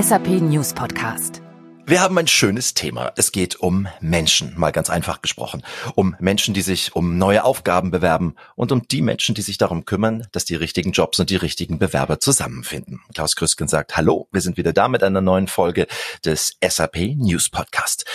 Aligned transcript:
SAP 0.00 0.28
News 0.40 0.72
Podcast. 0.72 1.42
Wir 1.84 2.00
haben 2.00 2.16
ein 2.16 2.28
schönes 2.28 2.72
Thema. 2.72 3.12
Es 3.16 3.32
geht 3.32 3.56
um 3.56 3.86
Menschen, 4.00 4.54
mal 4.56 4.70
ganz 4.70 4.88
einfach 4.88 5.20
gesprochen. 5.20 5.62
Um 5.94 6.16
Menschen, 6.20 6.54
die 6.54 6.62
sich 6.62 6.94
um 6.94 7.18
neue 7.18 7.44
Aufgaben 7.44 7.90
bewerben 7.90 8.36
und 8.54 8.72
um 8.72 8.86
die 8.88 9.02
Menschen, 9.02 9.34
die 9.34 9.42
sich 9.42 9.58
darum 9.58 9.84
kümmern, 9.84 10.26
dass 10.32 10.44
die 10.44 10.54
richtigen 10.54 10.92
Jobs 10.92 11.18
und 11.18 11.28
die 11.28 11.36
richtigen 11.36 11.78
Bewerber 11.78 12.18
zusammenfinden. 12.18 13.00
Klaus 13.12 13.36
Krüsken 13.36 13.68
sagt 13.68 13.96
Hallo, 13.96 14.28
wir 14.32 14.40
sind 14.40 14.56
wieder 14.56 14.72
da 14.72 14.88
mit 14.88 15.02
einer 15.02 15.20
neuen 15.20 15.48
Folge 15.48 15.86
des 16.24 16.56
SAP 16.64 17.16
News 17.16 17.50
Podcast. 17.50 18.06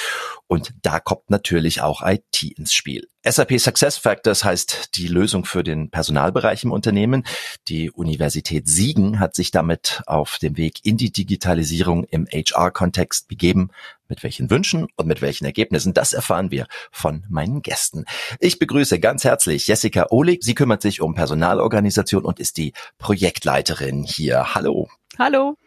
Und 0.48 0.74
da 0.84 1.00
kommt 1.00 1.30
natürlich 1.30 1.82
auch 1.82 2.02
IT 2.06 2.44
ins 2.44 2.74
Spiel. 2.74 3.08
SAP 3.28 3.60
Success 3.60 3.98
Factors 3.98 4.44
heißt 4.44 4.96
die 4.96 5.08
Lösung 5.08 5.46
für 5.46 5.64
den 5.64 5.90
Personalbereich 5.90 6.64
im 6.64 6.72
Unternehmen. 6.72 7.26
Die 7.68 7.90
Universität 7.90 8.68
Siegen 8.68 9.20
hat 9.20 9.34
sich 9.34 9.50
damit 9.50 10.04
auf 10.06 10.38
dem 10.38 10.58
Weg 10.58 10.86
in 10.86 10.98
die 10.98 11.12
Digitalisierung 11.12 12.04
im 12.04 12.28
HR-Kontext 12.28 13.28
begeben. 13.28 13.72
Mit 14.08 14.22
welchen 14.22 14.52
Wünschen 14.52 14.86
und 14.96 15.08
mit 15.08 15.24
welchen 15.24 15.46
Ergebnissen, 15.46 15.96
das 15.96 16.14
erfahren 16.14 16.52
wir 16.52 16.68
von 16.92 17.24
meinen 17.28 17.64
Gästen. 17.64 18.06
Ich 18.40 18.60
begrüße 18.60 19.00
ganz 19.00 19.24
herzlich 19.24 19.66
Jessica 19.66 20.06
Ohlig. 20.12 20.44
Sie 20.44 20.54
kümmert 20.54 20.84
sich 20.84 21.02
um 21.02 21.16
Personalorganisation 21.16 22.24
und 22.24 22.40
ist 22.40 22.58
die 22.58 22.74
Projektleiterin 23.00 24.04
hier. 24.04 24.54
Hallo. 24.54 24.90
Hallo. 25.18 25.58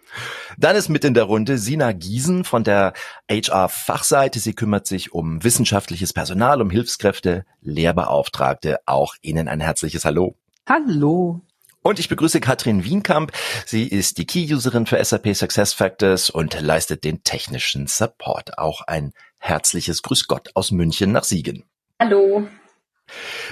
Dann 0.57 0.77
ist 0.77 0.89
mit 0.89 1.05
in 1.05 1.15
der 1.15 1.25
Runde 1.25 1.59
Sina 1.59 1.93
Giesen 1.93 2.45
von 2.45 2.65
der 2.65 2.93
HR-Fachseite. 3.31 4.41
Sie 4.41 4.55
kümmert 4.55 4.87
sich 4.87 5.13
um 5.13 5.43
wissenschaftliches 5.45 6.13
Personal, 6.13 6.61
um 6.61 6.71
Hilfskräfte, 6.71 7.45
Lehrbeauftragte. 7.61 8.79
Auch 8.87 9.15
Ihnen 9.23 9.49
ein 9.49 9.61
herzliches 9.61 10.05
Hallo. 10.05 10.37
Hallo. 10.69 11.41
Und 11.83 11.99
ich 11.99 12.09
begrüße 12.09 12.41
Katrin 12.41 12.85
Wienkamp. 12.85 13.33
Sie 13.65 13.87
ist 13.87 14.19
die 14.19 14.27
Key-Userin 14.27 14.87
für 14.87 15.03
SAP 15.03 15.35
SuccessFactors 15.35 16.29
und 16.29 16.61
leistet 16.61 17.05
den 17.05 17.23
technischen 17.23 17.87
Support. 17.87 18.59
Auch 18.59 18.83
ein 18.83 19.13
herzliches 19.39 20.03
Grüß 20.03 20.27
Gott 20.27 20.51
aus 20.55 20.71
München 20.71 21.13
nach 21.13 21.25
Siegen. 21.25 21.65
Hallo. 22.01 22.47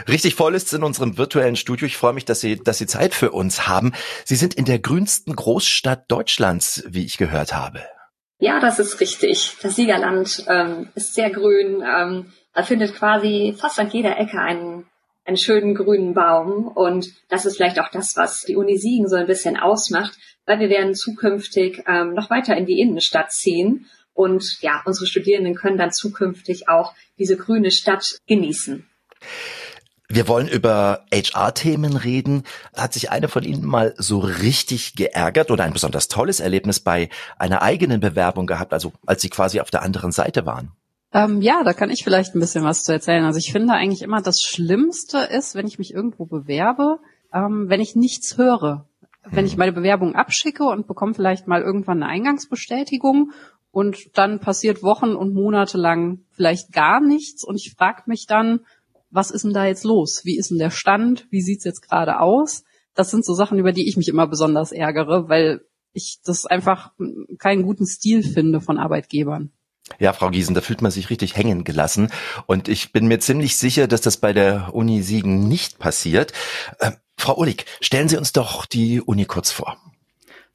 Richtig 0.08 0.34
voll 0.34 0.54
ist 0.54 0.68
es 0.68 0.72
in 0.72 0.82
unserem 0.82 1.18
virtuellen 1.18 1.56
Studio. 1.56 1.86
Ich 1.86 1.96
freue 1.96 2.12
mich, 2.12 2.24
dass 2.24 2.40
Sie, 2.40 2.56
dass 2.56 2.78
Sie 2.78 2.86
Zeit 2.86 3.14
für 3.14 3.32
uns 3.32 3.66
haben. 3.66 3.92
Sie 4.24 4.36
sind 4.36 4.54
in 4.54 4.64
der 4.64 4.78
grünsten 4.78 5.34
Großstadt 5.34 6.10
Deutschlands, 6.10 6.84
wie 6.86 7.04
ich 7.04 7.18
gehört 7.18 7.54
habe. 7.54 7.82
Ja, 8.38 8.60
das 8.60 8.78
ist 8.78 9.00
richtig. 9.00 9.56
Das 9.62 9.76
Siegerland 9.76 10.44
ähm, 10.48 10.90
ist 10.94 11.14
sehr 11.14 11.30
grün. 11.30 11.82
Ähm, 11.82 12.32
da 12.52 12.62
findet 12.62 12.94
quasi 12.94 13.54
fast 13.58 13.78
an 13.78 13.90
jeder 13.90 14.18
Ecke 14.18 14.38
einen, 14.38 14.86
einen 15.24 15.36
schönen 15.36 15.74
grünen 15.74 16.12
Baum. 16.12 16.68
Und 16.68 17.12
das 17.28 17.46
ist 17.46 17.56
vielleicht 17.56 17.80
auch 17.80 17.90
das, 17.90 18.16
was 18.16 18.42
die 18.42 18.56
Uni 18.56 18.76
Siegen 18.76 19.08
so 19.08 19.16
ein 19.16 19.26
bisschen 19.26 19.56
ausmacht, 19.56 20.18
weil 20.44 20.60
wir 20.60 20.68
werden 20.68 20.94
zukünftig 20.94 21.82
ähm, 21.86 22.12
noch 22.14 22.28
weiter 22.28 22.56
in 22.56 22.66
die 22.66 22.80
Innenstadt 22.80 23.32
ziehen. 23.32 23.86
Und 24.12 24.58
ja, 24.60 24.82
unsere 24.84 25.06
Studierenden 25.06 25.54
können 25.54 25.78
dann 25.78 25.92
zukünftig 25.92 26.68
auch 26.68 26.94
diese 27.18 27.36
grüne 27.36 27.70
Stadt 27.70 28.18
genießen. 28.26 28.86
Wir 30.08 30.28
wollen 30.28 30.46
über 30.46 31.04
HR-Themen 31.12 31.96
reden. 31.96 32.44
Hat 32.76 32.92
sich 32.92 33.10
eine 33.10 33.28
von 33.28 33.42
Ihnen 33.42 33.64
mal 33.64 33.94
so 33.98 34.20
richtig 34.20 34.94
geärgert 34.94 35.50
oder 35.50 35.64
ein 35.64 35.72
besonders 35.72 36.06
tolles 36.06 36.38
Erlebnis 36.38 36.78
bei 36.78 37.08
einer 37.38 37.62
eigenen 37.62 38.00
Bewerbung 38.00 38.46
gehabt, 38.46 38.72
also 38.72 38.92
als 39.04 39.22
Sie 39.22 39.30
quasi 39.30 39.60
auf 39.60 39.70
der 39.70 39.82
anderen 39.82 40.12
Seite 40.12 40.46
waren? 40.46 40.70
Ähm, 41.12 41.40
ja, 41.40 41.64
da 41.64 41.72
kann 41.72 41.90
ich 41.90 42.04
vielleicht 42.04 42.34
ein 42.34 42.40
bisschen 42.40 42.62
was 42.62 42.84
zu 42.84 42.92
erzählen. 42.92 43.24
Also 43.24 43.38
ich 43.38 43.50
finde 43.50 43.74
eigentlich 43.74 44.02
immer, 44.02 44.22
das 44.22 44.42
Schlimmste 44.42 45.18
ist, 45.18 45.54
wenn 45.54 45.66
ich 45.66 45.78
mich 45.78 45.92
irgendwo 45.92 46.26
bewerbe, 46.26 46.98
ähm, 47.32 47.68
wenn 47.68 47.80
ich 47.80 47.96
nichts 47.96 48.38
höre. 48.38 48.86
Wenn 49.24 49.46
ich 49.46 49.52
hm. 49.52 49.58
meine 49.58 49.72
Bewerbung 49.72 50.14
abschicke 50.14 50.64
und 50.64 50.86
bekomme 50.86 51.14
vielleicht 51.14 51.48
mal 51.48 51.62
irgendwann 51.62 52.02
eine 52.02 52.12
Eingangsbestätigung 52.12 53.32
und 53.72 54.16
dann 54.16 54.40
passiert 54.40 54.82
Wochen 54.82 55.14
und 55.16 55.34
Monate 55.34 55.78
lang 55.78 56.20
vielleicht 56.30 56.72
gar 56.72 57.00
nichts 57.00 57.44
und 57.44 57.56
ich 57.56 57.74
frage 57.76 58.02
mich 58.06 58.26
dann, 58.26 58.60
was 59.16 59.30
ist 59.30 59.44
denn 59.44 59.54
da 59.54 59.66
jetzt 59.66 59.84
los? 59.84 60.20
Wie 60.24 60.36
ist 60.36 60.50
denn 60.50 60.58
der 60.58 60.70
Stand? 60.70 61.26
Wie 61.30 61.40
sieht's 61.40 61.64
jetzt 61.64 61.80
gerade 61.80 62.20
aus? 62.20 62.64
Das 62.94 63.10
sind 63.10 63.24
so 63.24 63.34
Sachen, 63.34 63.58
über 63.58 63.72
die 63.72 63.88
ich 63.88 63.96
mich 63.96 64.08
immer 64.08 64.26
besonders 64.26 64.72
ärgere, 64.72 65.28
weil 65.28 65.62
ich 65.92 66.20
das 66.22 66.44
einfach 66.46 66.92
keinen 67.38 67.62
guten 67.62 67.86
Stil 67.86 68.22
finde 68.22 68.60
von 68.60 68.78
Arbeitgebern. 68.78 69.50
Ja, 69.98 70.12
Frau 70.12 70.30
Giesen, 70.30 70.54
da 70.54 70.60
fühlt 70.60 70.82
man 70.82 70.90
sich 70.90 71.10
richtig 71.10 71.36
hängen 71.36 71.64
gelassen. 71.64 72.10
Und 72.46 72.68
ich 72.68 72.92
bin 72.92 73.06
mir 73.06 73.18
ziemlich 73.18 73.56
sicher, 73.56 73.88
dass 73.88 74.02
das 74.02 74.18
bei 74.18 74.32
der 74.32 74.74
Uni 74.74 75.02
Siegen 75.02 75.48
nicht 75.48 75.78
passiert. 75.78 76.32
Äh, 76.78 76.92
Frau 77.16 77.38
Ullig, 77.38 77.64
stellen 77.80 78.08
Sie 78.08 78.18
uns 78.18 78.32
doch 78.32 78.66
die 78.66 79.00
Uni 79.00 79.24
kurz 79.24 79.50
vor. 79.50 79.78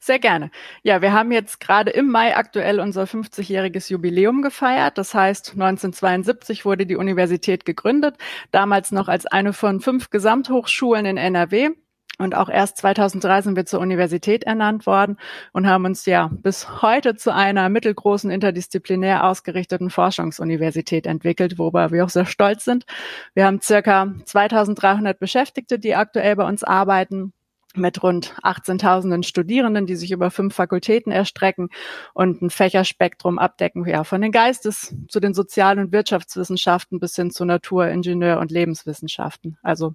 Sehr 0.04 0.18
gerne. 0.18 0.50
Ja, 0.82 1.00
wir 1.00 1.12
haben 1.12 1.30
jetzt 1.30 1.60
gerade 1.60 1.92
im 1.92 2.08
Mai 2.08 2.36
aktuell 2.36 2.80
unser 2.80 3.04
50-jähriges 3.04 3.88
Jubiläum 3.88 4.42
gefeiert. 4.42 4.98
Das 4.98 5.14
heißt, 5.14 5.52
1972 5.52 6.64
wurde 6.64 6.86
die 6.86 6.96
Universität 6.96 7.64
gegründet, 7.64 8.16
damals 8.50 8.90
noch 8.90 9.06
als 9.06 9.26
eine 9.26 9.52
von 9.52 9.80
fünf 9.80 10.10
Gesamthochschulen 10.10 11.06
in 11.06 11.18
NRW. 11.18 11.70
Und 12.18 12.34
auch 12.34 12.48
erst 12.48 12.78
2003 12.78 13.42
sind 13.42 13.54
wir 13.54 13.64
zur 13.64 13.78
Universität 13.78 14.42
ernannt 14.42 14.86
worden 14.86 15.18
und 15.52 15.68
haben 15.68 15.84
uns 15.84 16.04
ja 16.04 16.30
bis 16.32 16.82
heute 16.82 17.14
zu 17.14 17.32
einer 17.32 17.68
mittelgroßen 17.68 18.28
interdisziplinär 18.28 19.22
ausgerichteten 19.22 19.88
Forschungsuniversität 19.88 21.06
entwickelt, 21.06 21.58
worüber 21.58 21.92
wir 21.92 22.04
auch 22.04 22.10
sehr 22.10 22.26
stolz 22.26 22.64
sind. 22.64 22.86
Wir 23.34 23.46
haben 23.46 23.60
circa 23.60 24.12
2300 24.24 25.20
Beschäftigte, 25.20 25.78
die 25.78 25.94
aktuell 25.94 26.34
bei 26.34 26.48
uns 26.48 26.64
arbeiten 26.64 27.32
mit 27.76 28.02
rund 28.02 28.34
18.000 28.42 29.24
Studierenden, 29.24 29.86
die 29.86 29.96
sich 29.96 30.12
über 30.12 30.30
fünf 30.30 30.54
Fakultäten 30.54 31.12
erstrecken 31.12 31.70
und 32.14 32.42
ein 32.42 32.50
Fächerspektrum 32.50 33.38
abdecken, 33.38 33.86
ja, 33.86 34.04
von 34.04 34.20
den 34.20 34.32
Geistes 34.32 34.94
zu 35.08 35.20
den 35.20 35.34
Sozial- 35.34 35.78
und 35.78 35.92
Wirtschaftswissenschaften 35.92 37.00
bis 37.00 37.16
hin 37.16 37.30
zu 37.30 37.44
Natur-, 37.44 37.88
Ingenieur- 37.88 38.40
und 38.40 38.50
Lebenswissenschaften. 38.50 39.58
Also 39.62 39.94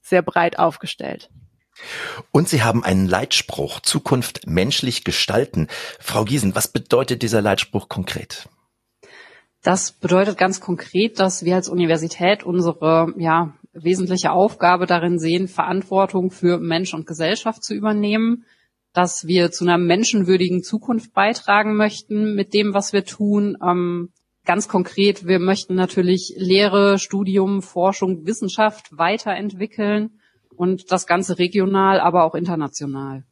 sehr 0.00 0.22
breit 0.22 0.58
aufgestellt. 0.58 1.30
Und 2.32 2.48
Sie 2.48 2.62
haben 2.62 2.82
einen 2.82 3.06
Leitspruch, 3.06 3.80
Zukunft 3.80 4.46
menschlich 4.46 5.04
gestalten. 5.04 5.68
Frau 6.00 6.24
Giesen, 6.24 6.54
was 6.54 6.68
bedeutet 6.68 7.22
dieser 7.22 7.40
Leitspruch 7.40 7.88
konkret? 7.88 8.48
Das 9.62 9.92
bedeutet 9.92 10.38
ganz 10.38 10.60
konkret, 10.60 11.18
dass 11.18 11.44
wir 11.44 11.56
als 11.56 11.68
Universität 11.68 12.44
unsere 12.44 13.12
ja, 13.16 13.54
wesentliche 13.72 14.32
Aufgabe 14.32 14.86
darin 14.86 15.18
sehen, 15.18 15.48
Verantwortung 15.48 16.30
für 16.30 16.58
Mensch 16.58 16.94
und 16.94 17.06
Gesellschaft 17.06 17.62
zu 17.62 17.74
übernehmen, 17.74 18.44
dass 18.92 19.26
wir 19.26 19.50
zu 19.50 19.64
einer 19.64 19.78
menschenwürdigen 19.78 20.62
Zukunft 20.62 21.12
beitragen 21.12 21.76
möchten 21.76 22.34
mit 22.34 22.54
dem, 22.54 22.74
was 22.74 22.92
wir 22.92 23.04
tun. 23.04 23.56
Ähm, 23.62 24.12
ganz 24.44 24.68
konkret, 24.68 25.26
wir 25.26 25.38
möchten 25.38 25.74
natürlich 25.74 26.34
Lehre, 26.36 26.98
Studium, 26.98 27.62
Forschung, 27.62 28.26
Wissenschaft 28.26 28.88
weiterentwickeln 28.90 30.18
und 30.56 30.90
das 30.90 31.06
Ganze 31.06 31.38
regional, 31.38 32.00
aber 32.00 32.24
auch 32.24 32.34
international. 32.34 33.24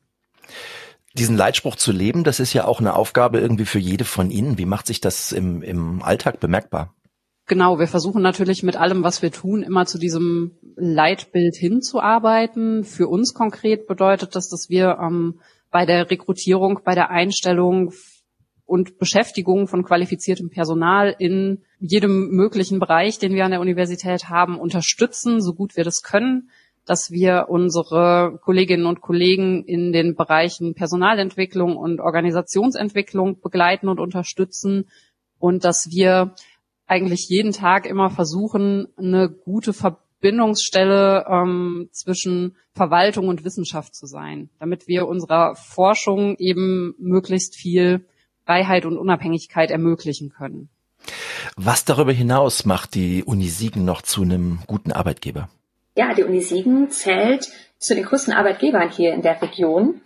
Diesen 1.14 1.36
Leitspruch 1.36 1.76
zu 1.76 1.92
leben, 1.92 2.24
das 2.24 2.40
ist 2.40 2.52
ja 2.52 2.66
auch 2.66 2.78
eine 2.78 2.94
Aufgabe 2.94 3.40
irgendwie 3.40 3.64
für 3.64 3.78
jede 3.78 4.04
von 4.04 4.30
Ihnen. 4.30 4.58
Wie 4.58 4.66
macht 4.66 4.86
sich 4.86 5.00
das 5.00 5.32
im, 5.32 5.62
im 5.62 6.02
Alltag 6.02 6.40
bemerkbar? 6.40 6.94
Genau, 7.48 7.78
wir 7.78 7.86
versuchen 7.86 8.22
natürlich 8.22 8.64
mit 8.64 8.76
allem, 8.76 9.04
was 9.04 9.22
wir 9.22 9.30
tun, 9.30 9.62
immer 9.62 9.86
zu 9.86 9.98
diesem 9.98 10.58
Leitbild 10.74 11.54
hinzuarbeiten. 11.54 12.82
Für 12.82 13.06
uns 13.06 13.34
konkret 13.34 13.86
bedeutet 13.86 14.34
das, 14.34 14.48
dass 14.48 14.68
wir 14.68 14.98
ähm, 15.00 15.38
bei 15.70 15.86
der 15.86 16.10
Rekrutierung, 16.10 16.80
bei 16.84 16.96
der 16.96 17.10
Einstellung 17.10 17.92
und 18.64 18.98
Beschäftigung 18.98 19.68
von 19.68 19.84
qualifiziertem 19.84 20.50
Personal 20.50 21.14
in 21.20 21.62
jedem 21.78 22.30
möglichen 22.30 22.80
Bereich, 22.80 23.20
den 23.20 23.34
wir 23.34 23.44
an 23.44 23.52
der 23.52 23.60
Universität 23.60 24.28
haben, 24.28 24.58
unterstützen, 24.58 25.40
so 25.40 25.54
gut 25.54 25.76
wir 25.76 25.84
das 25.84 26.02
können, 26.02 26.50
dass 26.84 27.12
wir 27.12 27.46
unsere 27.48 28.40
Kolleginnen 28.42 28.86
und 28.86 29.00
Kollegen 29.00 29.62
in 29.64 29.92
den 29.92 30.16
Bereichen 30.16 30.74
Personalentwicklung 30.74 31.76
und 31.76 32.00
Organisationsentwicklung 32.00 33.40
begleiten 33.40 33.88
und 33.88 34.00
unterstützen 34.00 34.88
und 35.38 35.64
dass 35.64 35.90
wir 35.92 36.34
eigentlich 36.86 37.28
jeden 37.28 37.52
Tag 37.52 37.86
immer 37.86 38.10
versuchen, 38.10 38.88
eine 38.96 39.28
gute 39.28 39.72
Verbindungsstelle 39.72 41.26
ähm, 41.28 41.88
zwischen 41.92 42.56
Verwaltung 42.74 43.28
und 43.28 43.44
Wissenschaft 43.44 43.94
zu 43.94 44.06
sein, 44.06 44.50
damit 44.58 44.86
wir 44.86 45.08
unserer 45.08 45.56
Forschung 45.56 46.36
eben 46.38 46.94
möglichst 46.98 47.56
viel 47.56 48.06
Freiheit 48.44 48.86
und 48.86 48.96
Unabhängigkeit 48.96 49.70
ermöglichen 49.70 50.30
können. 50.30 50.68
Was 51.56 51.84
darüber 51.84 52.12
hinaus 52.12 52.64
macht 52.64 52.94
die 52.94 53.24
Uni 53.24 53.48
Siegen 53.48 53.84
noch 53.84 54.02
zu 54.02 54.22
einem 54.22 54.60
guten 54.66 54.92
Arbeitgeber? 54.92 55.48
Ja, 55.96 56.14
die 56.14 56.24
Uni 56.24 56.40
Siegen 56.40 56.90
zählt 56.90 57.48
zu 57.78 57.94
den 57.94 58.04
größten 58.04 58.32
Arbeitgebern 58.32 58.90
hier 58.90 59.14
in 59.14 59.22
der 59.22 59.40
Region. 59.40 60.00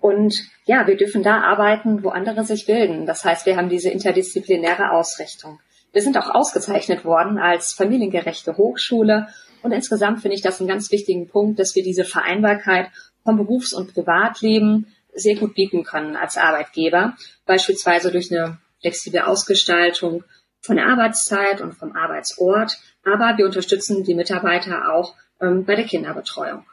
Und 0.00 0.34
ja, 0.66 0.86
wir 0.86 0.96
dürfen 0.96 1.22
da 1.22 1.40
arbeiten, 1.40 2.02
wo 2.02 2.10
andere 2.10 2.44
sich 2.44 2.66
bilden. 2.66 3.06
Das 3.06 3.24
heißt, 3.24 3.46
wir 3.46 3.56
haben 3.56 3.68
diese 3.68 3.90
interdisziplinäre 3.90 4.90
Ausrichtung. 4.90 5.58
Wir 5.94 6.02
sind 6.02 6.18
auch 6.18 6.28
ausgezeichnet 6.28 7.04
worden 7.04 7.38
als 7.38 7.72
familiengerechte 7.72 8.56
Hochschule. 8.56 9.28
Und 9.62 9.72
insgesamt 9.72 10.20
finde 10.20 10.34
ich 10.34 10.42
das 10.42 10.60
einen 10.60 10.68
ganz 10.68 10.90
wichtigen 10.90 11.28
Punkt, 11.28 11.58
dass 11.58 11.74
wir 11.74 11.82
diese 11.82 12.04
Vereinbarkeit 12.04 12.88
vom 13.22 13.36
Berufs- 13.36 13.72
und 13.72 13.94
Privatleben 13.94 14.88
sehr 15.14 15.36
gut 15.36 15.54
bieten 15.54 15.84
können 15.84 16.16
als 16.16 16.36
Arbeitgeber, 16.36 17.16
beispielsweise 17.46 18.10
durch 18.10 18.30
eine 18.30 18.58
flexible 18.80 19.20
Ausgestaltung 19.20 20.24
von 20.60 20.76
der 20.76 20.88
Arbeitszeit 20.88 21.60
und 21.60 21.74
vom 21.74 21.94
Arbeitsort, 21.94 22.78
aber 23.04 23.38
wir 23.38 23.46
unterstützen 23.46 24.02
die 24.02 24.14
Mitarbeiter 24.14 24.92
auch 24.92 25.14
ähm, 25.40 25.64
bei 25.64 25.76
der 25.76 25.84
Kinderbetreuung. 25.84 26.64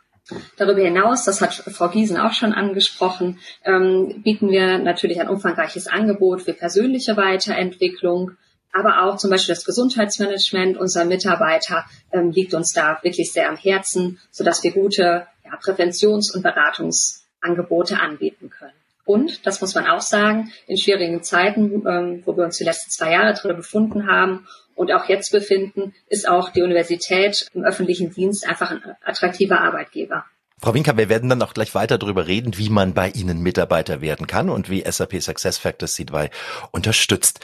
Darüber 0.58 0.82
hinaus, 0.82 1.26
das 1.26 1.42
hat 1.42 1.54
Frau 1.54 1.90
Giesen 1.90 2.18
auch 2.18 2.34
schon 2.34 2.54
angesprochen, 2.54 3.40
ähm, 3.66 4.22
bieten 4.24 4.50
wir 4.50 4.80
natürlich 4.80 5.20
ein 5.20 5.30
umfangreiches 5.30 5.88
Angebot 5.88 6.42
für 6.42 6.54
persönliche 6.54 7.18
Weiterentwicklung, 7.18 8.32
aber 8.74 9.04
auch 9.04 9.18
zum 9.18 9.30
Beispiel 9.30 9.56
das 9.56 9.66
Gesundheitsmanagement 9.66 10.78
unserer 10.78 11.06
Mitarbeiter 11.06 11.86
ähm, 12.12 12.32
liegt 12.32 12.54
uns 12.54 12.74
da 12.74 13.00
wirklich 13.04 13.32
sehr 13.32 13.50
am 13.50 13.58
Herzen, 13.58 14.20
sodass 14.32 14.64
wir 14.64 14.72
gute 14.72 15.28
ja, 15.46 15.58
Präventions- 15.62 16.34
und 16.34 16.44
Beratungsangebote 16.44 18.00
anbieten 18.00 18.50
können. 18.50 18.74
Und, 19.04 19.46
das 19.46 19.62
muss 19.62 19.76
man 19.76 19.88
auch 19.88 20.02
sagen, 20.02 20.52
in 20.68 20.78
schwierigen 20.78 21.24
Zeiten, 21.24 21.86
ähm, 21.88 22.24
wo 22.26 22.38
wir 22.38 22.46
uns 22.46 22.58
die 22.58 22.64
letzten 22.64 22.92
zwei 22.92 23.12
Jahre 23.12 23.34
drin 23.34 23.58
befunden 23.58 24.08
haben 24.08 24.48
und 24.76 24.92
auch 24.94 25.10
jetzt 25.10 25.32
befinden, 25.32 25.94
ist 26.08 26.28
auch 26.30 26.50
die 26.50 26.62
Universität 26.62 27.48
im 27.54 27.64
öffentlichen 27.64 28.14
Dienst 28.14 28.48
einfach 28.48 28.72
ein 28.72 28.82
attraktiver 29.04 29.60
Arbeitgeber. 29.60 30.26
Frau 30.60 30.76
Winker, 30.76 30.96
wir 30.96 31.10
werden 31.10 31.28
dann 31.28 31.42
auch 31.42 31.56
gleich 31.56 31.74
weiter 31.74 31.98
darüber 31.98 32.28
reden, 32.28 32.56
wie 32.58 32.70
man 32.70 32.94
bei 32.94 33.10
Ihnen 33.10 33.42
Mitarbeiter 33.42 34.00
werden 34.00 34.28
kann 34.28 34.50
und 34.50 34.70
wie 34.70 34.84
SAP 34.90 35.20
Success 35.20 35.58
Factors 35.58 35.98
C2 35.98 36.30
unterstützt. 36.72 37.40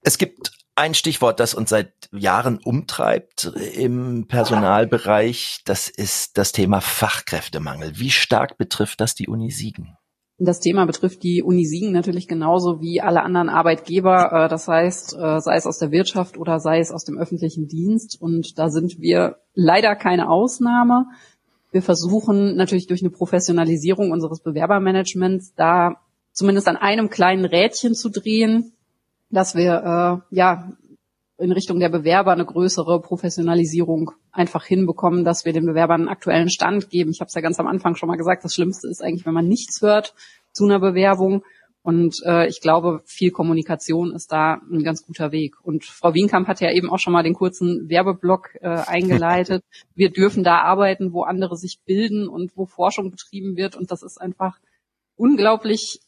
Es 0.00 0.16
gibt 0.16 0.52
ein 0.82 0.94
Stichwort, 0.94 1.38
das 1.38 1.54
uns 1.54 1.70
seit 1.70 1.92
Jahren 2.10 2.58
umtreibt 2.58 3.52
im 3.76 4.26
Personalbereich, 4.26 5.60
das 5.64 5.88
ist 5.88 6.36
das 6.38 6.50
Thema 6.50 6.80
Fachkräftemangel. 6.80 7.92
Wie 7.94 8.10
stark 8.10 8.58
betrifft 8.58 9.00
das 9.00 9.14
die 9.14 9.28
Uni 9.28 9.52
Siegen? 9.52 9.96
Das 10.38 10.58
Thema 10.58 10.84
betrifft 10.84 11.22
die 11.22 11.44
Uni 11.44 11.64
Siegen 11.64 11.92
natürlich 11.92 12.26
genauso 12.26 12.80
wie 12.80 13.00
alle 13.00 13.22
anderen 13.22 13.48
Arbeitgeber. 13.48 14.32
Äh, 14.32 14.48
das 14.48 14.66
heißt, 14.66 15.14
äh, 15.14 15.40
sei 15.40 15.54
es 15.54 15.66
aus 15.66 15.78
der 15.78 15.92
Wirtschaft 15.92 16.36
oder 16.36 16.58
sei 16.58 16.80
es 16.80 16.90
aus 16.90 17.04
dem 17.04 17.16
öffentlichen 17.16 17.68
Dienst. 17.68 18.20
Und 18.20 18.58
da 18.58 18.68
sind 18.68 18.98
wir 18.98 19.36
leider 19.54 19.94
keine 19.94 20.28
Ausnahme. 20.28 21.06
Wir 21.70 21.82
versuchen 21.82 22.56
natürlich 22.56 22.88
durch 22.88 23.02
eine 23.02 23.10
Professionalisierung 23.10 24.10
unseres 24.10 24.40
Bewerbermanagements 24.40 25.54
da 25.54 26.00
zumindest 26.32 26.66
an 26.66 26.76
einem 26.76 27.08
kleinen 27.08 27.44
Rädchen 27.44 27.94
zu 27.94 28.08
drehen, 28.08 28.72
dass 29.32 29.54
wir 29.54 30.22
äh, 30.30 30.36
ja 30.36 30.72
in 31.38 31.50
Richtung 31.50 31.80
der 31.80 31.88
Bewerber 31.88 32.32
eine 32.32 32.44
größere 32.44 33.00
Professionalisierung 33.00 34.12
einfach 34.30 34.64
hinbekommen, 34.64 35.24
dass 35.24 35.44
wir 35.44 35.52
den 35.52 35.66
Bewerbern 35.66 36.02
einen 36.02 36.08
aktuellen 36.08 36.50
Stand 36.50 36.88
geben. 36.88 37.10
Ich 37.10 37.20
habe 37.20 37.28
es 37.28 37.34
ja 37.34 37.40
ganz 37.40 37.58
am 37.58 37.66
Anfang 37.66 37.96
schon 37.96 38.08
mal 38.08 38.16
gesagt, 38.16 38.44
das 38.44 38.54
Schlimmste 38.54 38.88
ist 38.88 39.02
eigentlich, 39.02 39.26
wenn 39.26 39.34
man 39.34 39.48
nichts 39.48 39.82
hört 39.82 40.14
zu 40.52 40.64
einer 40.64 40.78
Bewerbung. 40.78 41.42
Und 41.82 42.22
äh, 42.24 42.46
ich 42.46 42.60
glaube, 42.60 43.02
viel 43.06 43.32
Kommunikation 43.32 44.14
ist 44.14 44.30
da 44.30 44.60
ein 44.70 44.84
ganz 44.84 45.04
guter 45.04 45.32
Weg. 45.32 45.56
Und 45.64 45.84
Frau 45.84 46.14
Wienkamp 46.14 46.46
hat 46.46 46.60
ja 46.60 46.70
eben 46.70 46.90
auch 46.90 47.00
schon 47.00 47.12
mal 47.12 47.24
den 47.24 47.34
kurzen 47.34 47.88
Werbeblock 47.88 48.50
äh, 48.60 48.68
eingeleitet. 48.86 49.64
Wir 49.96 50.10
dürfen 50.10 50.44
da 50.44 50.58
arbeiten, 50.58 51.12
wo 51.12 51.22
andere 51.22 51.56
sich 51.56 51.80
bilden 51.84 52.28
und 52.28 52.56
wo 52.56 52.66
Forschung 52.66 53.10
betrieben 53.10 53.56
wird. 53.56 53.74
Und 53.74 53.90
das 53.90 54.04
ist 54.04 54.20
einfach 54.20 54.58
unglaublich 55.16 56.00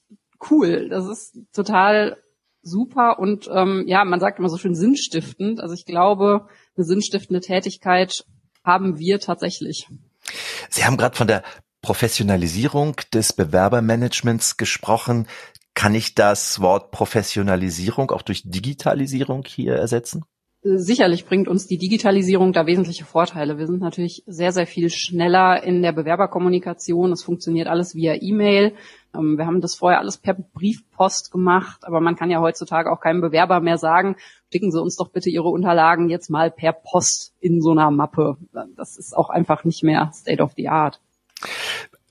cool. 0.49 0.89
Das 0.91 1.09
ist 1.09 1.37
total 1.53 2.19
super 2.65 3.19
und 3.19 3.49
ähm, 3.53 3.85
ja, 3.87 4.05
man 4.05 4.21
sagt 4.21 4.39
immer 4.39 4.49
so 4.49 4.57
schön 4.57 4.75
sinnstiftend. 4.75 5.61
Also 5.61 5.75
ich 5.75 5.85
glaube, 5.85 6.49
eine 6.77 6.85
sinnstiftende 6.85 7.41
Tätigkeit 7.41 8.25
haben 8.65 8.99
wir 8.99 9.21
tatsächlich. 9.21 9.89
Sie 10.71 10.85
haben 10.85 10.97
gerade 10.97 11.17
von 11.17 11.27
der 11.27 11.43
Professionalisierung 11.83 12.97
des 13.13 13.35
Bewerbermanagements 13.35 14.57
gesprochen. 14.57 15.29
Kann 15.75 15.95
ich 15.95 16.15
das 16.15 16.61
Wort 16.61 16.91
Professionalisierung 16.91 18.11
auch 18.11 18.23
durch 18.23 18.43
Digitalisierung 18.45 19.45
hier 19.47 19.75
ersetzen? 19.75 20.25
Sicherlich 20.67 21.27
bringt 21.27 21.47
uns 21.47 21.67
die 21.67 21.77
Digitalisierung 21.77 22.55
da 22.55 22.65
wesentliche 22.65 23.05
Vorteile. 23.05 23.59
Wir 23.59 23.67
sind 23.67 23.83
natürlich 23.83 24.23
sehr, 24.27 24.51
sehr 24.51 24.67
viel 24.67 24.89
schneller 24.89 25.63
in 25.63 25.83
der 25.83 25.93
Bewerberkommunikation. 25.93 27.13
Es 27.13 27.23
funktioniert 27.23 27.69
alles 27.69 27.95
via 27.95 28.15
E-Mail. 28.19 28.73
Ähm, 29.15 29.37
wir 29.37 29.45
haben 29.45 29.61
das 29.61 29.75
vorher 29.75 29.99
alles 29.99 30.17
per 30.17 30.33
Briefpost 30.33 31.31
gemacht, 31.31 31.83
aber 31.83 32.01
man 32.01 32.17
kann 32.17 32.31
ja 32.31 32.41
heutzutage 32.41 32.91
auch 32.91 33.01
keinem 33.01 33.21
Bewerber 33.21 33.61
mehr 33.61 33.77
sagen, 33.77 34.17
schicken 34.51 34.73
Sie 34.73 34.81
uns 34.81 34.97
doch 34.97 35.11
bitte 35.11 35.29
Ihre 35.29 35.49
Unterlagen 35.49 36.09
jetzt 36.09 36.31
mal 36.31 36.51
per 36.51 36.73
Post 36.73 37.35
in 37.41 37.61
so 37.61 37.73
einer 37.73 37.91
Mappe. 37.91 38.39
Das 38.75 38.97
ist 38.97 39.15
auch 39.15 39.29
einfach 39.29 39.65
nicht 39.65 39.83
mehr 39.83 40.13
State 40.15 40.43
of 40.43 40.53
the 40.57 40.71
Art. 40.71 40.99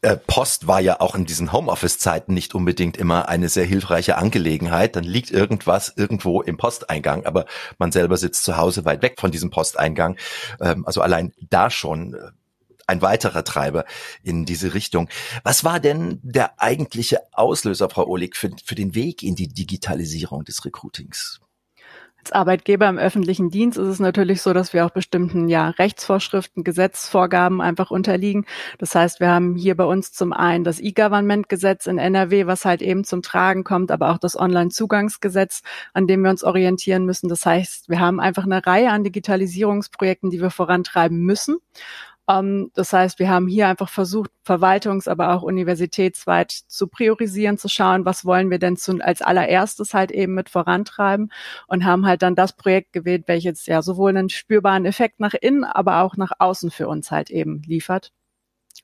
Äh, 0.04 0.18
Post 0.18 0.68
war 0.68 0.82
ja 0.82 1.00
auch 1.00 1.16
in 1.16 1.24
diesen 1.24 1.54
Homeoffice-Zeiten 1.54 2.34
nicht 2.34 2.54
unbedingt 2.54 2.98
immer 2.98 3.30
eine 3.30 3.48
sehr 3.48 3.64
hilfreiche 3.64 4.18
Angelegenheit. 4.18 4.98
Dann 4.98 5.06
liegt 5.06 5.32
irgendwas 5.32 5.94
irgendwo 5.96 6.42
im 6.42 6.58
Posteingang, 6.58 7.26
aber 7.26 7.46
man 7.78 7.94
selber 7.94 8.18
sitzt 8.18 8.44
zu 8.44 8.58
Hause 8.58 8.84
weit 8.84 9.02
weg 9.02 9.16
von 9.18 9.32
diesem 9.32 9.50
Posteingang. 9.50 10.18
Ähm, 10.60 10.86
also 10.86 11.02
allein 11.02 11.32
da 11.50 11.70
schon 11.70 12.16
äh, 12.16 12.32
ein 12.86 13.02
weiterer 13.02 13.46
Treiber 13.46 13.86
in 14.24 14.44
diese 14.44 14.74
Richtung. 14.74 15.08
Was 15.46 15.64
war 15.64 15.80
denn 15.80 16.20
der 16.22 16.62
eigentliche 16.62 17.22
Auslöser, 17.32 17.90
Frau 17.90 18.06
Ohlig, 18.06 18.36
für, 18.36 18.52
für 18.66 18.76
den 18.76 18.96
Weg 18.96 19.24
in 19.24 19.36
die 19.36 19.48
Digitalisierung 19.48 20.44
des 20.44 20.66
Recruitings? 20.66 21.40
Als 22.24 22.32
Arbeitgeber 22.32 22.88
im 22.88 22.98
öffentlichen 22.98 23.50
Dienst 23.50 23.78
ist 23.78 23.90
es 23.90 24.00
natürlich 24.00 24.42
so, 24.42 24.54
dass 24.54 24.72
wir 24.72 24.86
auch 24.86 24.92
bestimmten 24.92 25.50
ja, 25.50 25.72
Rechtsvorschriften, 25.72 26.64
Gesetzvorgaben 26.64 27.60
einfach 27.60 27.92
unterliegen. 27.92 28.46
Das 28.78 28.96
heißt, 28.96 29.20
wir 29.20 29.28
haben 29.28 29.58
hier 29.58 29.76
bei 29.76 29.84
uns 29.84 30.14
zum 30.14 30.32
einen 30.32 30.64
das 30.64 30.80
E-Government-Gesetz 30.80 31.86
in 31.86 31.98
NRW, 31.98 32.48
was 32.48 32.64
halt 32.64 32.82
eben 32.82 33.04
zum 33.04 33.24
Tragen 33.24 33.66
kommt, 33.66 33.92
aber 33.92 34.10
auch 34.10 34.20
das 34.20 34.40
Online-Zugangsgesetz, 34.40 35.64
an 35.94 36.08
dem 36.08 36.22
wir 36.22 36.30
uns 36.30 36.46
orientieren 36.46 37.06
müssen. 37.06 37.28
Das 37.28 37.46
heißt, 37.46 37.90
wir 37.90 38.00
haben 38.00 38.22
einfach 38.22 38.46
eine 38.46 38.66
Reihe 38.66 38.92
an 38.92 39.04
Digitalisierungsprojekten, 39.04 40.30
die 40.30 40.40
wir 40.40 40.50
vorantreiben 40.50 41.20
müssen. 41.20 41.58
Ähm, 42.30 42.72
das 42.74 42.94
heißt, 42.94 43.20
wir 43.20 43.30
haben 43.30 43.48
hier 43.48 43.68
einfach 43.68 43.90
versucht, 43.90 44.32
verwaltungs-, 44.46 45.10
aber 45.10 45.34
auch 45.34 45.44
universitätsweit 45.44 46.52
zu 46.52 46.88
priorisieren, 46.88 47.58
zu 47.58 47.68
schauen, 47.70 48.06
was 48.06 48.26
wollen 48.26 48.50
wir 48.50 48.60
denn 48.60 48.78
zu, 48.78 49.00
als 49.02 49.22
allererstes 49.22 49.94
halt 49.94 50.12
eben 50.12 50.34
mit 50.34 50.50
vorantreiben 50.50 51.32
und 51.68 51.86
haben 51.86 52.06
halt 52.06 52.22
dann 52.22 52.36
das 52.36 52.54
Projekt 52.56 52.94
gewählt, 52.94 53.24
welches 53.28 53.66
ja 53.66 53.82
sowohl 53.82 54.12
einen 54.12 54.30
spürbaren 54.30 54.86
Effekt 54.86 55.20
nach 55.20 55.34
innen, 55.34 55.64
aber 55.64 56.02
auch 56.02 56.16
nach 56.18 56.32
außen 56.40 56.72
für 56.72 56.88
uns 56.88 57.12
halt 57.12 57.30
eben 57.30 57.62
liefert. 57.64 58.12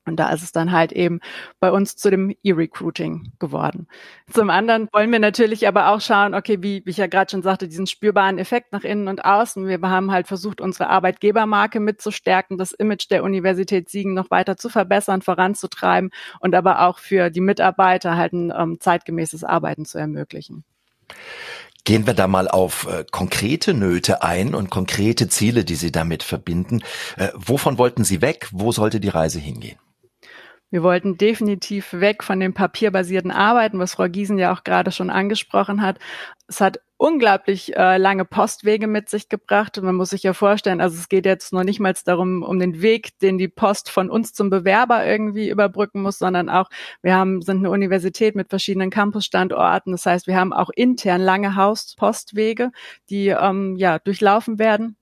Und 0.06 0.16
da 0.16 0.32
ist 0.32 0.42
es 0.42 0.52
dann 0.52 0.72
halt 0.72 0.92
eben 0.92 1.20
bei 1.60 1.72
uns 1.72 1.96
zu 1.96 2.10
dem 2.10 2.36
E-Recruiting 2.44 3.34
geworden. 3.38 3.88
Zum 4.32 4.50
anderen 4.50 4.88
wollen 4.92 5.12
wir 5.12 5.20
natürlich 5.20 5.68
aber 5.68 5.90
auch 5.90 6.02
schauen, 6.02 6.34
okay, 6.34 6.58
wie, 6.62 6.84
wie 6.86 6.90
ich 6.90 6.98
ja 6.98 7.08
gerade 7.08 7.30
schon 7.30 7.44
sagte, 7.44 7.68
diesen 7.68 7.86
spürbaren 7.86 8.40
Effekt 8.40 8.72
nach 8.72 8.84
innen 8.84 9.08
und 9.08 9.24
außen. 9.24 9.68
Wir 9.68 9.80
haben 9.82 10.12
halt 10.12 10.28
versucht, 10.28 10.62
unsere 10.62 10.90
Arbeitgebermarke 10.90 11.80
mitzustärken, 11.80 12.58
das 12.58 12.72
Image 12.72 13.10
der 13.12 13.24
Universität 13.24 13.90
Siegen 13.90 14.14
noch 14.14 14.32
weiter 14.32 14.58
zu 14.58 14.70
verbessern, 14.70 15.22
voranzutreiben 15.22 16.10
und 16.40 16.56
aber 16.56 16.82
auch 16.82 16.98
für 16.98 17.30
die 17.30 17.42
Mitarbeiter 17.42 18.18
halt 18.18 18.34
ein 18.34 18.52
ähm, 18.56 18.78
zeitgemäßes 18.80 19.44
Arbeiten 19.44 19.86
zu 19.86 20.00
ermöglichen. 20.00 20.64
Gehen 21.86 22.06
wir 22.06 22.14
da 22.14 22.28
mal 22.28 22.48
auf 22.48 22.88
äh, 22.88 23.06
konkrete 23.10 23.74
Nöte 23.74 24.22
ein 24.22 24.54
und 24.54 24.70
konkrete 24.70 25.28
Ziele, 25.28 25.64
die 25.66 25.76
Sie 25.76 25.92
damit 25.92 26.24
verbinden. 26.24 26.82
Äh, 27.18 27.30
wovon 27.36 27.78
wollten 27.78 28.04
Sie 28.04 28.22
weg? 28.22 28.48
Wo 28.52 28.72
sollte 28.72 29.00
die 29.00 29.10
Reise 29.10 29.40
hingehen? 29.40 29.80
Wir 30.72 30.84
wollten 30.84 31.18
definitiv 31.18 31.94
weg 31.94 32.24
von 32.24 32.40
dem 32.40 32.54
papierbasierten 32.54 33.32
Arbeiten, 33.32 33.80
was 33.80 33.94
Frau 33.94 34.08
Giesen 34.08 34.38
ja 34.38 34.54
auch 34.54 34.64
gerade 34.64 34.92
schon 34.92 35.10
angesprochen 35.10 35.82
hat. 35.82 35.98
Es 36.48 36.62
hat 36.62 36.80
unglaublich 36.98 37.76
äh, 37.76 37.98
lange 37.98 38.26
Postwege 38.26 38.86
mit 38.86 39.10
sich 39.10 39.30
gebracht. 39.30 39.82
Man 39.82 39.96
muss 39.96 40.10
sich 40.12 40.22
ja 40.22 40.34
vorstellen, 40.34 40.82
also 40.82 40.98
es 40.98 41.10
geht 41.10 41.26
jetzt 41.26 41.54
noch 41.54 41.64
nicht 41.64 41.80
mal 41.80 41.94
darum, 42.06 42.44
um 42.44 42.60
den 42.60 42.82
Weg, 42.82 43.18
den 43.20 43.38
die 43.38 43.48
Post 43.48 43.90
von 43.90 44.12
uns 44.12 44.34
zum 44.34 44.50
Bewerber 44.50 45.06
irgendwie 45.06 45.50
überbrücken 45.50 46.02
muss, 46.02 46.20
sondern 46.20 46.50
auch, 46.50 46.70
wir 47.02 47.16
haben, 47.16 47.42
sind 47.42 47.60
eine 47.60 47.72
Universität 47.72 48.36
mit 48.36 48.50
verschiedenen 48.50 48.92
Campusstandorten. 48.92 49.94
Das 49.94 50.06
heißt, 50.06 50.28
wir 50.28 50.36
haben 50.36 50.54
auch 50.54 50.70
intern 50.76 51.22
lange 51.22 51.56
Hauspostwege, 51.56 52.72
die 53.10 53.30
ähm, 53.30 53.76
ja 53.78 53.98
durchlaufen 53.98 54.60
werden. 54.60 54.99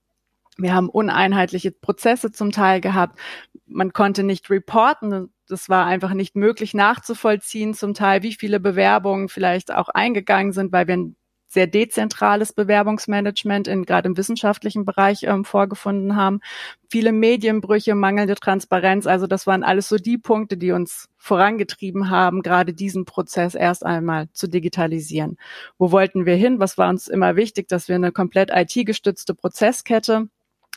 Wir 0.57 0.73
haben 0.73 0.89
uneinheitliche 0.89 1.71
Prozesse 1.71 2.31
zum 2.31 2.51
Teil 2.51 2.81
gehabt. 2.81 3.19
Man 3.65 3.93
konnte 3.93 4.23
nicht 4.23 4.49
reporten 4.49 5.29
das 5.47 5.69
war 5.69 5.85
einfach 5.85 6.13
nicht 6.13 6.35
möglich 6.35 6.73
nachzuvollziehen, 6.73 7.73
zum 7.73 7.93
Teil, 7.93 8.23
wie 8.23 8.33
viele 8.33 8.59
Bewerbungen 8.59 9.29
vielleicht 9.29 9.73
auch 9.73 9.89
eingegangen 9.89 10.51
sind, 10.51 10.71
weil 10.71 10.87
wir 10.87 10.97
ein 10.97 11.15
sehr 11.49 11.67
dezentrales 11.67 12.51
Bewerbungsmanagement 12.51 13.69
in, 13.69 13.85
gerade 13.85 14.09
im 14.09 14.17
wissenschaftlichen 14.17 14.83
Bereich 14.83 15.23
ähm, 15.23 15.45
vorgefunden 15.45 16.17
haben. 16.17 16.41
Viele 16.89 17.13
Medienbrüche, 17.13 17.95
mangelnde 17.95 18.35
Transparenz. 18.35 19.07
Also 19.07 19.27
das 19.27 19.47
waren 19.47 19.63
alles 19.63 19.87
so 19.87 19.95
die 19.95 20.17
Punkte, 20.17 20.57
die 20.57 20.73
uns 20.73 21.07
vorangetrieben 21.15 22.09
haben, 22.09 22.41
gerade 22.41 22.73
diesen 22.73 23.05
Prozess 23.05 23.55
erst 23.55 23.85
einmal 23.85 24.27
zu 24.33 24.47
digitalisieren. 24.47 25.37
Wo 25.77 25.93
wollten 25.93 26.25
wir 26.25 26.35
hin? 26.35 26.59
Was 26.59 26.77
war 26.77 26.89
uns 26.89 27.07
immer 27.07 27.37
wichtig, 27.37 27.69
dass 27.69 27.87
wir 27.87 27.95
eine 27.95 28.11
komplett 28.11 28.51
IT-gestützte 28.53 29.33
Prozesskette 29.33 30.27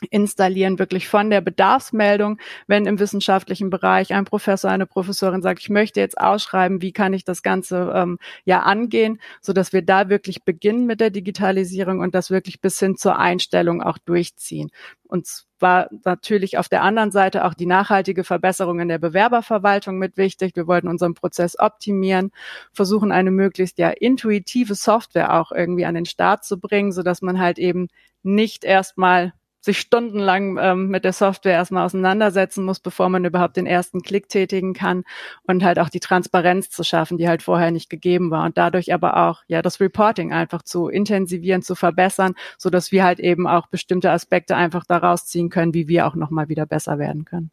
installieren, 0.09 0.79
wirklich 0.79 1.07
von 1.07 1.29
der 1.29 1.41
Bedarfsmeldung, 1.41 2.39
wenn 2.67 2.85
im 2.85 2.99
wissenschaftlichen 2.99 3.69
Bereich 3.69 4.13
ein 4.13 4.25
Professor, 4.25 4.71
eine 4.71 4.85
Professorin 4.85 5.41
sagt, 5.41 5.61
ich 5.61 5.69
möchte 5.69 5.99
jetzt 5.99 6.19
ausschreiben, 6.19 6.81
wie 6.81 6.91
kann 6.91 7.13
ich 7.13 7.23
das 7.23 7.43
Ganze 7.43 7.91
ähm, 7.95 8.17
ja 8.43 8.61
angehen, 8.61 9.19
so 9.41 9.53
dass 9.53 9.73
wir 9.73 9.81
da 9.81 10.09
wirklich 10.09 10.43
beginnen 10.43 10.85
mit 10.85 10.99
der 10.99 11.11
Digitalisierung 11.11 11.99
und 11.99 12.15
das 12.15 12.31
wirklich 12.31 12.61
bis 12.61 12.79
hin 12.79 12.97
zur 12.97 13.19
Einstellung 13.19 13.81
auch 13.81 13.97
durchziehen. 13.97 14.71
Und 15.07 15.27
war 15.61 15.89
natürlich 16.03 16.57
auf 16.57 16.67
der 16.67 16.81
anderen 16.81 17.11
Seite 17.11 17.45
auch 17.45 17.53
die 17.53 17.65
nachhaltige 17.65 18.23
Verbesserung 18.23 18.79
in 18.79 18.87
der 18.87 18.97
Bewerberverwaltung 18.97 19.97
mit 19.97 20.17
wichtig. 20.17 20.55
Wir 20.55 20.67
wollten 20.67 20.87
unseren 20.87 21.13
Prozess 21.13 21.57
optimieren, 21.59 22.31
versuchen 22.73 23.11
eine 23.11 23.31
möglichst 23.31 23.77
ja 23.77 23.89
intuitive 23.89 24.75
Software 24.75 25.39
auch 25.39 25.51
irgendwie 25.51 25.85
an 25.85 25.95
den 25.95 26.05
Start 26.05 26.43
zu 26.43 26.59
bringen, 26.59 26.91
so 26.91 27.03
dass 27.03 27.21
man 27.21 27.39
halt 27.39 27.59
eben 27.59 27.87
nicht 28.23 28.63
erstmal 28.63 29.33
sich 29.61 29.79
stundenlang 29.79 30.57
ähm, 30.59 30.87
mit 30.87 31.05
der 31.05 31.13
Software 31.13 31.53
erstmal 31.53 31.85
auseinandersetzen 31.85 32.65
muss, 32.65 32.79
bevor 32.79 33.09
man 33.09 33.23
überhaupt 33.23 33.57
den 33.57 33.67
ersten 33.67 34.01
Klick 34.01 34.27
tätigen 34.27 34.73
kann 34.73 35.03
und 35.43 35.63
halt 35.63 35.79
auch 35.79 35.89
die 35.89 35.99
Transparenz 35.99 36.69
zu 36.69 36.83
schaffen, 36.83 37.17
die 37.17 37.29
halt 37.29 37.43
vorher 37.43 37.71
nicht 37.71 37.89
gegeben 37.89 38.31
war 38.31 38.43
und 38.45 38.57
dadurch 38.57 38.93
aber 38.93 39.17
auch 39.17 39.43
ja 39.47 39.61
das 39.61 39.79
Reporting 39.79 40.33
einfach 40.33 40.63
zu 40.63 40.87
intensivieren, 40.87 41.61
zu 41.61 41.75
verbessern, 41.75 42.33
so 42.57 42.69
dass 42.69 42.91
wir 42.91 43.03
halt 43.03 43.19
eben 43.19 43.47
auch 43.47 43.67
bestimmte 43.67 44.11
Aspekte 44.11 44.55
einfach 44.55 44.85
daraus 44.85 45.27
ziehen 45.27 45.49
können, 45.49 45.73
wie 45.73 45.87
wir 45.87 46.07
auch 46.07 46.15
noch 46.15 46.31
mal 46.31 46.49
wieder 46.49 46.65
besser 46.65 46.97
werden 46.97 47.25
können. 47.25 47.51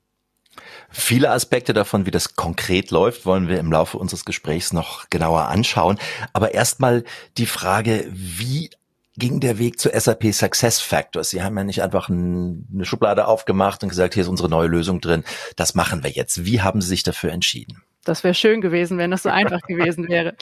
Viele 0.91 1.31
Aspekte 1.31 1.73
davon, 1.73 2.07
wie 2.07 2.11
das 2.11 2.35
konkret 2.35 2.91
läuft, 2.91 3.27
wollen 3.27 3.49
wir 3.49 3.61
im 3.61 3.71
Laufe 3.71 3.99
unseres 3.99 4.25
Gesprächs 4.25 4.73
noch 4.73 5.09
genauer 5.11 5.43
anschauen. 5.43 5.99
Aber 6.33 6.55
erstmal 6.55 7.05
die 7.37 7.47
Frage, 7.47 8.07
wie 8.11 8.71
ging 9.18 9.40
der 9.40 9.58
Weg 9.58 9.78
zu 9.78 9.90
SAP 9.92 10.32
Success 10.32 10.80
Factors. 10.80 11.30
Sie 11.30 11.42
haben 11.42 11.56
ja 11.56 11.64
nicht 11.64 11.82
einfach 11.82 12.08
ein, 12.08 12.66
eine 12.72 12.84
Schublade 12.84 13.26
aufgemacht 13.26 13.82
und 13.82 13.88
gesagt, 13.88 14.14
hier 14.14 14.22
ist 14.22 14.28
unsere 14.28 14.48
neue 14.48 14.68
Lösung 14.68 15.00
drin. 15.00 15.25
Das 15.56 15.75
machen 15.75 16.04
wir 16.04 16.10
jetzt. 16.10 16.44
Wie 16.44 16.62
haben 16.62 16.80
Sie 16.80 16.88
sich 16.88 17.02
dafür 17.02 17.32
entschieden? 17.32 17.82
Das 18.04 18.25
wäre 18.25 18.32
schön 18.32 18.62
gewesen, 18.62 18.96
wenn 18.96 19.10
das 19.10 19.25
so 19.25 19.28
einfach 19.28 19.60
gewesen 19.60 20.08
wäre. 20.08 20.34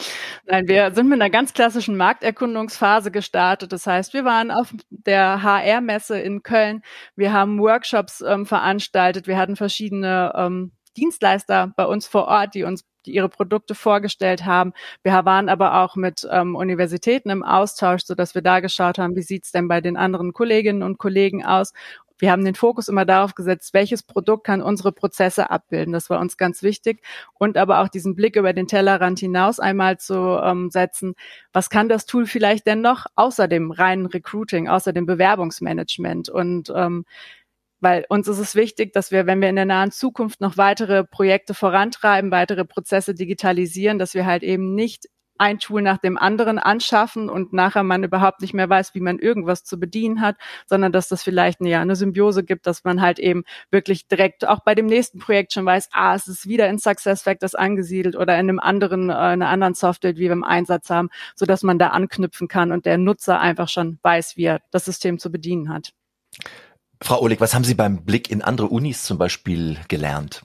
Nein, 0.45 0.68
wir 0.68 0.95
sind 0.95 1.09
mit 1.09 1.21
einer 1.21 1.30
ganz 1.30 1.52
klassischen 1.52 1.97
Markterkundungsphase 1.97 3.11
gestartet. 3.11 3.73
Das 3.73 3.87
heißt, 3.87 4.14
wir 4.14 4.25
waren 4.25 4.52
auf 4.52 4.73
der 4.90 5.42
HR-Messe 5.42 6.18
in 6.18 6.45
Köln. 6.45 6.83
Wir 7.16 7.33
haben 7.33 7.59
Workshops 7.59 8.21
ähm, 8.21 8.47
veranstaltet. 8.47 9.26
Wir 9.26 9.37
hatten 9.37 9.56
verschiedene 9.56 10.33
ähm, 10.37 10.75
Dienstleister 10.97 11.73
bei 11.76 11.87
uns 11.87 12.07
vor 12.07 12.26
Ort, 12.26 12.55
die 12.55 12.65
uns 12.65 12.85
die 13.05 13.15
ihre 13.15 13.29
Produkte 13.29 13.76
vorgestellt 13.76 14.45
haben. 14.45 14.73
Wir 15.05 15.12
waren 15.25 15.49
aber 15.49 15.81
auch 15.81 15.95
mit 15.95 16.26
ähm, 16.29 16.57
Universitäten 16.57 17.31
im 17.31 17.45
Austausch, 17.45 18.03
so 18.05 18.17
dass 18.17 18.35
wir 18.35 18.43
da 18.43 18.59
geschaut 18.59 18.99
haben, 18.99 19.15
wie 19.15 19.23
sieht's 19.23 19.53
denn 19.53 19.69
bei 19.69 19.81
den 19.81 19.97
anderen 19.97 20.33
Kolleginnen 20.33 20.83
und 20.83 20.99
Kollegen 20.99 21.45
aus 21.45 21.73
wir 22.19 22.31
haben 22.31 22.45
den 22.45 22.55
Fokus 22.55 22.88
immer 22.88 23.05
darauf 23.05 23.35
gesetzt, 23.35 23.75
welches 23.75 24.03
Produkt 24.03 24.45
kann 24.45 24.62
unsere 24.62 24.93
Prozesse 24.93 25.50
abbilden. 25.50 25.93
Das 25.93 26.09
war 26.09 26.21
uns 26.21 26.37
ganz 26.37 26.62
wichtig. 26.62 27.03
Und 27.35 27.57
aber 27.57 27.81
auch 27.81 27.88
diesen 27.88 28.15
Blick 28.15 28.37
über 28.37 28.53
den 28.53 28.67
Tellerrand 28.67 29.19
hinaus 29.19 29.61
einmal 29.61 29.99
zu 29.99 30.15
ähm, 30.43 30.71
setzen. 30.71 31.15
Was 31.53 31.71
kann 31.71 31.88
das 31.88 32.07
Tool 32.07 32.26
vielleicht 32.26 32.67
denn 32.67 32.81
noch 32.81 33.07
außer 33.17 33.49
dem 33.49 33.71
reinen 33.71 34.07
Recruiting, 34.07 34.69
außer 34.69 34.93
dem 34.93 35.07
Bewerbungsmanagement? 35.07 36.29
Und 36.29 36.73
ähm, 36.75 37.05
weil 37.80 38.04
uns 38.09 38.28
ist 38.28 38.38
es 38.38 38.54
wichtig, 38.54 38.92
dass 38.92 39.11
wir, 39.11 39.26
wenn 39.26 39.40
wir 39.40 39.49
in 39.49 39.56
der 39.56 39.64
nahen 39.64 39.90
Zukunft 39.90 40.40
noch 40.40 40.56
weitere 40.56 41.04
Projekte 41.04 41.54
vorantreiben, 41.54 42.30
weitere 42.30 42.64
Prozesse 42.64 43.14
digitalisieren, 43.14 43.99
dass 43.99 44.14
wir 44.14 44.26
halt 44.26 44.42
eben 44.42 44.75
nicht 44.75 45.06
ein 45.38 45.59
Tool 45.59 45.83
nach 45.83 45.99
dem 45.99 46.16
anderen 46.16 46.59
anschaffen 46.59 47.28
und 47.28 47.52
nachher 47.52 47.83
man 47.83 48.04
überhaupt 48.04 48.40
nicht 48.40 48.54
mehr 48.54 48.68
weiß, 48.68 48.95
wie 48.95 49.00
man 49.00 49.18
irgendwas 49.18 49.64
zu 49.64 49.78
bedienen 49.78 50.21
hat, 50.21 50.37
sondern 50.66 50.92
dass 50.92 51.09
das 51.09 51.23
vielleicht 51.23 51.61
eine, 51.61 51.71
ja, 51.71 51.80
eine 51.80 51.97
Symbiose 51.97 52.45
gibt, 52.45 52.66
dass 52.66 52.85
man 52.85 53.00
halt 53.00 53.18
eben 53.18 53.45
wirklich 53.71 54.09
direkt 54.09 54.47
auch 54.47 54.61
bei 54.61 54.75
dem 54.75 54.87
nächsten 54.87 55.18
Projekt 55.18 55.52
schon 55.52 55.66
weiß, 55.66 55.90
ah, 55.92 56.14
es 56.14 56.26
ist 56.28 56.49
wieder 56.49 56.68
in 56.68 56.78
SuccessFactors 56.78 57.54
angesiedelt 57.54 58.16
oder 58.16 58.35
in 58.35 58.49
einem 58.49 58.61
anderen, 58.61 59.11
äh, 59.11 59.14
einer 59.14 59.49
anderen 59.49 59.75
Software, 59.75 60.12
die 60.12 60.21
wir 60.21 60.33
im 60.33 60.45
Einsatz 60.45 60.90
haben, 60.90 61.11
so 61.35 61.47
dass 61.47 61.62
man 61.62 61.78
da 61.78 61.88
anknüpfen 61.88 62.49
kann 62.49 62.73
und 62.73 62.87
der 62.87 62.99
Nutzer 62.99 63.40
einfach 63.40 63.68
schon 63.68 63.99
weiß, 64.02 64.37
wie 64.37 64.45
er 64.45 64.61
das 64.71 64.85
System 64.85 65.18
zu 65.18 65.30
bedienen 65.30 65.68
hat. 65.68 65.92
Frau 67.03 67.21
Oleg, 67.21 67.41
was 67.41 67.55
haben 67.55 67.65
Sie 67.65 67.75
beim 67.75 68.05
Blick 68.05 68.31
in 68.31 68.43
andere 68.43 68.69
Unis 68.69 69.05
zum 69.05 69.19
Beispiel 69.19 69.76
gelernt? 69.88 70.43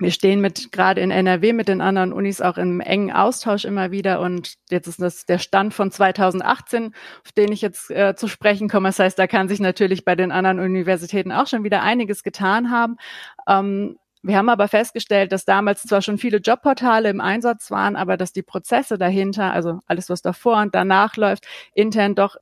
Wir 0.00 0.12
stehen 0.12 0.40
mit 0.40 0.70
gerade 0.70 1.00
in 1.00 1.10
NRW 1.10 1.52
mit 1.52 1.66
den 1.66 1.80
anderen 1.80 2.12
Unis 2.12 2.40
auch 2.40 2.56
im 2.56 2.80
engen 2.80 3.10
Austausch 3.10 3.64
immer 3.64 3.90
wieder 3.90 4.20
und 4.20 4.54
jetzt 4.70 4.86
ist 4.86 5.02
das 5.02 5.26
der 5.26 5.38
Stand 5.38 5.74
von 5.74 5.90
2018, 5.90 6.94
auf 7.24 7.32
den 7.32 7.50
ich 7.50 7.62
jetzt 7.62 7.90
äh, 7.90 8.14
zu 8.14 8.28
sprechen 8.28 8.68
komme. 8.68 8.90
Das 8.90 9.00
heißt, 9.00 9.18
da 9.18 9.26
kann 9.26 9.48
sich 9.48 9.58
natürlich 9.58 10.04
bei 10.04 10.14
den 10.14 10.30
anderen 10.30 10.60
Universitäten 10.60 11.32
auch 11.32 11.48
schon 11.48 11.64
wieder 11.64 11.82
einiges 11.82 12.22
getan 12.22 12.70
haben. 12.70 12.96
Ähm, 13.48 13.98
wir 14.22 14.36
haben 14.36 14.48
aber 14.48 14.68
festgestellt, 14.68 15.32
dass 15.32 15.44
damals 15.44 15.82
zwar 15.82 16.02
schon 16.02 16.18
viele 16.18 16.38
Jobportale 16.38 17.08
im 17.08 17.20
Einsatz 17.20 17.70
waren, 17.70 17.96
aber 17.96 18.16
dass 18.16 18.32
die 18.32 18.42
Prozesse 18.42 18.98
dahinter, 18.98 19.52
also 19.52 19.80
alles, 19.86 20.10
was 20.10 20.22
davor 20.22 20.60
und 20.60 20.74
danach 20.74 21.16
läuft, 21.16 21.46
intern 21.74 22.14
doch 22.14 22.36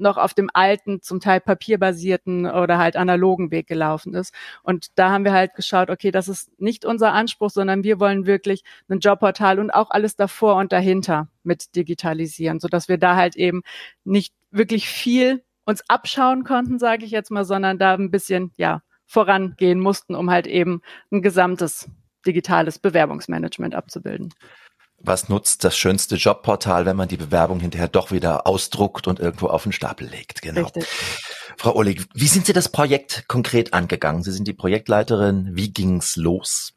noch 0.00 0.16
auf 0.16 0.34
dem 0.34 0.50
alten, 0.52 1.02
zum 1.02 1.20
Teil 1.20 1.40
papierbasierten 1.40 2.46
oder 2.46 2.78
halt 2.78 2.96
analogen 2.96 3.50
Weg 3.50 3.66
gelaufen 3.66 4.14
ist. 4.14 4.34
Und 4.62 4.98
da 4.98 5.10
haben 5.10 5.24
wir 5.24 5.32
halt 5.32 5.54
geschaut, 5.54 5.90
okay, 5.90 6.10
das 6.10 6.28
ist 6.28 6.50
nicht 6.60 6.84
unser 6.84 7.12
Anspruch, 7.12 7.50
sondern 7.50 7.84
wir 7.84 8.00
wollen 8.00 8.26
wirklich 8.26 8.62
ein 8.88 9.00
Jobportal 9.00 9.58
und 9.58 9.70
auch 9.70 9.90
alles 9.90 10.16
davor 10.16 10.56
und 10.56 10.72
dahinter 10.72 11.28
mit 11.42 11.76
digitalisieren, 11.76 12.60
so 12.60 12.68
dass 12.68 12.88
wir 12.88 12.98
da 12.98 13.16
halt 13.16 13.36
eben 13.36 13.62
nicht 14.04 14.34
wirklich 14.50 14.88
viel 14.88 15.42
uns 15.64 15.82
abschauen 15.88 16.44
konnten, 16.44 16.78
sage 16.78 17.04
ich 17.04 17.10
jetzt 17.10 17.30
mal, 17.30 17.44
sondern 17.44 17.78
da 17.78 17.94
ein 17.94 18.10
bisschen, 18.10 18.52
ja, 18.56 18.82
vorangehen 19.06 19.80
mussten, 19.80 20.14
um 20.14 20.30
halt 20.30 20.46
eben 20.46 20.82
ein 21.10 21.20
gesamtes 21.20 21.90
digitales 22.24 22.78
Bewerbungsmanagement 22.78 23.74
abzubilden 23.74 24.32
was 25.00 25.28
nutzt 25.28 25.64
das 25.64 25.76
schönste 25.76 26.16
Jobportal, 26.16 26.86
wenn 26.86 26.96
man 26.96 27.08
die 27.08 27.16
Bewerbung 27.16 27.60
hinterher 27.60 27.88
doch 27.88 28.10
wieder 28.10 28.46
ausdruckt 28.46 29.06
und 29.08 29.18
irgendwo 29.18 29.46
auf 29.46 29.62
den 29.64 29.72
Stapel 29.72 30.08
legt. 30.08 30.42
Genau. 30.42 30.62
Richtig. 30.62 30.86
Frau 31.56 31.74
Oleg, 31.74 32.06
wie 32.14 32.26
sind 32.26 32.46
Sie 32.46 32.52
das 32.52 32.68
Projekt 32.68 33.24
konkret 33.26 33.74
angegangen? 33.74 34.22
Sie 34.22 34.32
sind 34.32 34.46
die 34.46 34.52
Projektleiterin. 34.52 35.50
Wie 35.52 35.72
ging's 35.72 36.16
los? 36.16 36.74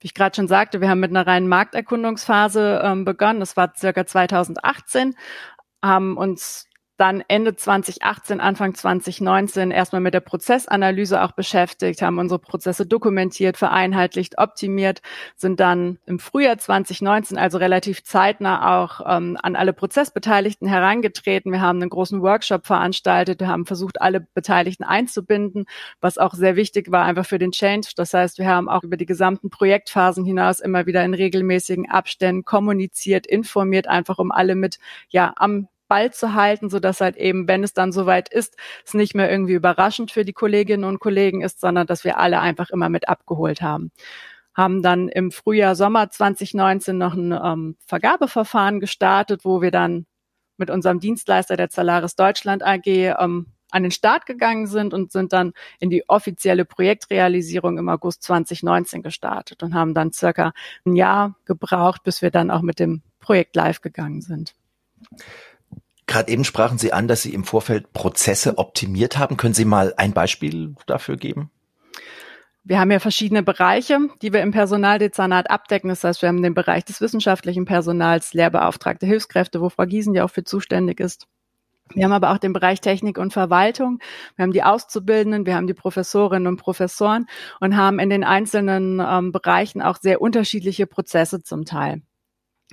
Wie 0.00 0.06
ich 0.06 0.14
gerade 0.14 0.36
schon 0.36 0.48
sagte, 0.48 0.80
wir 0.80 0.88
haben 0.88 1.00
mit 1.00 1.10
einer 1.10 1.26
reinen 1.26 1.48
Markterkundungsphase 1.48 2.80
ähm, 2.84 3.04
begonnen. 3.04 3.40
Das 3.40 3.56
war 3.56 3.72
circa 3.76 4.06
2018 4.06 5.14
haben 5.82 6.16
uns 6.16 6.67
dann 6.98 7.22
Ende 7.28 7.54
2018, 7.54 8.40
Anfang 8.40 8.74
2019 8.74 9.70
erstmal 9.70 10.00
mit 10.00 10.14
der 10.14 10.20
Prozessanalyse 10.20 11.22
auch 11.22 11.30
beschäftigt, 11.30 12.02
haben 12.02 12.18
unsere 12.18 12.40
Prozesse 12.40 12.86
dokumentiert, 12.86 13.56
vereinheitlicht, 13.56 14.36
optimiert, 14.38 15.00
sind 15.36 15.60
dann 15.60 15.98
im 16.06 16.18
Frühjahr 16.18 16.58
2019, 16.58 17.38
also 17.38 17.58
relativ 17.58 18.02
zeitnah 18.02 18.82
auch 18.82 19.00
ähm, 19.06 19.38
an 19.40 19.54
alle 19.54 19.72
Prozessbeteiligten 19.72 20.66
herangetreten. 20.66 21.52
Wir 21.52 21.60
haben 21.60 21.80
einen 21.80 21.90
großen 21.90 22.20
Workshop 22.20 22.66
veranstaltet, 22.66 23.38
wir 23.38 23.48
haben 23.48 23.64
versucht, 23.64 24.00
alle 24.00 24.20
Beteiligten 24.20 24.82
einzubinden, 24.82 25.66
was 26.00 26.18
auch 26.18 26.34
sehr 26.34 26.56
wichtig 26.56 26.90
war 26.90 27.04
einfach 27.04 27.26
für 27.26 27.38
den 27.38 27.52
Change. 27.52 27.90
Das 27.94 28.12
heißt, 28.12 28.38
wir 28.38 28.48
haben 28.48 28.68
auch 28.68 28.82
über 28.82 28.96
die 28.96 29.06
gesamten 29.06 29.50
Projektphasen 29.50 30.24
hinaus 30.24 30.58
immer 30.58 30.86
wieder 30.86 31.04
in 31.04 31.14
regelmäßigen 31.14 31.88
Abständen 31.88 32.44
kommuniziert, 32.44 33.24
informiert, 33.24 33.86
einfach 33.86 34.18
um 34.18 34.32
alle 34.32 34.56
mit 34.56 34.78
ja 35.10 35.32
am 35.36 35.68
Ball 35.88 36.12
zu 36.12 36.34
halten, 36.34 36.70
so 36.70 36.78
dass 36.80 37.00
halt 37.00 37.16
eben, 37.16 37.48
wenn 37.48 37.64
es 37.64 37.74
dann 37.74 37.92
soweit 37.92 38.28
ist, 38.28 38.56
es 38.84 38.94
nicht 38.94 39.14
mehr 39.14 39.30
irgendwie 39.30 39.54
überraschend 39.54 40.10
für 40.10 40.24
die 40.24 40.32
Kolleginnen 40.32 40.84
und 40.84 41.00
Kollegen 41.00 41.42
ist, 41.42 41.60
sondern 41.60 41.86
dass 41.86 42.04
wir 42.04 42.18
alle 42.18 42.40
einfach 42.40 42.70
immer 42.70 42.88
mit 42.88 43.08
abgeholt 43.08 43.62
haben. 43.62 43.90
Haben 44.54 44.82
dann 44.82 45.08
im 45.08 45.30
Frühjahr, 45.30 45.74
Sommer 45.74 46.10
2019 46.10 46.98
noch 46.98 47.14
ein 47.14 47.32
ähm, 47.32 47.76
Vergabeverfahren 47.86 48.80
gestartet, 48.80 49.44
wo 49.44 49.62
wir 49.62 49.70
dann 49.70 50.06
mit 50.56 50.70
unserem 50.70 51.00
Dienstleister 51.00 51.56
der 51.56 51.70
Zalaris 51.70 52.16
Deutschland 52.16 52.64
AG 52.64 52.86
ähm, 52.86 53.46
an 53.70 53.82
den 53.82 53.92
Start 53.92 54.26
gegangen 54.26 54.66
sind 54.66 54.94
und 54.94 55.12
sind 55.12 55.32
dann 55.32 55.52
in 55.78 55.90
die 55.90 56.08
offizielle 56.08 56.64
Projektrealisierung 56.64 57.78
im 57.78 57.88
August 57.88 58.22
2019 58.22 59.02
gestartet 59.02 59.62
und 59.62 59.74
haben 59.74 59.94
dann 59.94 60.12
circa 60.12 60.52
ein 60.84 60.96
Jahr 60.96 61.36
gebraucht, 61.44 62.02
bis 62.02 62.22
wir 62.22 62.30
dann 62.30 62.50
auch 62.50 62.62
mit 62.62 62.78
dem 62.78 63.02
Projekt 63.20 63.56
live 63.56 63.80
gegangen 63.80 64.22
sind. 64.22 64.54
Gerade 66.08 66.32
eben 66.32 66.42
sprachen 66.42 66.78
Sie 66.78 66.92
an, 66.92 67.06
dass 67.06 67.22
Sie 67.22 67.34
im 67.34 67.44
Vorfeld 67.44 67.92
Prozesse 67.92 68.56
optimiert 68.56 69.18
haben. 69.18 69.36
Können 69.36 69.52
Sie 69.52 69.66
mal 69.66 69.92
ein 69.98 70.14
Beispiel 70.14 70.74
dafür 70.86 71.16
geben? 71.16 71.50
Wir 72.64 72.80
haben 72.80 72.90
ja 72.90 72.98
verschiedene 72.98 73.42
Bereiche, 73.42 73.98
die 74.22 74.32
wir 74.32 74.40
im 74.40 74.50
Personaldezernat 74.50 75.50
abdecken. 75.50 75.88
Das 75.90 76.02
heißt, 76.04 76.22
wir 76.22 76.30
haben 76.30 76.42
den 76.42 76.54
Bereich 76.54 76.84
des 76.86 77.02
wissenschaftlichen 77.02 77.66
Personals, 77.66 78.32
Lehrbeauftragte 78.32 79.06
Hilfskräfte, 79.06 79.60
wo 79.60 79.68
Frau 79.68 79.84
Giesen 79.84 80.14
ja 80.14 80.24
auch 80.24 80.30
für 80.30 80.44
zuständig 80.44 80.98
ist. 80.98 81.26
Wir 81.94 82.04
haben 82.04 82.12
aber 82.12 82.32
auch 82.32 82.38
den 82.38 82.54
Bereich 82.54 82.80
Technik 82.80 83.18
und 83.18 83.34
Verwaltung. 83.34 84.00
Wir 84.36 84.44
haben 84.44 84.52
die 84.52 84.62
Auszubildenden, 84.62 85.44
wir 85.44 85.56
haben 85.56 85.66
die 85.66 85.74
Professorinnen 85.74 86.46
und 86.46 86.56
Professoren 86.56 87.26
und 87.60 87.76
haben 87.76 87.98
in 87.98 88.08
den 88.08 88.24
einzelnen 88.24 89.00
ähm, 89.06 89.30
Bereichen 89.30 89.82
auch 89.82 89.98
sehr 89.98 90.22
unterschiedliche 90.22 90.86
Prozesse 90.86 91.42
zum 91.42 91.66
Teil. 91.66 92.02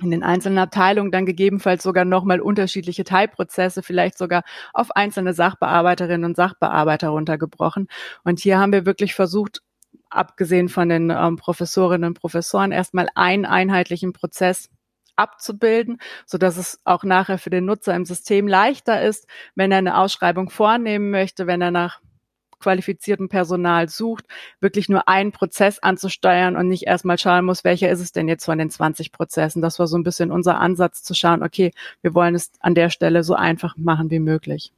In 0.00 0.10
den 0.10 0.22
einzelnen 0.22 0.58
Abteilungen 0.58 1.10
dann 1.10 1.26
gegebenenfalls 1.26 1.82
sogar 1.82 2.04
nochmal 2.04 2.40
unterschiedliche 2.40 3.04
Teilprozesse, 3.04 3.82
vielleicht 3.82 4.18
sogar 4.18 4.42
auf 4.74 4.90
einzelne 4.94 5.32
Sachbearbeiterinnen 5.32 6.24
und 6.24 6.36
Sachbearbeiter 6.36 7.08
runtergebrochen. 7.08 7.88
Und 8.22 8.40
hier 8.40 8.58
haben 8.58 8.72
wir 8.72 8.84
wirklich 8.84 9.14
versucht, 9.14 9.62
abgesehen 10.10 10.68
von 10.68 10.88
den 10.88 11.10
ähm, 11.10 11.36
Professorinnen 11.36 12.08
und 12.08 12.20
Professoren, 12.20 12.72
erstmal 12.72 13.08
einen 13.14 13.46
einheitlichen 13.46 14.12
Prozess 14.12 14.68
abzubilden, 15.16 15.98
so 16.26 16.36
dass 16.36 16.58
es 16.58 16.78
auch 16.84 17.02
nachher 17.02 17.38
für 17.38 17.50
den 17.50 17.64
Nutzer 17.64 17.94
im 17.94 18.04
System 18.04 18.46
leichter 18.46 19.00
ist, 19.02 19.26
wenn 19.54 19.72
er 19.72 19.78
eine 19.78 19.96
Ausschreibung 19.96 20.50
vornehmen 20.50 21.10
möchte, 21.10 21.46
wenn 21.46 21.62
er 21.62 21.70
nach 21.70 22.00
qualifiziertem 22.58 23.28
Personal 23.28 23.88
sucht, 23.88 24.24
wirklich 24.60 24.88
nur 24.88 25.08
einen 25.08 25.32
Prozess 25.32 25.78
anzusteuern 25.78 26.56
und 26.56 26.68
nicht 26.68 26.84
erstmal 26.84 27.18
schauen 27.18 27.44
muss, 27.44 27.64
welcher 27.64 27.90
ist 27.90 28.00
es 28.00 28.12
denn 28.12 28.28
jetzt 28.28 28.44
von 28.44 28.58
den 28.58 28.70
20 28.70 29.12
Prozessen. 29.12 29.62
Das 29.62 29.78
war 29.78 29.86
so 29.86 29.96
ein 29.96 30.02
bisschen 30.02 30.30
unser 30.30 30.58
Ansatz 30.58 31.02
zu 31.02 31.14
schauen, 31.14 31.42
okay, 31.42 31.72
wir 32.02 32.14
wollen 32.14 32.34
es 32.34 32.52
an 32.60 32.74
der 32.74 32.90
Stelle 32.90 33.22
so 33.24 33.34
einfach 33.34 33.76
machen 33.76 34.10
wie 34.10 34.20
möglich. 34.20 34.72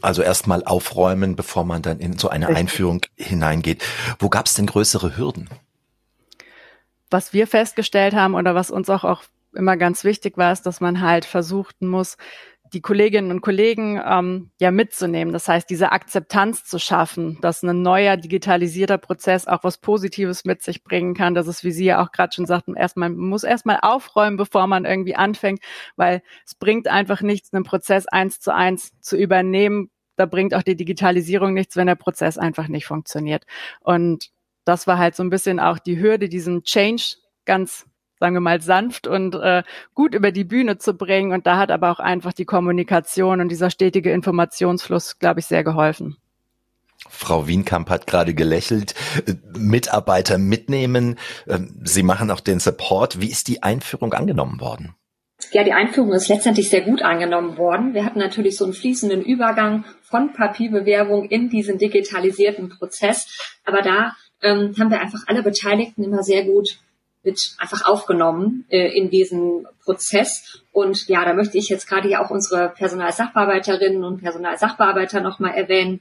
Also 0.00 0.22
erstmal 0.22 0.64
aufräumen, 0.64 1.36
bevor 1.36 1.64
man 1.64 1.82
dann 1.82 2.00
in 2.00 2.18
so 2.18 2.28
eine 2.28 2.48
Richtig. 2.48 2.60
Einführung 2.60 3.00
hineingeht. 3.16 3.84
Wo 4.18 4.28
gab 4.28 4.46
es 4.46 4.54
denn 4.54 4.66
größere 4.66 5.16
Hürden? 5.16 5.48
Was 7.10 7.32
wir 7.32 7.46
festgestellt 7.46 8.14
haben 8.14 8.34
oder 8.34 8.54
was 8.54 8.70
uns 8.70 8.90
auch, 8.90 9.04
auch 9.04 9.22
immer 9.52 9.76
ganz 9.76 10.04
wichtig 10.04 10.36
war, 10.36 10.52
ist, 10.52 10.62
dass 10.62 10.80
man 10.80 11.00
halt 11.00 11.24
versuchen 11.24 11.88
muss, 11.88 12.16
die 12.74 12.82
Kolleginnen 12.82 13.30
und 13.30 13.40
Kollegen 13.40 14.00
ähm, 14.04 14.50
ja 14.60 14.70
mitzunehmen. 14.70 15.32
Das 15.32 15.48
heißt, 15.48 15.70
diese 15.70 15.92
Akzeptanz 15.92 16.64
zu 16.64 16.78
schaffen, 16.78 17.38
dass 17.40 17.62
ein 17.62 17.82
neuer 17.82 18.16
digitalisierter 18.16 18.98
Prozess 18.98 19.46
auch 19.46 19.62
was 19.62 19.78
Positives 19.78 20.44
mit 20.44 20.62
sich 20.62 20.82
bringen 20.82 21.14
kann. 21.14 21.34
Das 21.34 21.46
ist, 21.46 21.64
wie 21.64 21.70
Sie 21.70 21.84
ja 21.84 22.04
auch 22.04 22.10
gerade 22.10 22.34
schon 22.34 22.46
sagten, 22.46 22.74
erstmal, 22.74 23.10
muss 23.10 23.44
erstmal 23.44 23.78
aufräumen, 23.80 24.36
bevor 24.36 24.66
man 24.66 24.84
irgendwie 24.84 25.14
anfängt, 25.14 25.60
weil 25.96 26.22
es 26.44 26.54
bringt 26.54 26.88
einfach 26.88 27.22
nichts, 27.22 27.52
einen 27.52 27.64
Prozess 27.64 28.06
eins 28.06 28.40
zu 28.40 28.52
eins 28.52 28.92
zu 29.00 29.16
übernehmen. 29.16 29.90
Da 30.16 30.26
bringt 30.26 30.54
auch 30.54 30.62
die 30.62 30.76
Digitalisierung 30.76 31.54
nichts, 31.54 31.76
wenn 31.76 31.86
der 31.86 31.94
Prozess 31.94 32.36
einfach 32.36 32.68
nicht 32.68 32.86
funktioniert. 32.86 33.44
Und 33.80 34.30
das 34.64 34.86
war 34.86 34.98
halt 34.98 35.14
so 35.14 35.22
ein 35.22 35.30
bisschen 35.30 35.60
auch 35.60 35.78
die 35.78 36.00
Hürde, 36.00 36.28
diesen 36.28 36.64
Change 36.64 37.16
ganz 37.44 37.86
sagen 38.20 38.34
wir 38.34 38.40
mal, 38.40 38.60
sanft 38.60 39.06
und 39.06 39.34
äh, 39.34 39.62
gut 39.94 40.14
über 40.14 40.32
die 40.32 40.44
Bühne 40.44 40.78
zu 40.78 40.94
bringen. 40.94 41.32
Und 41.32 41.46
da 41.46 41.56
hat 41.56 41.70
aber 41.70 41.90
auch 41.90 42.00
einfach 42.00 42.32
die 42.32 42.44
Kommunikation 42.44 43.40
und 43.40 43.48
dieser 43.48 43.70
stetige 43.70 44.12
Informationsfluss, 44.12 45.18
glaube 45.18 45.40
ich, 45.40 45.46
sehr 45.46 45.64
geholfen. 45.64 46.16
Frau 47.08 47.46
Wienkamp 47.46 47.90
hat 47.90 48.06
gerade 48.06 48.34
gelächelt. 48.34 48.94
Mitarbeiter 49.56 50.38
mitnehmen. 50.38 51.16
Ähm, 51.46 51.80
Sie 51.84 52.02
machen 52.02 52.30
auch 52.30 52.40
den 52.40 52.60
Support. 52.60 53.20
Wie 53.20 53.30
ist 53.30 53.48
die 53.48 53.62
Einführung 53.62 54.14
angenommen 54.14 54.60
worden? 54.60 54.94
Ja, 55.52 55.62
die 55.62 55.72
Einführung 55.72 56.12
ist 56.12 56.28
letztendlich 56.28 56.70
sehr 56.70 56.80
gut 56.80 57.02
angenommen 57.02 57.58
worden. 57.58 57.92
Wir 57.92 58.04
hatten 58.04 58.18
natürlich 58.18 58.56
so 58.56 58.64
einen 58.64 58.72
fließenden 58.72 59.22
Übergang 59.22 59.84
von 60.02 60.32
Papierbewerbung 60.32 61.26
in 61.28 61.50
diesen 61.50 61.76
digitalisierten 61.76 62.70
Prozess. 62.70 63.26
Aber 63.64 63.82
da 63.82 64.12
ähm, 64.42 64.74
haben 64.78 64.90
wir 64.90 65.00
einfach 65.00 65.20
alle 65.26 65.42
Beteiligten 65.42 66.02
immer 66.04 66.22
sehr 66.22 66.44
gut 66.44 66.78
mit 67.24 67.56
einfach 67.58 67.86
aufgenommen 67.86 68.66
äh, 68.68 68.96
in 68.96 69.10
diesen 69.10 69.66
Prozess. 69.82 70.62
Und 70.72 71.08
ja, 71.08 71.24
da 71.24 71.32
möchte 71.32 71.58
ich 71.58 71.68
jetzt 71.68 71.88
gerade 71.88 72.08
ja 72.08 72.24
auch 72.24 72.30
unsere 72.30 72.68
Personalsachbearbeiterinnen 72.68 74.04
und 74.04 74.20
Personalsachbearbeiter 74.20 75.20
nochmal 75.20 75.54
erwähnen, 75.54 76.00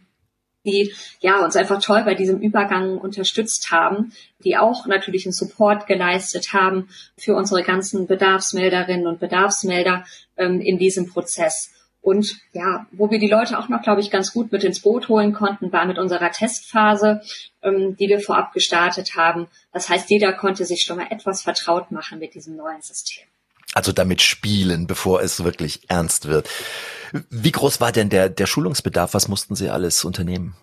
die 0.65 0.93
ja 1.19 1.43
uns 1.43 1.55
einfach 1.55 1.81
toll 1.81 2.03
bei 2.03 2.15
diesem 2.15 2.39
Übergang 2.39 2.97
unterstützt 2.97 3.71
haben, 3.71 4.13
die 4.43 4.57
auch 4.57 4.85
natürlich 4.85 5.25
einen 5.25 5.33
Support 5.33 5.87
geleistet 5.87 6.53
haben 6.53 6.89
für 7.17 7.35
unsere 7.35 7.63
ganzen 7.63 8.07
Bedarfsmelderinnen 8.07 9.07
und 9.07 9.19
Bedarfsmelder 9.19 10.05
ähm, 10.37 10.61
in 10.61 10.77
diesem 10.77 11.09
Prozess. 11.09 11.72
Und 12.03 12.41
ja, 12.51 12.85
wo 12.91 13.09
wir 13.09 13.17
die 13.17 13.29
Leute 13.29 13.57
auch 13.57 13.69
noch, 13.69 13.81
glaube 13.81 14.01
ich, 14.01 14.11
ganz 14.11 14.33
gut 14.33 14.51
mit 14.51 14.65
ins 14.65 14.81
Boot 14.81 15.07
holen 15.07 15.31
konnten, 15.31 15.71
war 15.71 15.85
mit 15.85 15.97
unserer 15.97 16.31
Testphase, 16.31 17.21
ähm, 17.61 17.95
die 17.95 18.09
wir 18.09 18.19
vorab 18.19 18.51
gestartet 18.51 19.15
haben. 19.15 19.47
Das 19.71 19.87
heißt, 19.87 20.09
jeder 20.09 20.33
konnte 20.33 20.65
sich 20.65 20.83
schon 20.83 20.97
mal 20.97 21.07
etwas 21.09 21.43
vertraut 21.43 21.91
machen 21.91 22.19
mit 22.19 22.35
diesem 22.35 22.57
neuen 22.57 22.81
System. 22.81 23.23
Also 23.73 23.93
damit 23.93 24.21
spielen, 24.21 24.85
bevor 24.85 25.21
es 25.21 25.45
wirklich 25.45 25.89
ernst 25.89 26.27
wird. 26.27 26.49
Wie 27.29 27.53
groß 27.53 27.79
war 27.79 27.93
denn 27.93 28.09
der, 28.09 28.27
der 28.27 28.47
Schulungsbedarf? 28.47 29.13
Was 29.13 29.29
mussten 29.29 29.55
Sie 29.55 29.69
alles 29.69 30.03
unternehmen? 30.03 30.57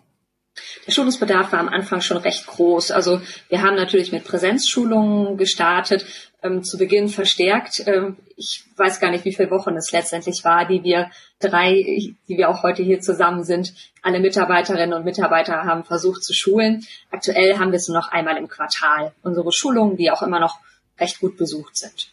Der 0.86 0.92
Schulungsbedarf 0.92 1.52
war 1.52 1.60
am 1.60 1.68
Anfang 1.68 2.02
schon 2.02 2.18
recht 2.18 2.46
groß. 2.46 2.90
Also 2.90 3.22
wir 3.48 3.62
haben 3.62 3.76
natürlich 3.76 4.12
mit 4.12 4.24
Präsenzschulungen 4.24 5.38
gestartet, 5.38 6.04
ähm, 6.42 6.62
zu 6.62 6.78
Beginn 6.78 7.08
verstärkt. 7.08 7.82
Ähm, 7.86 8.16
ich 8.36 8.64
weiß 8.76 9.00
gar 9.00 9.10
nicht, 9.10 9.24
wie 9.24 9.34
viele 9.34 9.50
Wochen 9.50 9.76
es 9.76 9.92
letztendlich 9.92 10.44
war, 10.44 10.66
die 10.66 10.82
wir 10.82 11.10
drei, 11.38 11.72
die 11.74 12.36
wir 12.36 12.48
auch 12.48 12.62
heute 12.62 12.82
hier 12.82 13.00
zusammen 13.00 13.44
sind, 13.44 13.74
alle 14.02 14.20
Mitarbeiterinnen 14.20 14.94
und 14.94 15.04
Mitarbeiter 15.04 15.64
haben 15.64 15.84
versucht 15.84 16.24
zu 16.24 16.34
schulen. 16.34 16.86
Aktuell 17.10 17.58
haben 17.58 17.72
wir 17.72 17.76
es 17.76 17.88
nur 17.88 17.98
noch 17.98 18.10
einmal 18.10 18.36
im 18.36 18.48
Quartal. 18.48 19.12
Unsere 19.22 19.52
Schulungen, 19.52 19.96
die 19.96 20.10
auch 20.10 20.22
immer 20.22 20.40
noch 20.40 20.58
recht 20.98 21.20
gut 21.20 21.36
besucht 21.36 21.76
sind 21.76 22.10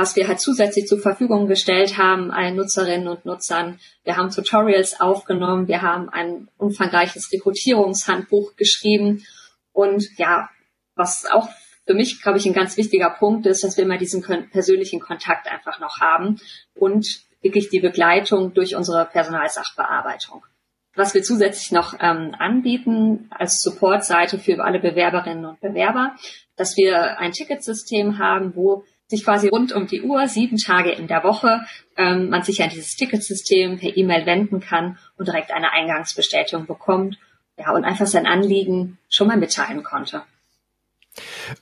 was 0.00 0.16
wir 0.16 0.28
halt 0.28 0.40
zusätzlich 0.40 0.86
zur 0.86 0.98
Verfügung 0.98 1.46
gestellt 1.46 1.98
haben 1.98 2.30
allen 2.30 2.56
Nutzerinnen 2.56 3.06
und 3.06 3.26
Nutzern. 3.26 3.78
Wir 4.02 4.16
haben 4.16 4.30
Tutorials 4.30 4.98
aufgenommen, 4.98 5.68
wir 5.68 5.82
haben 5.82 6.08
ein 6.08 6.48
umfangreiches 6.56 7.30
Rekrutierungshandbuch 7.32 8.56
geschrieben 8.56 9.26
und 9.72 10.06
ja, 10.16 10.48
was 10.94 11.26
auch 11.30 11.50
für 11.90 11.96
mich, 11.96 12.22
glaube 12.22 12.38
ich, 12.38 12.46
ein 12.46 12.52
ganz 12.52 12.76
wichtiger 12.76 13.10
Punkt 13.10 13.46
ist, 13.46 13.64
dass 13.64 13.76
wir 13.76 13.82
immer 13.82 13.98
diesen 13.98 14.22
persönlichen 14.22 15.00
Kontakt 15.00 15.50
einfach 15.50 15.80
noch 15.80 15.98
haben 15.98 16.40
und 16.72 17.04
wirklich 17.42 17.68
die 17.68 17.80
Begleitung 17.80 18.54
durch 18.54 18.76
unsere 18.76 19.06
Personalsachbearbeitung. 19.06 20.46
Was 20.94 21.14
wir 21.14 21.24
zusätzlich 21.24 21.72
noch 21.72 21.94
ähm, 21.98 22.36
anbieten 22.38 23.28
als 23.30 23.60
Supportseite 23.60 24.38
für 24.38 24.62
alle 24.62 24.78
Bewerberinnen 24.78 25.44
und 25.44 25.60
Bewerber, 25.60 26.14
dass 26.54 26.76
wir 26.76 27.18
ein 27.18 27.32
Ticketsystem 27.32 28.20
haben, 28.20 28.54
wo 28.54 28.84
sich 29.08 29.24
quasi 29.24 29.48
rund 29.48 29.72
um 29.72 29.88
die 29.88 30.02
Uhr, 30.02 30.28
sieben 30.28 30.58
Tage 30.58 30.92
in 30.92 31.08
der 31.08 31.24
Woche, 31.24 31.58
ähm, 31.96 32.28
man 32.28 32.44
sich 32.44 32.62
an 32.62 32.70
dieses 32.70 32.94
Ticketsystem 32.94 33.80
per 33.80 33.96
E-Mail 33.96 34.26
wenden 34.26 34.60
kann 34.60 34.96
und 35.16 35.26
direkt 35.26 35.50
eine 35.50 35.72
Eingangsbestätigung 35.72 36.66
bekommt, 36.66 37.18
ja, 37.56 37.72
und 37.72 37.84
einfach 37.84 38.06
sein 38.06 38.28
Anliegen 38.28 38.98
schon 39.08 39.26
mal 39.26 39.36
mitteilen 39.36 39.82
konnte. 39.82 40.22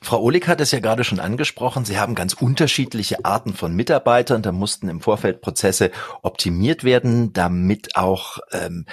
Frau 0.02 0.20
Ohlig 0.20 0.46
hat 0.46 0.60
es 0.60 0.72
ja 0.72 0.80
gerade 0.80 1.04
schon 1.04 1.20
angesprochen. 1.20 1.84
Sie 1.84 1.98
haben 1.98 2.14
ganz 2.14 2.34
unterschiedliche 2.34 3.24
Arten 3.24 3.54
von 3.54 3.74
Mitarbeitern. 3.74 4.42
Da 4.42 4.52
mussten 4.52 4.88
im 4.88 5.00
Vorfeld 5.00 5.40
Prozesse 5.40 5.90
optimiert 6.22 6.84
werden, 6.84 7.32
damit 7.32 7.96
auch 7.96 8.38
ähm, 8.52 8.84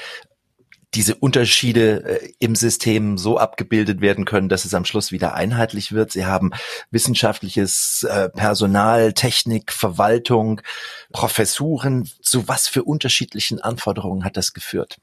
diese 0.96 1.16
Unterschiede 1.16 2.22
äh, 2.22 2.34
im 2.40 2.56
System 2.56 3.18
so 3.18 3.38
abgebildet 3.38 4.02
werden 4.02 4.26
können, 4.26 4.50
dass 4.50 4.66
es 4.66 4.74
am 4.74 4.86
Schluss 4.86 5.12
wieder 5.12 5.34
einheitlich 5.34 5.92
wird. 5.92 6.12
Sie 6.12 6.26
haben 6.26 6.52
wissenschaftliches 6.90 8.04
äh, 8.04 8.30
Personal, 8.30 9.14
Technik, 9.14 9.74
Verwaltung, 9.74 10.62
Professuren. 11.12 12.10
Zu 12.22 12.48
was 12.48 12.68
für 12.68 12.84
unterschiedlichen 12.84 13.60
Anforderungen 13.60 14.24
hat 14.24 14.38
das 14.38 14.54
geführt? 14.54 14.98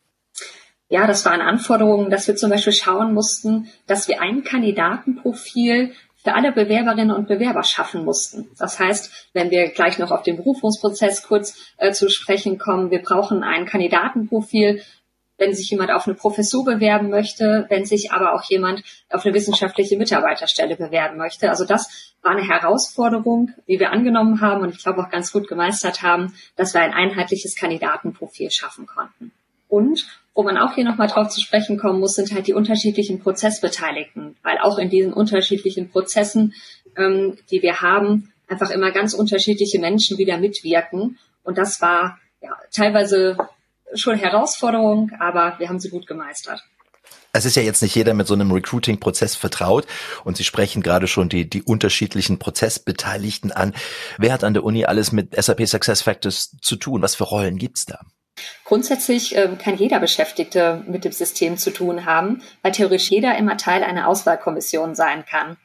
Ja, 0.92 1.06
das 1.06 1.24
waren 1.24 1.40
Anforderungen, 1.40 2.10
dass 2.10 2.28
wir 2.28 2.36
zum 2.36 2.50
Beispiel 2.50 2.74
schauen 2.74 3.14
mussten, 3.14 3.70
dass 3.86 4.08
wir 4.08 4.20
ein 4.20 4.44
Kandidatenprofil 4.44 5.94
für 6.22 6.34
alle 6.34 6.52
Bewerberinnen 6.52 7.16
und 7.16 7.28
Bewerber 7.28 7.62
schaffen 7.62 8.04
mussten. 8.04 8.50
Das 8.58 8.78
heißt, 8.78 9.30
wenn 9.32 9.50
wir 9.50 9.70
gleich 9.70 9.98
noch 9.98 10.10
auf 10.10 10.22
den 10.22 10.36
Berufungsprozess 10.36 11.22
kurz 11.22 11.56
äh, 11.78 11.92
zu 11.92 12.10
sprechen 12.10 12.58
kommen, 12.58 12.90
wir 12.90 13.00
brauchen 13.00 13.42
ein 13.42 13.64
Kandidatenprofil, 13.64 14.82
wenn 15.38 15.54
sich 15.54 15.70
jemand 15.70 15.90
auf 15.92 16.06
eine 16.06 16.14
Professur 16.14 16.62
bewerben 16.62 17.08
möchte, 17.08 17.64
wenn 17.70 17.86
sich 17.86 18.12
aber 18.12 18.34
auch 18.34 18.42
jemand 18.50 18.82
auf 19.08 19.24
eine 19.24 19.32
wissenschaftliche 19.32 19.96
Mitarbeiterstelle 19.96 20.76
bewerben 20.76 21.16
möchte. 21.16 21.48
Also 21.48 21.64
das 21.64 22.14
war 22.20 22.32
eine 22.32 22.46
Herausforderung, 22.46 23.50
die 23.66 23.80
wir 23.80 23.92
angenommen 23.92 24.42
haben 24.42 24.60
und 24.60 24.74
ich 24.74 24.82
glaube 24.82 25.00
auch 25.00 25.08
ganz 25.08 25.32
gut 25.32 25.48
gemeistert 25.48 26.02
haben, 26.02 26.34
dass 26.54 26.74
wir 26.74 26.82
ein 26.82 26.92
einheitliches 26.92 27.56
Kandidatenprofil 27.56 28.50
schaffen 28.50 28.84
konnten. 28.86 29.32
Und 29.70 30.21
wo 30.34 30.42
man 30.42 30.56
auch 30.56 30.74
hier 30.74 30.84
nochmal 30.84 31.08
drauf 31.08 31.28
zu 31.28 31.40
sprechen 31.40 31.78
kommen 31.78 32.00
muss, 32.00 32.14
sind 32.14 32.32
halt 32.32 32.46
die 32.46 32.54
unterschiedlichen 32.54 33.20
Prozessbeteiligten, 33.20 34.36
weil 34.42 34.58
auch 34.58 34.78
in 34.78 34.88
diesen 34.88 35.12
unterschiedlichen 35.12 35.90
Prozessen, 35.90 36.54
ähm, 36.96 37.36
die 37.50 37.62
wir 37.62 37.80
haben, 37.80 38.32
einfach 38.48 38.70
immer 38.70 38.92
ganz 38.92 39.14
unterschiedliche 39.14 39.78
Menschen 39.78 40.18
wieder 40.18 40.38
mitwirken. 40.38 41.18
Und 41.42 41.58
das 41.58 41.80
war 41.80 42.18
ja, 42.40 42.50
teilweise 42.74 43.36
schon 43.94 44.16
Herausforderung, 44.16 45.12
aber 45.18 45.58
wir 45.58 45.68
haben 45.68 45.80
sie 45.80 45.90
gut 45.90 46.06
gemeistert. 46.06 46.62
Es 47.34 47.46
ist 47.46 47.56
ja 47.56 47.62
jetzt 47.62 47.80
nicht 47.80 47.94
jeder 47.94 48.12
mit 48.12 48.26
so 48.26 48.34
einem 48.34 48.52
Recruiting-Prozess 48.52 49.36
vertraut 49.36 49.86
und 50.22 50.36
Sie 50.36 50.44
sprechen 50.44 50.82
gerade 50.82 51.08
schon 51.08 51.30
die, 51.30 51.48
die 51.48 51.62
unterschiedlichen 51.62 52.38
Prozessbeteiligten 52.38 53.52
an. 53.52 53.74
Wer 54.18 54.34
hat 54.34 54.44
an 54.44 54.52
der 54.52 54.64
Uni 54.64 54.84
alles 54.84 55.12
mit 55.12 55.34
SAP 55.34 55.66
SuccessFactors 55.66 56.56
zu 56.60 56.76
tun? 56.76 57.00
Was 57.00 57.14
für 57.14 57.24
Rollen 57.24 57.56
gibt's 57.56 57.86
da? 57.86 58.00
Grundsätzlich 58.64 59.36
äh, 59.36 59.48
kann 59.62 59.76
jeder 59.76 60.00
Beschäftigte 60.00 60.82
mit 60.86 61.04
dem 61.04 61.12
System 61.12 61.56
zu 61.56 61.70
tun 61.70 62.04
haben, 62.06 62.42
weil 62.62 62.72
theoretisch 62.72 63.10
jeder 63.10 63.36
immer 63.36 63.56
Teil 63.56 63.82
einer 63.82 64.08
Auswahlkommission 64.08 64.94
sein 64.94 65.24
kann. 65.26 65.56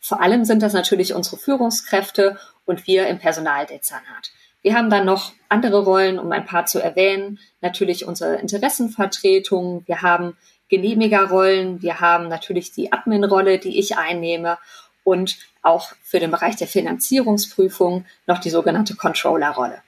Vor 0.00 0.20
allem 0.20 0.44
sind 0.44 0.62
das 0.62 0.72
natürlich 0.72 1.14
unsere 1.14 1.36
Führungskräfte 1.36 2.38
und 2.64 2.86
wir 2.86 3.06
im 3.06 3.18
Personaldezernat. 3.18 4.32
Wir 4.62 4.74
haben 4.74 4.90
dann 4.90 5.06
noch 5.06 5.32
andere 5.48 5.84
Rollen, 5.84 6.18
um 6.18 6.32
ein 6.32 6.44
paar 6.44 6.66
zu 6.66 6.80
erwähnen. 6.80 7.38
Natürlich 7.60 8.04
unsere 8.04 8.36
Interessenvertretung. 8.36 9.84
Wir 9.86 10.02
haben 10.02 10.36
Genehmigerrollen. 10.68 11.82
Wir 11.82 12.00
haben 12.00 12.28
natürlich 12.28 12.72
die 12.72 12.92
Admin-Rolle, 12.92 13.58
die 13.58 13.78
ich 13.78 13.96
einnehme. 13.96 14.58
Und 15.04 15.38
auch 15.62 15.92
für 16.02 16.18
den 16.18 16.32
Bereich 16.32 16.56
der 16.56 16.66
Finanzierungsprüfung 16.66 18.06
noch 18.26 18.38
die 18.38 18.50
sogenannte 18.50 18.96
Controller-Rolle. 18.96 19.82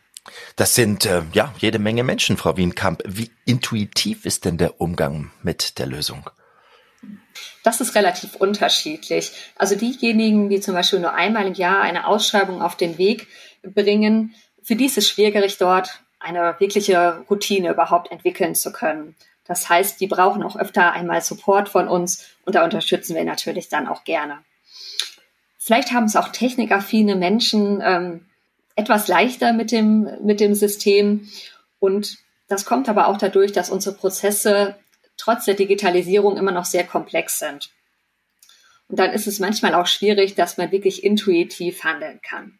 Das 0.56 0.74
sind 0.74 1.06
äh, 1.06 1.22
ja 1.32 1.52
jede 1.58 1.78
Menge 1.78 2.04
Menschen, 2.04 2.36
Frau 2.36 2.56
Wienkamp. 2.56 3.02
Wie 3.06 3.30
intuitiv 3.44 4.24
ist 4.24 4.44
denn 4.44 4.58
der 4.58 4.80
Umgang 4.80 5.30
mit 5.42 5.78
der 5.78 5.86
Lösung? 5.86 6.28
Das 7.62 7.80
ist 7.80 7.94
relativ 7.94 8.34
unterschiedlich. 8.36 9.32
Also 9.56 9.76
diejenigen, 9.76 10.48
die 10.48 10.60
zum 10.60 10.74
Beispiel 10.74 11.00
nur 11.00 11.14
einmal 11.14 11.46
im 11.46 11.54
Jahr 11.54 11.80
eine 11.80 12.06
Ausschreibung 12.06 12.62
auf 12.62 12.76
den 12.76 12.98
Weg 12.98 13.28
bringen, 13.62 14.34
für 14.62 14.76
die 14.76 14.86
ist 14.86 14.98
es 14.98 15.08
schwierig, 15.08 15.58
dort 15.58 16.00
eine 16.20 16.56
wirkliche 16.58 17.24
Routine 17.30 17.70
überhaupt 17.70 18.10
entwickeln 18.10 18.54
zu 18.54 18.72
können. 18.72 19.14
Das 19.44 19.68
heißt, 19.68 20.00
die 20.00 20.06
brauchen 20.06 20.42
auch 20.42 20.56
öfter 20.56 20.92
einmal 20.92 21.22
Support 21.22 21.68
von 21.68 21.88
uns 21.88 22.26
und 22.44 22.54
da 22.54 22.64
unterstützen 22.64 23.16
wir 23.16 23.24
natürlich 23.24 23.68
dann 23.68 23.88
auch 23.88 24.04
gerne. 24.04 24.38
Vielleicht 25.58 25.92
haben 25.92 26.04
es 26.04 26.16
auch 26.16 26.28
technikaffine 26.28 27.16
Menschen 27.16 27.80
ähm, 27.82 28.26
etwas 28.78 29.08
leichter 29.08 29.52
mit 29.52 29.72
dem, 29.72 30.08
mit 30.22 30.40
dem 30.40 30.54
System 30.54 31.28
und 31.78 32.18
das 32.48 32.64
kommt 32.64 32.88
aber 32.88 33.08
auch 33.08 33.18
dadurch, 33.18 33.52
dass 33.52 33.70
unsere 33.70 33.94
Prozesse 33.94 34.76
trotz 35.16 35.44
der 35.44 35.54
Digitalisierung 35.54 36.36
immer 36.36 36.52
noch 36.52 36.64
sehr 36.64 36.84
komplex 36.84 37.38
sind. 37.38 37.70
Und 38.88 38.98
dann 38.98 39.12
ist 39.12 39.26
es 39.26 39.38
manchmal 39.38 39.74
auch 39.74 39.86
schwierig, 39.86 40.34
dass 40.34 40.56
man 40.56 40.72
wirklich 40.72 41.04
intuitiv 41.04 41.84
handeln 41.84 42.20
kann 42.22 42.58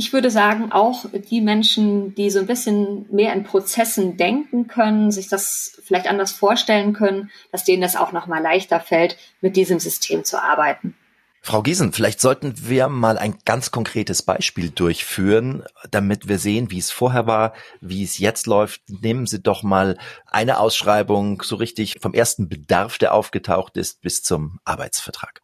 ich 0.00 0.14
würde 0.14 0.30
sagen, 0.30 0.72
auch 0.72 1.04
die 1.12 1.42
Menschen, 1.42 2.14
die 2.14 2.30
so 2.30 2.38
ein 2.38 2.46
bisschen 2.46 3.04
mehr 3.14 3.34
in 3.34 3.44
Prozessen 3.44 4.16
denken 4.16 4.66
können, 4.66 5.10
sich 5.10 5.28
das 5.28 5.78
vielleicht 5.84 6.08
anders 6.08 6.32
vorstellen 6.32 6.94
können, 6.94 7.30
dass 7.52 7.64
denen 7.64 7.82
das 7.82 7.96
auch 7.96 8.10
nochmal 8.10 8.42
leichter 8.42 8.80
fällt, 8.80 9.18
mit 9.42 9.56
diesem 9.56 9.78
System 9.78 10.24
zu 10.24 10.42
arbeiten. 10.42 10.96
Frau 11.42 11.62
Giesen, 11.62 11.92
vielleicht 11.92 12.20
sollten 12.20 12.68
wir 12.68 12.88
mal 12.88 13.16
ein 13.16 13.38
ganz 13.46 13.70
konkretes 13.70 14.22
Beispiel 14.22 14.68
durchführen, 14.70 15.64
damit 15.90 16.28
wir 16.28 16.38
sehen, 16.38 16.70
wie 16.70 16.78
es 16.78 16.90
vorher 16.90 17.26
war, 17.26 17.54
wie 17.80 18.04
es 18.04 18.18
jetzt 18.18 18.46
läuft. 18.46 18.82
Nehmen 18.88 19.26
Sie 19.26 19.42
doch 19.42 19.62
mal 19.62 19.96
eine 20.26 20.58
Ausschreibung 20.58 21.42
so 21.42 21.56
richtig 21.56 21.96
vom 22.00 22.12
ersten 22.12 22.48
Bedarf, 22.48 22.98
der 22.98 23.14
aufgetaucht 23.14 23.78
ist, 23.78 24.02
bis 24.02 24.22
zum 24.22 24.60
Arbeitsvertrag. 24.64 25.40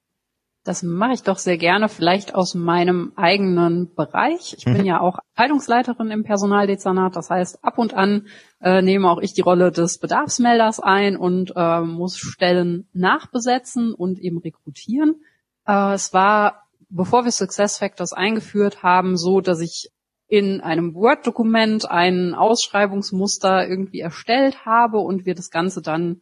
Das 0.64 0.82
mache 0.82 1.12
ich 1.12 1.22
doch 1.22 1.38
sehr 1.38 1.58
gerne, 1.58 1.88
vielleicht 1.88 2.34
aus 2.34 2.54
meinem 2.54 3.12
eigenen 3.14 3.94
Bereich. 3.94 4.54
Ich 4.58 4.64
bin 4.64 4.78
mhm. 4.78 4.84
ja 4.84 5.00
auch 5.00 5.18
Abteilungsleiterin 5.18 6.10
im 6.10 6.24
Personaldezernat. 6.24 7.14
Das 7.14 7.30
heißt, 7.30 7.64
ab 7.64 7.78
und 7.78 7.94
an 7.94 8.26
äh, 8.60 8.82
nehme 8.82 9.08
auch 9.08 9.20
ich 9.20 9.32
die 9.32 9.42
Rolle 9.42 9.70
des 9.70 9.98
Bedarfsmelders 9.98 10.80
ein 10.80 11.16
und 11.16 11.52
äh, 11.54 11.80
muss 11.82 12.18
Stellen 12.18 12.88
nachbesetzen 12.92 13.94
und 13.94 14.18
eben 14.18 14.38
rekrutieren. 14.38 15.22
Äh, 15.66 15.94
es 15.94 16.12
war, 16.12 16.64
bevor 16.88 17.24
wir 17.24 17.32
SuccessFactors 17.32 18.12
eingeführt 18.12 18.82
haben, 18.82 19.16
so, 19.16 19.40
dass 19.40 19.60
ich 19.60 19.90
in 20.28 20.60
einem 20.60 20.94
Word-Dokument 20.94 21.88
ein 21.88 22.34
Ausschreibungsmuster 22.34 23.68
irgendwie 23.68 24.00
erstellt 24.00 24.64
habe 24.66 24.98
und 24.98 25.24
wir 25.24 25.34
das 25.34 25.50
Ganze 25.50 25.82
dann 25.82 26.20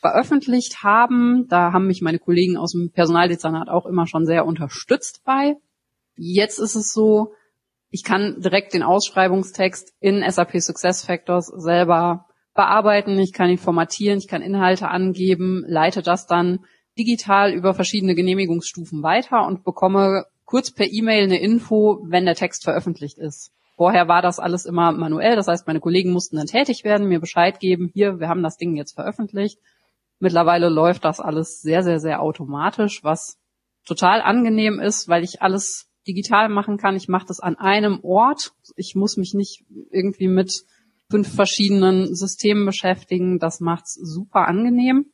veröffentlicht 0.00 0.82
haben. 0.82 1.46
Da 1.48 1.72
haben 1.72 1.86
mich 1.86 2.00
meine 2.00 2.18
Kollegen 2.18 2.56
aus 2.56 2.72
dem 2.72 2.90
Personaldezernat 2.90 3.68
auch 3.68 3.86
immer 3.86 4.06
schon 4.06 4.24
sehr 4.26 4.46
unterstützt 4.46 5.22
bei. 5.24 5.56
Jetzt 6.16 6.58
ist 6.58 6.74
es 6.74 6.92
so, 6.92 7.34
ich 7.90 8.02
kann 8.02 8.40
direkt 8.40 8.74
den 8.74 8.82
Ausschreibungstext 8.82 9.92
in 10.00 10.24
SAP 10.28 10.60
SuccessFactors 10.60 11.46
selber 11.46 12.26
bearbeiten, 12.54 13.18
ich 13.18 13.32
kann 13.32 13.50
ihn 13.50 13.58
formatieren, 13.58 14.18
ich 14.18 14.28
kann 14.28 14.42
Inhalte 14.42 14.88
angeben, 14.88 15.64
leite 15.66 16.02
das 16.02 16.26
dann 16.26 16.64
digital 16.98 17.52
über 17.52 17.74
verschiedene 17.74 18.14
Genehmigungsstufen 18.14 19.02
weiter 19.02 19.46
und 19.46 19.64
bekomme 19.64 20.26
kurz 20.44 20.70
per 20.70 20.90
E-Mail 20.90 21.24
eine 21.24 21.40
Info, 21.40 22.00
wenn 22.04 22.24
der 22.24 22.34
Text 22.34 22.64
veröffentlicht 22.64 23.18
ist. 23.18 23.52
Vorher 23.76 24.06
war 24.06 24.22
das 24.22 24.38
alles 24.38 24.66
immer 24.66 24.92
manuell, 24.92 25.34
das 25.34 25.48
heißt, 25.48 25.66
meine 25.66 25.80
Kollegen 25.80 26.12
mussten 26.12 26.36
dann 26.36 26.46
tätig 26.46 26.84
werden, 26.84 27.08
mir 27.08 27.18
Bescheid 27.18 27.58
geben, 27.58 27.90
hier, 27.92 28.20
wir 28.20 28.28
haben 28.28 28.42
das 28.42 28.56
Ding 28.56 28.76
jetzt 28.76 28.92
veröffentlicht 28.92 29.58
Mittlerweile 30.24 30.68
läuft 30.68 31.04
das 31.04 31.20
alles 31.20 31.60
sehr, 31.60 31.82
sehr, 31.82 32.00
sehr 32.00 32.22
automatisch, 32.22 33.02
was 33.02 33.38
total 33.84 34.22
angenehm 34.22 34.80
ist, 34.80 35.08
weil 35.08 35.24
ich 35.24 35.42
alles 35.42 35.90
digital 36.06 36.48
machen 36.48 36.78
kann. 36.78 36.96
Ich 36.96 37.08
mache 37.08 37.26
das 37.26 37.40
an 37.40 37.56
einem 37.56 38.00
Ort. 38.02 38.52
Ich 38.76 38.94
muss 38.94 39.16
mich 39.16 39.34
nicht 39.34 39.64
irgendwie 39.90 40.28
mit 40.28 40.64
fünf 41.10 41.34
verschiedenen 41.34 42.14
Systemen 42.14 42.64
beschäftigen. 42.64 43.38
Das 43.38 43.60
macht's 43.60 43.94
super 43.94 44.46
angenehm. 44.48 45.12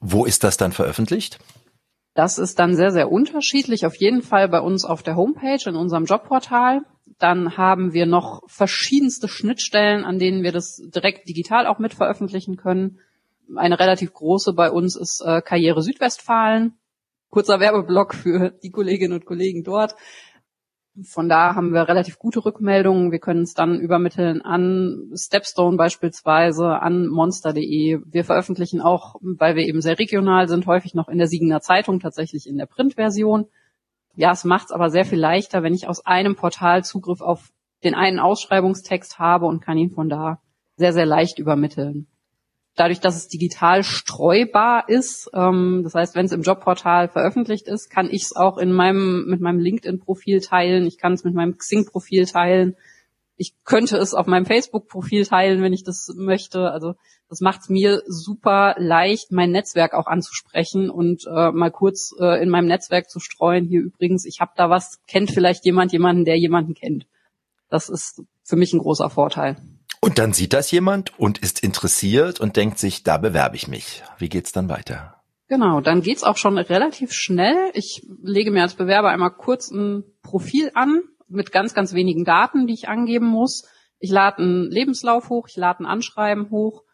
Wo 0.00 0.24
ist 0.24 0.44
das 0.44 0.56
dann 0.56 0.72
veröffentlicht? 0.72 1.38
Das 2.14 2.38
ist 2.38 2.58
dann 2.58 2.74
sehr, 2.74 2.90
sehr 2.90 3.10
unterschiedlich. 3.12 3.86
Auf 3.86 3.96
jeden 3.96 4.22
Fall 4.22 4.48
bei 4.48 4.60
uns 4.60 4.84
auf 4.84 5.02
der 5.02 5.16
Homepage, 5.16 5.68
in 5.68 5.76
unserem 5.76 6.04
Jobportal. 6.04 6.82
Dann 7.18 7.56
haben 7.56 7.92
wir 7.92 8.06
noch 8.06 8.42
verschiedenste 8.48 9.28
Schnittstellen, 9.28 10.04
an 10.04 10.18
denen 10.18 10.42
wir 10.42 10.52
das 10.52 10.82
direkt 10.94 11.28
digital 11.28 11.66
auch 11.66 11.78
mit 11.78 11.94
veröffentlichen 11.94 12.56
können 12.56 12.98
eine 13.56 13.78
relativ 13.78 14.12
große 14.12 14.52
bei 14.52 14.70
uns 14.70 14.96
ist 14.96 15.22
äh, 15.24 15.40
Karriere 15.40 15.82
Südwestfalen. 15.82 16.74
Kurzer 17.30 17.60
Werbeblock 17.60 18.14
für 18.14 18.50
die 18.62 18.70
Kolleginnen 18.70 19.12
und 19.12 19.26
Kollegen 19.26 19.62
dort. 19.62 19.94
Von 21.04 21.28
da 21.28 21.54
haben 21.54 21.72
wir 21.72 21.88
relativ 21.88 22.18
gute 22.18 22.44
Rückmeldungen. 22.44 23.12
Wir 23.12 23.18
können 23.18 23.42
es 23.42 23.54
dann 23.54 23.78
übermitteln 23.78 24.42
an 24.42 25.10
Stepstone 25.14 25.76
beispielsweise, 25.76 26.80
an 26.80 27.06
monster.de. 27.06 28.00
Wir 28.04 28.24
veröffentlichen 28.24 28.80
auch, 28.80 29.16
weil 29.20 29.54
wir 29.54 29.66
eben 29.66 29.80
sehr 29.80 29.98
regional 29.98 30.48
sind, 30.48 30.66
häufig 30.66 30.94
noch 30.94 31.08
in 31.08 31.18
der 31.18 31.28
Siegener 31.28 31.60
Zeitung, 31.60 32.00
tatsächlich 32.00 32.48
in 32.48 32.58
der 32.58 32.66
Printversion. 32.66 33.46
Ja, 34.16 34.32
es 34.32 34.44
macht 34.44 34.66
es 34.66 34.72
aber 34.72 34.90
sehr 34.90 35.04
viel 35.04 35.20
leichter, 35.20 35.62
wenn 35.62 35.74
ich 35.74 35.86
aus 35.86 36.04
einem 36.04 36.34
Portal 36.34 36.84
Zugriff 36.84 37.20
auf 37.20 37.52
den 37.84 37.94
einen 37.94 38.18
Ausschreibungstext 38.18 39.18
habe 39.18 39.46
und 39.46 39.60
kann 39.60 39.78
ihn 39.78 39.90
von 39.90 40.08
da 40.08 40.40
sehr, 40.76 40.92
sehr 40.92 41.06
leicht 41.06 41.38
übermitteln 41.38 42.08
dadurch, 42.78 43.00
dass 43.00 43.16
es 43.16 43.28
digital 43.28 43.82
streubar 43.82 44.88
ist, 44.88 45.30
ähm, 45.34 45.82
das 45.84 45.94
heißt, 45.94 46.14
wenn 46.14 46.26
es 46.26 46.32
im 46.32 46.42
Jobportal 46.42 47.08
veröffentlicht 47.08 47.68
ist, 47.68 47.90
kann 47.90 48.08
ich 48.10 48.22
es 48.22 48.36
auch 48.36 48.58
in 48.58 48.72
meinem 48.72 49.26
mit 49.26 49.40
meinem 49.40 49.58
LinkedIn-Profil 49.58 50.40
teilen, 50.40 50.86
ich 50.86 50.98
kann 50.98 51.12
es 51.12 51.24
mit 51.24 51.34
meinem 51.34 51.56
Xing-Profil 51.56 52.26
teilen, 52.26 52.76
ich 53.38 53.54
könnte 53.64 53.96
es 53.96 54.14
auf 54.14 54.26
meinem 54.26 54.46
Facebook-Profil 54.46 55.24
teilen, 55.24 55.62
wenn 55.62 55.72
ich 55.72 55.84
das 55.84 56.12
möchte. 56.16 56.70
Also 56.72 56.94
das 57.28 57.40
macht 57.40 57.60
es 57.62 57.68
mir 57.68 58.02
super 58.06 58.74
leicht, 58.78 59.30
mein 59.30 59.52
Netzwerk 59.52 59.94
auch 59.94 60.06
anzusprechen 60.06 60.90
und 60.90 61.24
äh, 61.26 61.52
mal 61.52 61.70
kurz 61.70 62.14
äh, 62.18 62.42
in 62.42 62.50
meinem 62.50 62.66
Netzwerk 62.66 63.08
zu 63.08 63.20
streuen. 63.20 63.66
Hier 63.66 63.80
übrigens, 63.80 64.24
ich 64.24 64.40
habe 64.40 64.52
da 64.56 64.70
was, 64.70 65.00
kennt 65.06 65.30
vielleicht 65.30 65.64
jemand 65.64 65.92
jemanden, 65.92 66.24
der 66.24 66.36
jemanden 66.36 66.74
kennt. 66.74 67.06
Das 67.70 67.88
ist 67.88 68.22
für 68.42 68.56
mich 68.56 68.72
ein 68.72 68.80
großer 68.80 69.08
Vorteil. 69.08 69.56
Und 70.00 70.18
dann 70.18 70.32
sieht 70.32 70.52
das 70.52 70.70
jemand 70.70 71.18
und 71.18 71.38
ist 71.38 71.62
interessiert 71.62 72.40
und 72.40 72.56
denkt 72.56 72.78
sich, 72.78 73.02
da 73.02 73.18
bewerbe 73.18 73.56
ich 73.56 73.68
mich. 73.68 74.02
Wie 74.18 74.28
geht's 74.28 74.52
dann 74.52 74.68
weiter? 74.68 75.16
Genau, 75.48 75.80
dann 75.80 76.02
geht's 76.02 76.24
auch 76.24 76.36
schon 76.36 76.58
relativ 76.58 77.12
schnell. 77.12 77.56
Ich 77.72 78.06
lege 78.22 78.50
mir 78.50 78.62
als 78.62 78.74
Bewerber 78.74 79.08
einmal 79.08 79.30
kurz 79.30 79.70
ein 79.70 80.04
Profil 80.22 80.70
an 80.74 81.02
mit 81.26 81.52
ganz, 81.52 81.74
ganz 81.74 81.94
wenigen 81.94 82.24
Daten, 82.24 82.66
die 82.66 82.74
ich 82.74 82.88
angeben 82.88 83.26
muss. 83.26 83.66
Ich 83.98 84.10
lade 84.10 84.38
einen 84.38 84.70
Lebenslauf 84.70 85.30
hoch, 85.30 85.48
ich 85.48 85.56
lade 85.56 85.82
ein 85.82 85.86
Anschreiben 85.86 86.50
hoch. 86.50 86.84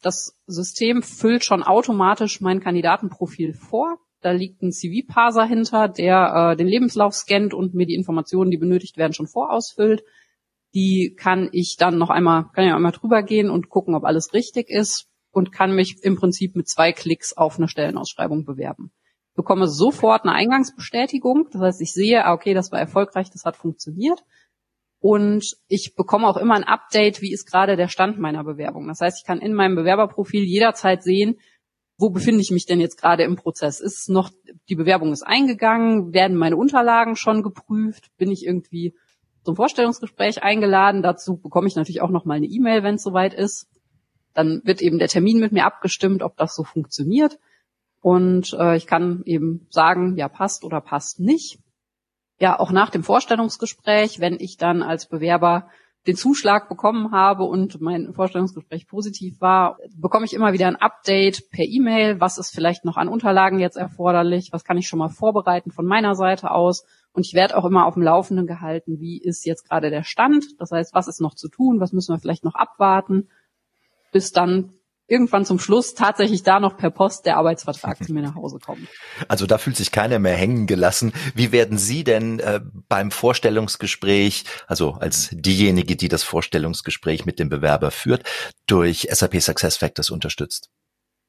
Das 0.00 0.38
System 0.46 1.02
füllt 1.02 1.44
schon 1.44 1.62
automatisch 1.62 2.40
mein 2.40 2.60
Kandidatenprofil 2.60 3.54
vor. 3.54 3.98
Da 4.20 4.30
liegt 4.30 4.62
ein 4.62 4.72
CV-Parser 4.72 5.44
hinter, 5.44 5.88
der 5.88 6.52
äh, 6.52 6.56
den 6.56 6.66
Lebenslauf 6.66 7.14
scannt 7.14 7.52
und 7.52 7.74
mir 7.74 7.86
die 7.86 7.94
Informationen, 7.94 8.50
die 8.50 8.58
benötigt 8.58 8.96
werden, 8.96 9.12
schon 9.12 9.26
vorausfüllt 9.26 10.02
die 10.74 11.14
kann 11.16 11.48
ich 11.52 11.76
dann 11.78 11.98
noch 11.98 12.10
einmal, 12.10 12.46
kann 12.52 12.66
ja 12.66 12.74
einmal 12.74 12.92
drüber 12.92 13.22
gehen 13.22 13.48
und 13.48 13.68
gucken, 13.68 13.94
ob 13.94 14.04
alles 14.04 14.34
richtig 14.34 14.68
ist 14.68 15.08
und 15.30 15.52
kann 15.52 15.74
mich 15.74 16.02
im 16.02 16.16
Prinzip 16.16 16.56
mit 16.56 16.68
zwei 16.68 16.92
Klicks 16.92 17.32
auf 17.32 17.58
eine 17.58 17.68
Stellenausschreibung 17.68 18.44
bewerben. 18.44 18.92
Ich 19.30 19.36
bekomme 19.36 19.68
sofort 19.68 20.24
eine 20.24 20.32
Eingangsbestätigung. 20.32 21.48
Das 21.52 21.60
heißt, 21.60 21.80
ich 21.80 21.92
sehe, 21.92 22.24
ah, 22.24 22.32
okay, 22.32 22.54
das 22.54 22.70
war 22.72 22.78
erfolgreich, 22.78 23.30
das 23.30 23.44
hat 23.44 23.56
funktioniert. 23.56 24.24
Und 25.00 25.56
ich 25.68 25.94
bekomme 25.96 26.26
auch 26.26 26.36
immer 26.36 26.54
ein 26.54 26.64
Update, 26.64 27.20
wie 27.20 27.32
ist 27.32 27.44
gerade 27.50 27.76
der 27.76 27.88
Stand 27.88 28.18
meiner 28.18 28.42
Bewerbung. 28.42 28.88
Das 28.88 29.00
heißt, 29.00 29.18
ich 29.18 29.26
kann 29.26 29.40
in 29.40 29.52
meinem 29.52 29.74
Bewerberprofil 29.74 30.44
jederzeit 30.44 31.02
sehen, 31.02 31.36
wo 31.98 32.10
befinde 32.10 32.40
ich 32.40 32.50
mich 32.50 32.66
denn 32.66 32.80
jetzt 32.80 33.00
gerade 33.00 33.22
im 33.22 33.36
Prozess? 33.36 33.80
Ist 33.80 34.08
noch, 34.08 34.30
die 34.68 34.74
Bewerbung 34.74 35.12
ist 35.12 35.22
eingegangen? 35.22 36.12
Werden 36.12 36.36
meine 36.36 36.56
Unterlagen 36.56 37.16
schon 37.16 37.42
geprüft? 37.42 38.10
Bin 38.16 38.30
ich 38.30 38.44
irgendwie 38.44 38.94
zum 39.44 39.56
Vorstellungsgespräch 39.56 40.42
eingeladen. 40.42 41.02
Dazu 41.02 41.36
bekomme 41.36 41.68
ich 41.68 41.76
natürlich 41.76 42.00
auch 42.00 42.10
noch 42.10 42.24
mal 42.24 42.34
eine 42.34 42.46
E-Mail, 42.46 42.82
wenn 42.82 42.96
es 42.96 43.02
soweit 43.02 43.34
ist. 43.34 43.68
Dann 44.32 44.62
wird 44.64 44.82
eben 44.82 44.98
der 44.98 45.08
Termin 45.08 45.38
mit 45.38 45.52
mir 45.52 45.64
abgestimmt, 45.64 46.22
ob 46.22 46.36
das 46.36 46.56
so 46.56 46.64
funktioniert. 46.64 47.38
Und 48.00 48.52
äh, 48.58 48.76
ich 48.76 48.86
kann 48.86 49.22
eben 49.24 49.66
sagen, 49.70 50.16
ja, 50.16 50.28
passt 50.28 50.64
oder 50.64 50.80
passt 50.80 51.20
nicht. 51.20 51.58
Ja, 52.40 52.58
auch 52.58 52.72
nach 52.72 52.90
dem 52.90 53.04
Vorstellungsgespräch, 53.04 54.18
wenn 54.18 54.40
ich 54.40 54.56
dann 54.56 54.82
als 54.82 55.08
Bewerber 55.08 55.68
den 56.06 56.16
Zuschlag 56.16 56.68
bekommen 56.68 57.12
habe 57.12 57.44
und 57.44 57.80
mein 57.80 58.12
Vorstellungsgespräch 58.12 58.86
positiv 58.86 59.40
war, 59.40 59.78
bekomme 59.96 60.26
ich 60.26 60.34
immer 60.34 60.52
wieder 60.52 60.66
ein 60.66 60.76
Update 60.76 61.48
per 61.50 61.64
E-Mail. 61.64 62.20
Was 62.20 62.36
ist 62.36 62.54
vielleicht 62.54 62.84
noch 62.84 62.96
an 62.96 63.08
Unterlagen 63.08 63.58
jetzt 63.58 63.76
erforderlich? 63.76 64.50
Was 64.52 64.64
kann 64.64 64.76
ich 64.76 64.86
schon 64.86 64.98
mal 64.98 65.08
vorbereiten 65.08 65.70
von 65.70 65.86
meiner 65.86 66.14
Seite 66.14 66.50
aus? 66.50 66.84
Und 67.14 67.24
ich 67.24 67.32
werde 67.32 67.56
auch 67.56 67.64
immer 67.64 67.86
auf 67.86 67.94
dem 67.94 68.02
Laufenden 68.02 68.46
gehalten, 68.46 68.98
wie 68.98 69.18
ist 69.18 69.46
jetzt 69.46 69.68
gerade 69.68 69.88
der 69.88 70.02
Stand? 70.02 70.44
Das 70.58 70.72
heißt, 70.72 70.94
was 70.94 71.06
ist 71.06 71.20
noch 71.20 71.34
zu 71.34 71.48
tun? 71.48 71.78
Was 71.78 71.92
müssen 71.92 72.12
wir 72.12 72.18
vielleicht 72.18 72.44
noch 72.44 72.56
abwarten? 72.56 73.28
Bis 74.10 74.32
dann 74.32 74.72
irgendwann 75.06 75.44
zum 75.44 75.60
Schluss 75.60 75.94
tatsächlich 75.94 76.42
da 76.42 76.58
noch 76.58 76.76
per 76.76 76.90
Post 76.90 77.24
der 77.26 77.36
Arbeitsvertrag 77.36 78.02
zu 78.02 78.12
mir 78.12 78.22
nach 78.22 78.34
Hause 78.34 78.58
kommt. 78.58 78.88
Also 79.28 79.46
da 79.46 79.58
fühlt 79.58 79.76
sich 79.76 79.92
keiner 79.92 80.18
mehr 80.18 80.34
hängen 80.34 80.66
gelassen. 80.66 81.12
Wie 81.34 81.52
werden 81.52 81.78
Sie 81.78 82.02
denn 82.02 82.40
äh, 82.40 82.60
beim 82.88 83.10
Vorstellungsgespräch, 83.10 84.44
also 84.66 84.92
als 84.94 85.28
diejenige, 85.30 85.94
die 85.94 86.08
das 86.08 86.24
Vorstellungsgespräch 86.24 87.26
mit 87.26 87.38
dem 87.38 87.48
Bewerber 87.48 87.90
führt, 87.90 88.24
durch 88.66 89.08
SAP 89.10 89.40
SuccessFactors 89.40 90.10
unterstützt? 90.10 90.70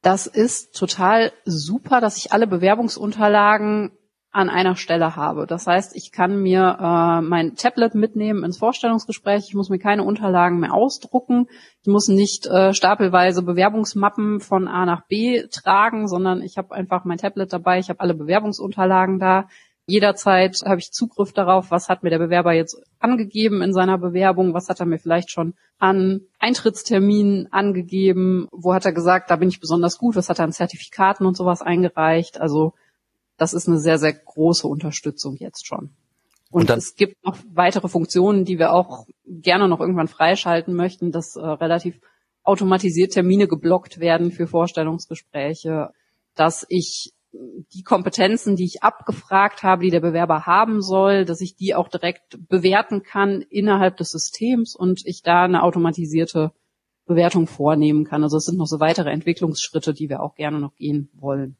Das 0.02 0.26
ist 0.26 0.74
total 0.74 1.32
super, 1.44 2.00
dass 2.00 2.16
ich 2.16 2.32
alle 2.32 2.46
Bewerbungsunterlagen 2.46 3.92
an 4.36 4.50
einer 4.50 4.76
Stelle 4.76 5.16
habe. 5.16 5.46
Das 5.46 5.66
heißt, 5.66 5.96
ich 5.96 6.12
kann 6.12 6.42
mir 6.42 6.76
äh, 6.78 7.22
mein 7.22 7.54
Tablet 7.56 7.94
mitnehmen 7.94 8.44
ins 8.44 8.58
Vorstellungsgespräch. 8.58 9.46
Ich 9.48 9.54
muss 9.54 9.70
mir 9.70 9.78
keine 9.78 10.04
Unterlagen 10.04 10.60
mehr 10.60 10.74
ausdrucken. 10.74 11.46
Ich 11.80 11.88
muss 11.88 12.08
nicht 12.08 12.46
äh, 12.46 12.74
stapelweise 12.74 13.42
Bewerbungsmappen 13.42 14.40
von 14.40 14.68
A 14.68 14.84
nach 14.84 15.06
B 15.06 15.46
tragen, 15.50 16.06
sondern 16.06 16.42
ich 16.42 16.58
habe 16.58 16.74
einfach 16.74 17.06
mein 17.06 17.16
Tablet 17.16 17.50
dabei. 17.50 17.78
Ich 17.78 17.88
habe 17.88 18.00
alle 18.00 18.12
Bewerbungsunterlagen 18.12 19.18
da. 19.18 19.48
Jederzeit 19.86 20.60
habe 20.66 20.80
ich 20.80 20.92
Zugriff 20.92 21.32
darauf, 21.32 21.70
was 21.70 21.88
hat 21.88 22.02
mir 22.02 22.10
der 22.10 22.18
Bewerber 22.18 22.52
jetzt 22.52 22.76
angegeben 22.98 23.62
in 23.62 23.72
seiner 23.72 23.96
Bewerbung, 23.96 24.52
was 24.52 24.68
hat 24.68 24.80
er 24.80 24.86
mir 24.86 24.98
vielleicht 24.98 25.30
schon 25.30 25.54
an 25.78 26.22
Eintrittsterminen 26.40 27.50
angegeben, 27.52 28.48
wo 28.50 28.74
hat 28.74 28.84
er 28.84 28.92
gesagt, 28.92 29.30
da 29.30 29.36
bin 29.36 29.48
ich 29.48 29.60
besonders 29.60 29.96
gut, 29.96 30.16
was 30.16 30.28
hat 30.28 30.40
er 30.40 30.44
an 30.44 30.52
Zertifikaten 30.52 31.24
und 31.24 31.36
sowas 31.36 31.62
eingereicht. 31.62 32.38
Also 32.40 32.74
das 33.36 33.54
ist 33.54 33.68
eine 33.68 33.78
sehr, 33.78 33.98
sehr 33.98 34.12
große 34.12 34.66
Unterstützung 34.66 35.36
jetzt 35.36 35.66
schon. 35.66 35.90
Und, 36.50 36.70
und 36.70 36.78
es 36.78 36.94
gibt 36.94 37.24
noch 37.24 37.36
weitere 37.52 37.88
Funktionen, 37.88 38.44
die 38.44 38.58
wir 38.58 38.72
auch 38.72 39.06
gerne 39.26 39.68
noch 39.68 39.80
irgendwann 39.80 40.08
freischalten 40.08 40.74
möchten, 40.74 41.12
dass 41.12 41.36
äh, 41.36 41.40
relativ 41.40 42.00
automatisiert 42.44 43.12
Termine 43.12 43.48
geblockt 43.48 43.98
werden 43.98 44.30
für 44.30 44.46
Vorstellungsgespräche, 44.46 45.90
dass 46.34 46.64
ich 46.68 47.12
die 47.74 47.82
Kompetenzen, 47.82 48.56
die 48.56 48.64
ich 48.64 48.82
abgefragt 48.82 49.62
habe, 49.62 49.84
die 49.84 49.90
der 49.90 50.00
Bewerber 50.00 50.46
haben 50.46 50.80
soll, 50.80 51.24
dass 51.24 51.40
ich 51.40 51.56
die 51.56 51.74
auch 51.74 51.88
direkt 51.88 52.38
bewerten 52.48 53.02
kann 53.02 53.42
innerhalb 53.42 53.96
des 53.96 54.10
Systems 54.10 54.74
und 54.74 55.02
ich 55.04 55.22
da 55.22 55.44
eine 55.44 55.62
automatisierte 55.62 56.52
Bewertung 57.04 57.46
vornehmen 57.46 58.04
kann. 58.04 58.22
Also 58.22 58.38
es 58.38 58.44
sind 58.44 58.58
noch 58.58 58.66
so 58.66 58.80
weitere 58.80 59.10
Entwicklungsschritte, 59.10 59.92
die 59.92 60.08
wir 60.08 60.22
auch 60.22 60.34
gerne 60.34 60.60
noch 60.60 60.74
gehen 60.76 61.10
wollen. 61.14 61.56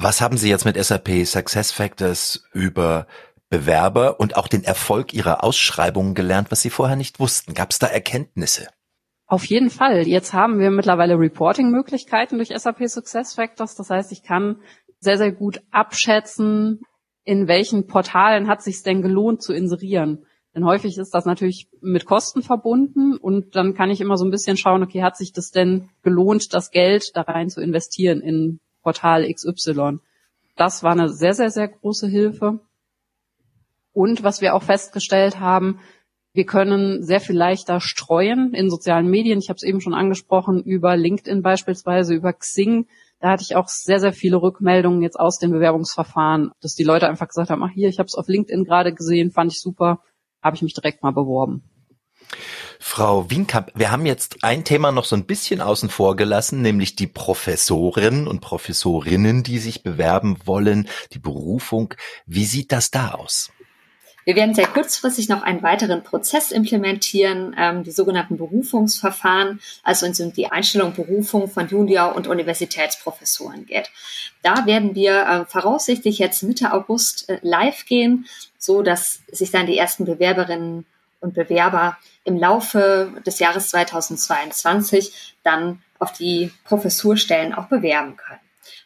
Was 0.00 0.20
haben 0.20 0.36
Sie 0.36 0.48
jetzt 0.48 0.64
mit 0.64 0.76
SAP 0.76 1.26
SuccessFactors 1.26 2.44
über 2.52 3.08
Bewerber 3.50 4.20
und 4.20 4.36
auch 4.36 4.46
den 4.46 4.62
Erfolg 4.62 5.12
Ihrer 5.12 5.42
Ausschreibungen 5.42 6.14
gelernt, 6.14 6.52
was 6.52 6.62
Sie 6.62 6.70
vorher 6.70 6.94
nicht 6.94 7.18
wussten? 7.18 7.52
Gab 7.52 7.72
es 7.72 7.80
da 7.80 7.88
Erkenntnisse? 7.88 8.68
Auf 9.26 9.44
jeden 9.46 9.70
Fall. 9.70 10.06
Jetzt 10.06 10.32
haben 10.32 10.60
wir 10.60 10.70
mittlerweile 10.70 11.18
Reporting-Möglichkeiten 11.18 12.36
durch 12.36 12.50
SAP 12.56 12.88
SuccessFactors. 12.88 13.74
Das 13.74 13.90
heißt, 13.90 14.12
ich 14.12 14.22
kann 14.22 14.62
sehr, 15.00 15.18
sehr 15.18 15.32
gut 15.32 15.62
abschätzen, 15.72 16.82
in 17.24 17.48
welchen 17.48 17.88
Portalen 17.88 18.46
hat 18.46 18.62
sich 18.62 18.84
denn 18.84 19.02
gelohnt 19.02 19.42
zu 19.42 19.52
inserieren. 19.52 20.26
Denn 20.54 20.64
häufig 20.64 20.96
ist 20.96 21.12
das 21.12 21.24
natürlich 21.24 21.70
mit 21.80 22.04
Kosten 22.04 22.42
verbunden 22.42 23.16
und 23.16 23.56
dann 23.56 23.74
kann 23.74 23.90
ich 23.90 24.00
immer 24.00 24.16
so 24.16 24.24
ein 24.24 24.30
bisschen 24.30 24.56
schauen, 24.56 24.84
okay, 24.84 25.02
hat 25.02 25.16
sich 25.16 25.32
das 25.32 25.50
denn 25.50 25.90
gelohnt, 26.02 26.54
das 26.54 26.70
Geld 26.70 27.10
da 27.14 27.22
rein 27.22 27.50
zu 27.50 27.60
investieren 27.60 28.20
in 28.20 28.60
Portal 28.88 29.30
XY. 29.30 29.98
Das 30.56 30.82
war 30.82 30.92
eine 30.92 31.10
sehr, 31.10 31.34
sehr, 31.34 31.50
sehr 31.50 31.68
große 31.68 32.08
Hilfe. 32.08 32.60
Und 33.92 34.22
was 34.22 34.40
wir 34.40 34.54
auch 34.54 34.62
festgestellt 34.62 35.40
haben, 35.40 35.80
wir 36.32 36.46
können 36.46 37.02
sehr 37.02 37.20
viel 37.20 37.36
leichter 37.36 37.80
streuen 37.80 38.54
in 38.54 38.70
sozialen 38.70 39.10
Medien. 39.10 39.40
Ich 39.40 39.50
habe 39.50 39.58
es 39.58 39.62
eben 39.62 39.82
schon 39.82 39.92
angesprochen, 39.92 40.62
über 40.62 40.96
LinkedIn 40.96 41.42
beispielsweise, 41.42 42.14
über 42.14 42.32
Xing. 42.32 42.86
Da 43.20 43.28
hatte 43.28 43.42
ich 43.46 43.56
auch 43.56 43.68
sehr, 43.68 44.00
sehr 44.00 44.14
viele 44.14 44.40
Rückmeldungen 44.40 45.02
jetzt 45.02 45.20
aus 45.20 45.38
den 45.38 45.50
Bewerbungsverfahren, 45.50 46.52
dass 46.62 46.74
die 46.74 46.84
Leute 46.84 47.08
einfach 47.08 47.28
gesagt 47.28 47.50
haben, 47.50 47.62
ach 47.62 47.72
hier, 47.74 47.90
ich 47.90 47.98
habe 47.98 48.06
es 48.06 48.14
auf 48.14 48.26
LinkedIn 48.26 48.64
gerade 48.64 48.94
gesehen, 48.94 49.32
fand 49.32 49.52
ich 49.52 49.60
super, 49.60 50.00
habe 50.42 50.56
ich 50.56 50.62
mich 50.62 50.72
direkt 50.72 51.02
mal 51.02 51.12
beworben. 51.12 51.62
Frau 52.78 53.30
Wienkamp, 53.30 53.72
wir 53.74 53.90
haben 53.90 54.06
jetzt 54.06 54.42
ein 54.42 54.64
Thema 54.64 54.92
noch 54.92 55.04
so 55.04 55.16
ein 55.16 55.26
bisschen 55.26 55.60
außen 55.60 55.90
vor 55.90 56.16
gelassen, 56.16 56.62
nämlich 56.62 56.96
die 56.96 57.06
Professorinnen 57.06 58.26
und 58.28 58.40
Professorinnen, 58.40 59.42
die 59.42 59.58
sich 59.58 59.82
bewerben 59.82 60.38
wollen, 60.44 60.88
die 61.12 61.18
Berufung. 61.18 61.94
Wie 62.26 62.44
sieht 62.44 62.72
das 62.72 62.90
da 62.90 63.12
aus? 63.12 63.50
Wir 64.28 64.36
werden 64.36 64.54
sehr 64.54 64.66
kurzfristig 64.66 65.30
noch 65.30 65.40
einen 65.40 65.62
weiteren 65.62 66.02
Prozess 66.02 66.52
implementieren, 66.52 67.56
ähm, 67.58 67.82
die 67.82 67.90
sogenannten 67.90 68.36
Berufungsverfahren, 68.36 69.58
also 69.82 70.04
wenn 70.04 70.12
es 70.12 70.20
um 70.20 70.34
die 70.34 70.48
Einstellung 70.52 70.92
Berufung 70.92 71.48
von 71.48 71.66
Junior- 71.66 72.14
und 72.14 72.26
Universitätsprofessoren 72.26 73.64
geht. 73.64 73.90
Da 74.42 74.66
werden 74.66 74.94
wir 74.94 75.22
äh, 75.22 75.44
voraussichtlich 75.46 76.18
jetzt 76.18 76.42
Mitte 76.42 76.74
August 76.74 77.30
äh, 77.30 77.38
live 77.40 77.86
gehen, 77.86 78.26
so 78.58 78.82
dass 78.82 79.20
sich 79.32 79.50
dann 79.50 79.66
die 79.66 79.78
ersten 79.78 80.04
Bewerberinnen 80.04 80.84
und 81.20 81.34
Bewerber 81.34 81.98
im 82.24 82.36
Laufe 82.36 83.12
des 83.26 83.38
Jahres 83.38 83.68
2022 83.68 85.36
dann 85.42 85.82
auf 85.98 86.12
die 86.12 86.52
Professurstellen 86.64 87.54
auch 87.54 87.66
bewerben 87.66 88.16
können. 88.16 88.40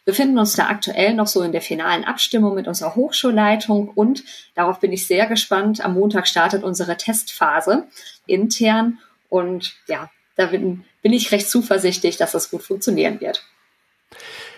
Wir 0.05 0.13
befinden 0.13 0.37
uns 0.37 0.55
da 0.55 0.67
aktuell 0.67 1.13
noch 1.13 1.27
so 1.27 1.41
in 1.43 1.51
der 1.51 1.61
finalen 1.61 2.03
Abstimmung 2.03 2.55
mit 2.55 2.67
unserer 2.67 2.95
Hochschulleitung 2.95 3.89
und 3.89 4.23
darauf 4.55 4.79
bin 4.79 4.91
ich 4.91 5.07
sehr 5.07 5.27
gespannt. 5.27 5.83
Am 5.83 5.93
Montag 5.93 6.27
startet 6.27 6.63
unsere 6.63 6.97
Testphase 6.97 7.87
intern 8.25 8.99
und 9.29 9.73
ja, 9.87 10.09
da 10.35 10.47
bin, 10.47 10.83
bin 11.01 11.13
ich 11.13 11.31
recht 11.31 11.49
zuversichtlich, 11.49 12.17
dass 12.17 12.31
das 12.31 12.49
gut 12.49 12.63
funktionieren 12.63 13.21
wird. 13.21 13.45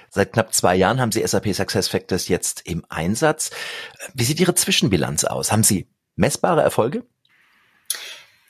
Seit 0.10 0.34
knapp 0.34 0.54
zwei 0.54 0.76
Jahren 0.76 1.02
haben 1.02 1.12
Sie 1.12 1.26
SAP 1.26 1.54
SuccessFactors 1.54 2.28
jetzt 2.30 2.62
im 2.66 2.86
Einsatz. 2.90 3.52
Wie 4.14 4.24
sieht 4.24 4.40
Ihre 4.40 4.56
Zwischenbilanz 4.56 5.26
aus? 5.26 5.52
Haben 5.52 5.64
Sie 5.64 5.90
messbare 6.16 6.62
Erfolge? 6.62 7.04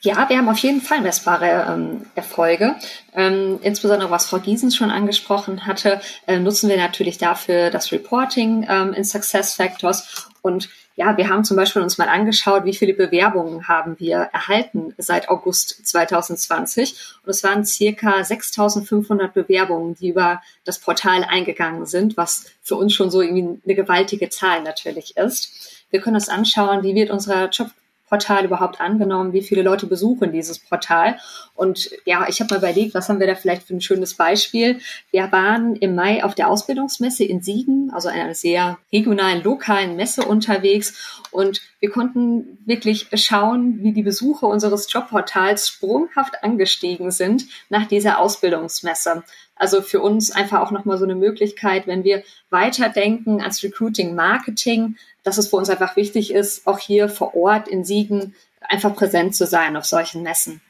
Ja, 0.06 0.28
wir 0.28 0.38
haben 0.38 0.48
auf 0.48 0.58
jeden 0.58 0.80
Fall 0.80 1.00
messbare 1.00 1.66
ähm, 1.68 2.06
Erfolge. 2.14 2.76
Ähm, 3.12 3.58
insbesondere 3.62 4.08
was 4.08 4.26
Frau 4.26 4.38
Giesens 4.38 4.76
schon 4.76 4.92
angesprochen 4.92 5.66
hatte, 5.66 6.00
äh, 6.28 6.38
nutzen 6.38 6.70
wir 6.70 6.76
natürlich 6.76 7.18
dafür 7.18 7.70
das 7.70 7.90
Reporting 7.90 8.64
ähm, 8.70 8.92
in 8.92 9.02
Success 9.02 9.54
Factors. 9.54 10.28
Und 10.42 10.68
ja, 10.94 11.16
wir 11.16 11.28
haben 11.28 11.42
zum 11.42 11.56
Beispiel 11.56 11.82
uns 11.82 11.98
mal 11.98 12.08
angeschaut, 12.08 12.64
wie 12.64 12.72
viele 12.72 12.94
Bewerbungen 12.94 13.66
haben 13.66 13.98
wir 13.98 14.30
erhalten 14.32 14.94
seit 14.96 15.28
August 15.28 15.84
2020. 15.84 16.94
Und 17.24 17.30
es 17.30 17.42
waren 17.42 17.64
circa 17.64 18.20
6.500 18.20 19.32
Bewerbungen, 19.32 19.96
die 19.96 20.10
über 20.10 20.40
das 20.64 20.78
Portal 20.78 21.24
eingegangen 21.24 21.84
sind, 21.84 22.16
was 22.16 22.44
für 22.62 22.76
uns 22.76 22.94
schon 22.94 23.10
so 23.10 23.22
irgendwie 23.22 23.60
eine 23.64 23.74
gewaltige 23.74 24.28
Zahl 24.28 24.62
natürlich 24.62 25.16
ist. 25.16 25.82
Wir 25.90 26.00
können 26.00 26.14
uns 26.14 26.28
anschauen, 26.28 26.84
wie 26.84 26.94
wird 26.94 27.10
unser 27.10 27.48
Job 27.48 27.70
Portal 28.08 28.44
überhaupt 28.44 28.80
angenommen? 28.80 29.32
Wie 29.32 29.42
viele 29.42 29.62
Leute 29.62 29.86
besuchen 29.86 30.32
dieses 30.32 30.58
Portal? 30.58 31.18
Und 31.54 31.90
ja, 32.04 32.26
ich 32.28 32.40
habe 32.40 32.54
mal 32.54 32.58
überlegt, 32.58 32.94
was 32.94 33.08
haben 33.08 33.20
wir 33.20 33.26
da 33.26 33.34
vielleicht 33.34 33.62
für 33.62 33.74
ein 33.74 33.80
schönes 33.80 34.14
Beispiel? 34.14 34.80
Wir 35.10 35.30
waren 35.32 35.76
im 35.76 35.94
Mai 35.94 36.22
auf 36.22 36.34
der 36.34 36.48
Ausbildungsmesse 36.48 37.24
in 37.24 37.42
Siegen, 37.42 37.90
also 37.92 38.08
einer 38.08 38.34
sehr 38.34 38.78
regionalen, 38.92 39.42
lokalen 39.42 39.96
Messe 39.96 40.22
unterwegs. 40.22 41.20
Und 41.30 41.60
wir 41.80 41.90
konnten 41.90 42.58
wirklich 42.64 43.08
schauen, 43.14 43.82
wie 43.82 43.92
die 43.92 44.02
Besucher 44.02 44.46
unseres 44.46 44.92
Jobportals 44.92 45.68
sprunghaft 45.68 46.42
angestiegen 46.42 47.10
sind 47.10 47.46
nach 47.68 47.86
dieser 47.86 48.18
Ausbildungsmesse. 48.18 49.22
Also 49.56 49.80
für 49.80 50.00
uns 50.00 50.30
einfach 50.30 50.60
auch 50.60 50.70
nochmal 50.70 50.98
so 50.98 51.04
eine 51.04 51.14
Möglichkeit, 51.14 51.86
wenn 51.86 52.04
wir 52.04 52.22
weiterdenken 52.50 53.40
ans 53.40 53.62
Recruiting 53.62 54.14
Marketing, 54.14 54.96
dass 55.26 55.38
es 55.38 55.48
für 55.48 55.56
uns 55.56 55.68
einfach 55.68 55.96
wichtig 55.96 56.32
ist, 56.32 56.68
auch 56.68 56.78
hier 56.78 57.08
vor 57.08 57.34
Ort 57.34 57.66
in 57.66 57.84
Siegen 57.84 58.36
einfach 58.60 58.94
präsent 58.94 59.34
zu 59.34 59.44
sein 59.44 59.76
auf 59.76 59.84
solchen 59.84 60.22
Messen. 60.22 60.60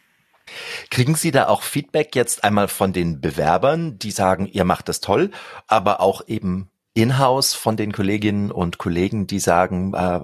Kriegen 0.91 1.15
Sie 1.15 1.31
da 1.31 1.49
auch 1.49 1.63
Feedback 1.63 2.17
jetzt 2.17 2.43
einmal 2.43 2.69
von 2.69 2.95
den 2.95 3.21
Bewerbern, 3.21 3.99
die 3.99 4.11
sagen, 4.11 4.47
ihr 4.47 4.65
macht 4.65 4.89
das 4.89 5.01
toll, 5.01 5.31
aber 5.67 6.01
auch 6.01 6.27
eben 6.27 6.71
in-house 6.95 7.53
von 7.53 7.77
den 7.77 7.93
Kolleginnen 7.93 8.51
und 8.51 8.79
Kollegen, 8.79 9.27
die 9.27 9.41
sagen, 9.41 9.93
äh, 9.93 10.21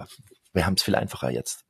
wir 0.55 0.67
haben 0.67 0.75
es 0.75 0.83
viel 0.83 0.95
einfacher 0.95 1.31
jetzt? 1.31 1.65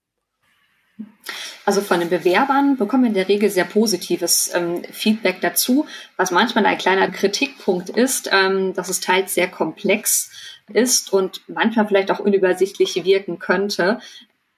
Also 1.64 1.80
von 1.80 1.98
den 1.98 2.10
Bewerbern 2.10 2.76
bekommen 2.76 3.04
wir 3.04 3.08
in 3.08 3.14
der 3.14 3.28
Regel 3.28 3.50
sehr 3.50 3.64
positives 3.64 4.52
ähm, 4.54 4.84
Feedback 4.84 5.40
dazu, 5.40 5.86
was 6.16 6.30
manchmal 6.30 6.66
ein 6.66 6.78
kleiner 6.78 7.08
Kritikpunkt 7.10 7.88
ist, 7.88 8.30
ähm, 8.32 8.74
dass 8.74 8.88
es 8.88 9.00
teils 9.00 9.34
sehr 9.34 9.48
komplex 9.48 10.30
ist 10.72 11.12
und 11.12 11.42
manchmal 11.48 11.86
vielleicht 11.86 12.10
auch 12.10 12.18
unübersichtlich 12.18 13.04
wirken 13.04 13.38
könnte. 13.38 14.00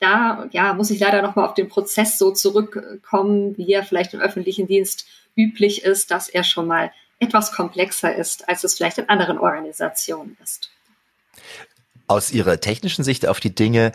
Da 0.01 0.49
ja, 0.51 0.75
muss 0.75 0.91
ich 0.91 1.01
leider 1.01 1.23
nochmal 1.23 1.47
auf 1.47 1.55
den 1.55 1.69
Prozess 1.69 2.19
so 2.19 2.31
zurückkommen, 2.33 3.57
wie 3.57 3.73
er 3.73 3.85
vielleicht 3.85 4.15
im 4.15 4.21
öffentlichen 4.21 4.67
Dienst 4.67 5.07
üblich 5.37 5.85
ist, 5.85 6.11
dass 6.11 6.29
er 6.29 6.45
schon 6.45 6.67
mal 6.67 6.93
etwas 7.19 7.53
komplexer 7.53 8.15
ist, 8.15 8.49
als 8.49 8.65
es 8.65 8.75
vielleicht 8.75 8.99
in 8.99 9.09
anderen 9.09 9.39
Organisationen 9.39 10.37
ist. 10.43 10.71
Aus 12.07 12.33
Ihrer 12.33 12.61
technischen 12.61 13.05
Sicht 13.05 13.27
auf 13.27 13.41
die 13.41 13.55
Dinge, 13.55 13.93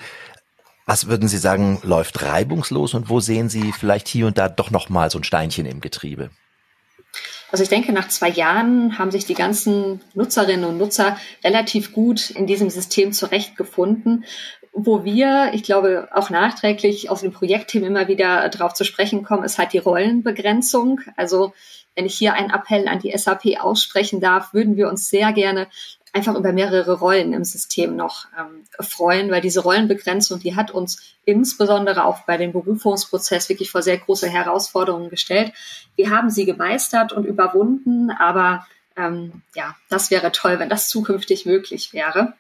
was 0.86 1.08
würden 1.08 1.28
Sie 1.28 1.38
sagen, 1.38 1.80
läuft 1.84 2.24
reibungslos 2.24 2.95
und 2.95 3.10
wo 3.10 3.19
sehen 3.19 3.50
Sie 3.50 3.72
vielleicht 3.72 4.08
hier 4.08 4.26
und 4.26 4.38
da 4.38 4.50
doch 4.50 4.72
noch 4.72 4.89
mal 4.89 5.12
so 5.12 5.19
ein 5.19 5.24
Steinchen 5.24 5.67
im 5.67 5.82
Getriebe? 5.82 6.32
Also 7.52 7.64
ich 7.64 7.70
denke, 7.70 7.92
nach 7.94 8.08
zwei 8.08 8.30
Jahren 8.30 8.98
haben 9.00 9.12
sich 9.12 9.26
die 9.26 9.34
ganzen 9.34 10.02
Nutzerinnen 10.14 10.66
und 10.66 10.78
Nutzer 10.78 11.18
relativ 11.44 11.94
gut 11.94 12.30
in 12.30 12.46
diesem 12.46 12.70
System 12.70 13.12
zurechtgefunden. 13.12 14.26
Wo 14.72 15.04
wir, 15.04 15.52
ich 15.54 15.64
glaube, 15.64 16.10
auch 16.14 16.30
nachträglich 16.30 17.10
aus 17.10 17.22
dem 17.22 17.32
Projektteam 17.32 17.84
immer 17.84 18.08
wieder 18.08 18.48
drauf 18.50 18.74
zu 18.74 18.84
sprechen 18.84 19.24
kommen, 19.24 19.44
ist 19.44 19.58
halt 19.58 19.74
die 19.74 19.80
Rollenbegrenzung. 19.80 21.02
Also 21.16 21.54
wenn 21.96 22.06
ich 22.06 22.18
hier 22.18 22.34
einen 22.34 22.52
Appell 22.52 22.88
an 22.88 23.00
die 23.00 23.18
SAP 23.18 23.60
aussprechen 23.60 24.22
darf, 24.22 24.54
würden 24.54 24.78
wir 24.78 24.88
uns 24.88 25.10
sehr 25.10 25.34
gerne 25.34 25.68
einfach 26.13 26.36
über 26.36 26.54
mehrere 26.54 27.00
Rollen 27.00 27.34
im 27.34 27.43
System 27.43 27.95
noch 27.95 28.26
ähm, 28.38 28.63
freuen, 28.80 29.30
weil 29.32 29.41
diese 29.41 29.62
Rollenbegrenzung, 29.62 30.39
die 30.39 30.56
hat 30.56 30.72
uns 30.72 31.15
insbesondere 31.26 32.06
auch 32.06 32.22
bei 32.22 32.38
dem 32.38 32.52
Berufungsprozess 32.52 33.50
wirklich 33.50 33.72
vor 33.72 33.82
sehr 33.82 33.98
große 33.98 34.28
Herausforderungen 34.28 35.10
gestellt. 35.10 35.54
Wir 35.95 36.10
haben 36.10 36.30
sie 36.30 36.45
gemeistert 36.45 37.13
und 37.13 37.26
überwunden, 37.26 38.12
aber 38.12 38.65
ähm, 38.95 39.41
ja, 39.56 39.76
das 39.89 40.12
wäre 40.12 40.32
toll, 40.32 40.60
wenn 40.60 40.69
das 40.69 40.89
zukünftig 40.89 41.45
möglich 41.45 41.93
wäre. 41.93 42.34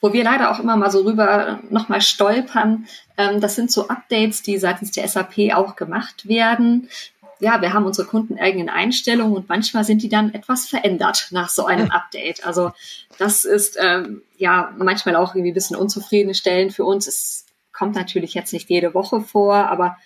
Wo 0.00 0.12
wir 0.12 0.24
leider 0.24 0.50
auch 0.50 0.60
immer 0.60 0.76
mal 0.76 0.90
so 0.90 1.00
rüber 1.02 1.60
nochmal 1.70 2.02
stolpern, 2.02 2.86
ähm, 3.16 3.40
das 3.40 3.54
sind 3.54 3.72
so 3.72 3.88
Updates, 3.88 4.42
die 4.42 4.58
seitens 4.58 4.90
der 4.92 5.08
SAP 5.08 5.54
auch 5.54 5.76
gemacht 5.76 6.28
werden 6.28 6.88
ja, 7.40 7.60
wir 7.60 7.72
haben 7.72 7.84
unsere 7.84 8.08
kundeneigenen 8.08 8.68
Einstellungen 8.68 9.36
und 9.36 9.48
manchmal 9.48 9.84
sind 9.84 10.02
die 10.02 10.08
dann 10.08 10.32
etwas 10.32 10.66
verändert 10.66 11.28
nach 11.30 11.48
so 11.48 11.66
einem 11.66 11.90
Update. 11.92 12.46
Also 12.46 12.72
das 13.18 13.44
ist 13.44 13.76
ähm, 13.80 14.22
ja 14.36 14.74
manchmal 14.78 15.16
auch 15.16 15.34
irgendwie 15.34 15.52
ein 15.52 15.54
bisschen 15.54 15.76
unzufriedenstellend 15.76 16.72
für 16.72 16.84
uns. 16.84 17.06
Es 17.06 17.46
kommt 17.72 17.94
natürlich 17.94 18.34
jetzt 18.34 18.52
nicht 18.52 18.70
jede 18.70 18.94
Woche 18.94 19.20
vor, 19.20 19.54
aber 19.54 19.96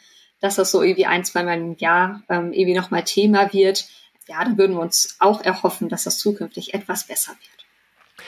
dass 0.40 0.56
das 0.56 0.70
so 0.70 0.82
irgendwie 0.82 1.06
ein, 1.06 1.24
zweimal 1.24 1.58
im 1.58 1.76
Jahr 1.76 2.22
ähm, 2.28 2.52
irgendwie 2.52 2.74
nochmal 2.74 3.04
Thema 3.04 3.52
wird, 3.52 3.86
ja, 4.26 4.42
dann 4.44 4.58
würden 4.58 4.76
wir 4.76 4.82
uns 4.82 5.16
auch 5.18 5.42
erhoffen, 5.42 5.88
dass 5.88 6.04
das 6.04 6.18
zukünftig 6.18 6.74
etwas 6.74 7.04
besser 7.04 7.32
wird. 7.32 8.26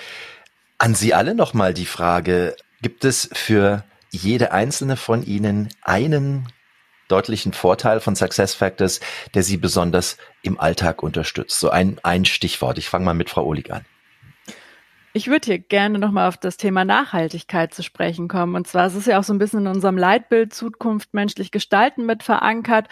An 0.79 0.95
Sie 0.95 1.15
alle 1.15 1.35
nochmal 1.35 1.75
die 1.75 1.87
Frage, 1.87 2.57
gibt 2.83 3.05
es 3.05 3.29
für 3.33 3.85
jede 4.11 4.53
einzelne 4.53 4.97
von 4.97 5.25
Ihnen 5.25 5.69
einen 5.81 6.49
deutlichen 7.13 7.53
Vorteil 7.53 8.01
von 8.01 8.17
Success 8.17 8.55
Factors, 8.55 9.01
der 9.35 9.43
Sie 9.43 9.59
besonders 9.59 10.17
im 10.43 10.59
Alltag 10.59 11.03
unterstützt? 11.03 11.61
So 11.61 11.71
ein, 11.71 12.01
ein 12.03 12.25
Stichwort. 12.25 12.79
Ich 12.79 12.89
fange 12.89 13.05
mal 13.05 13.15
mit 13.15 13.31
Frau 13.31 13.45
Ohlig 13.45 13.73
an. 13.73 13.85
Ich 15.15 15.27
würde 15.27 15.45
hier 15.45 15.59
gerne 15.59 15.99
nochmal 15.99 16.27
auf 16.27 16.39
das 16.39 16.57
Thema 16.57 16.87
Nachhaltigkeit 16.87 17.75
zu 17.75 17.83
sprechen 17.83 18.29
kommen. 18.29 18.55
Und 18.55 18.67
zwar 18.67 18.87
es 18.87 18.95
ist 18.95 19.07
ja 19.07 19.19
auch 19.19 19.25
so 19.25 19.35
ein 19.35 19.39
bisschen 19.39 19.61
in 19.61 19.67
unserem 19.67 19.99
Leitbild 19.99 20.55
Zukunft 20.55 21.13
menschlich 21.13 21.51
gestalten 21.51 22.07
mit 22.07 22.23
verankert. 22.23 22.89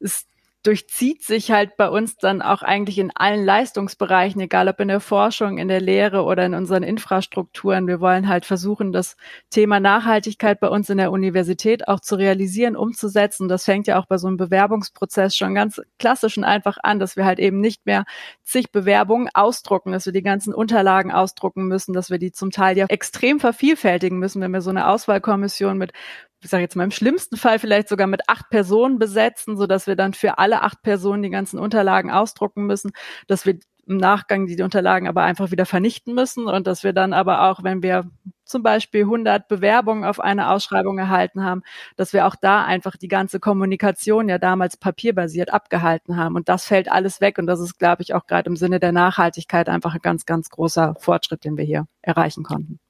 Es 0.00 0.26
durchzieht 0.68 1.24
sich 1.24 1.50
halt 1.50 1.78
bei 1.78 1.88
uns 1.88 2.18
dann 2.18 2.42
auch 2.42 2.60
eigentlich 2.60 2.98
in 2.98 3.10
allen 3.14 3.42
Leistungsbereichen, 3.42 4.38
egal 4.42 4.68
ob 4.68 4.78
in 4.80 4.88
der 4.88 5.00
Forschung, 5.00 5.56
in 5.56 5.66
der 5.68 5.80
Lehre 5.80 6.24
oder 6.24 6.44
in 6.44 6.52
unseren 6.52 6.82
Infrastrukturen. 6.82 7.86
Wir 7.86 8.02
wollen 8.02 8.28
halt 8.28 8.44
versuchen, 8.44 8.92
das 8.92 9.16
Thema 9.48 9.80
Nachhaltigkeit 9.80 10.60
bei 10.60 10.68
uns 10.68 10.90
in 10.90 10.98
der 10.98 11.10
Universität 11.10 11.88
auch 11.88 12.00
zu 12.00 12.16
realisieren, 12.16 12.76
umzusetzen. 12.76 13.48
Das 13.48 13.64
fängt 13.64 13.86
ja 13.86 13.98
auch 13.98 14.04
bei 14.04 14.18
so 14.18 14.26
einem 14.26 14.36
Bewerbungsprozess 14.36 15.34
schon 15.34 15.54
ganz 15.54 15.80
klassisch 15.98 16.36
und 16.36 16.44
einfach 16.44 16.76
an, 16.82 16.98
dass 16.98 17.16
wir 17.16 17.24
halt 17.24 17.38
eben 17.38 17.62
nicht 17.62 17.86
mehr 17.86 18.04
zig 18.42 18.70
Bewerbungen 18.70 19.30
ausdrucken, 19.32 19.92
dass 19.92 20.04
wir 20.04 20.12
die 20.12 20.22
ganzen 20.22 20.52
Unterlagen 20.52 21.12
ausdrucken 21.12 21.66
müssen, 21.66 21.94
dass 21.94 22.10
wir 22.10 22.18
die 22.18 22.32
zum 22.32 22.50
Teil 22.50 22.76
ja 22.76 22.84
extrem 22.90 23.40
vervielfältigen 23.40 24.18
müssen, 24.18 24.42
wenn 24.42 24.50
wir 24.50 24.60
so 24.60 24.68
eine 24.68 24.88
Auswahlkommission 24.88 25.78
mit 25.78 25.92
ich 26.40 26.50
sage 26.50 26.62
jetzt 26.62 26.76
mal 26.76 26.84
im 26.84 26.90
schlimmsten 26.90 27.36
Fall 27.36 27.58
vielleicht 27.58 27.88
sogar 27.88 28.06
mit 28.06 28.22
acht 28.28 28.48
Personen 28.50 28.98
besetzen, 28.98 29.56
so 29.56 29.66
dass 29.66 29.86
wir 29.86 29.96
dann 29.96 30.14
für 30.14 30.38
alle 30.38 30.62
acht 30.62 30.82
Personen 30.82 31.22
die 31.22 31.30
ganzen 31.30 31.58
Unterlagen 31.58 32.10
ausdrucken 32.10 32.66
müssen, 32.66 32.92
dass 33.26 33.44
wir 33.44 33.58
im 33.88 33.96
Nachgang 33.96 34.46
die 34.46 34.62
Unterlagen 34.62 35.08
aber 35.08 35.22
einfach 35.22 35.50
wieder 35.50 35.64
vernichten 35.66 36.14
müssen 36.14 36.46
und 36.46 36.66
dass 36.66 36.84
wir 36.84 36.92
dann 36.92 37.12
aber 37.14 37.48
auch, 37.48 37.64
wenn 37.64 37.82
wir 37.82 38.10
zum 38.44 38.62
Beispiel 38.62 39.02
100 39.02 39.48
Bewerbungen 39.48 40.04
auf 40.04 40.20
eine 40.20 40.50
Ausschreibung 40.50 40.98
erhalten 40.98 41.42
haben, 41.42 41.62
dass 41.96 42.12
wir 42.12 42.26
auch 42.26 42.36
da 42.36 42.64
einfach 42.64 42.96
die 42.96 43.08
ganze 43.08 43.40
Kommunikation 43.40 44.28
ja 44.28 44.38
damals 44.38 44.76
papierbasiert 44.76 45.52
abgehalten 45.52 46.16
haben. 46.16 46.36
Und 46.36 46.48
das 46.48 46.66
fällt 46.66 46.90
alles 46.90 47.20
weg. 47.20 47.38
Und 47.38 47.46
das 47.46 47.60
ist, 47.60 47.78
glaube 47.78 48.02
ich, 48.02 48.14
auch 48.14 48.26
gerade 48.26 48.48
im 48.48 48.56
Sinne 48.56 48.78
der 48.78 48.92
Nachhaltigkeit 48.92 49.68
einfach 49.68 49.94
ein 49.94 50.00
ganz, 50.02 50.26
ganz 50.26 50.50
großer 50.50 50.94
Fortschritt, 50.98 51.44
den 51.44 51.56
wir 51.56 51.64
hier 51.64 51.86
erreichen 52.02 52.42
konnten 52.42 52.80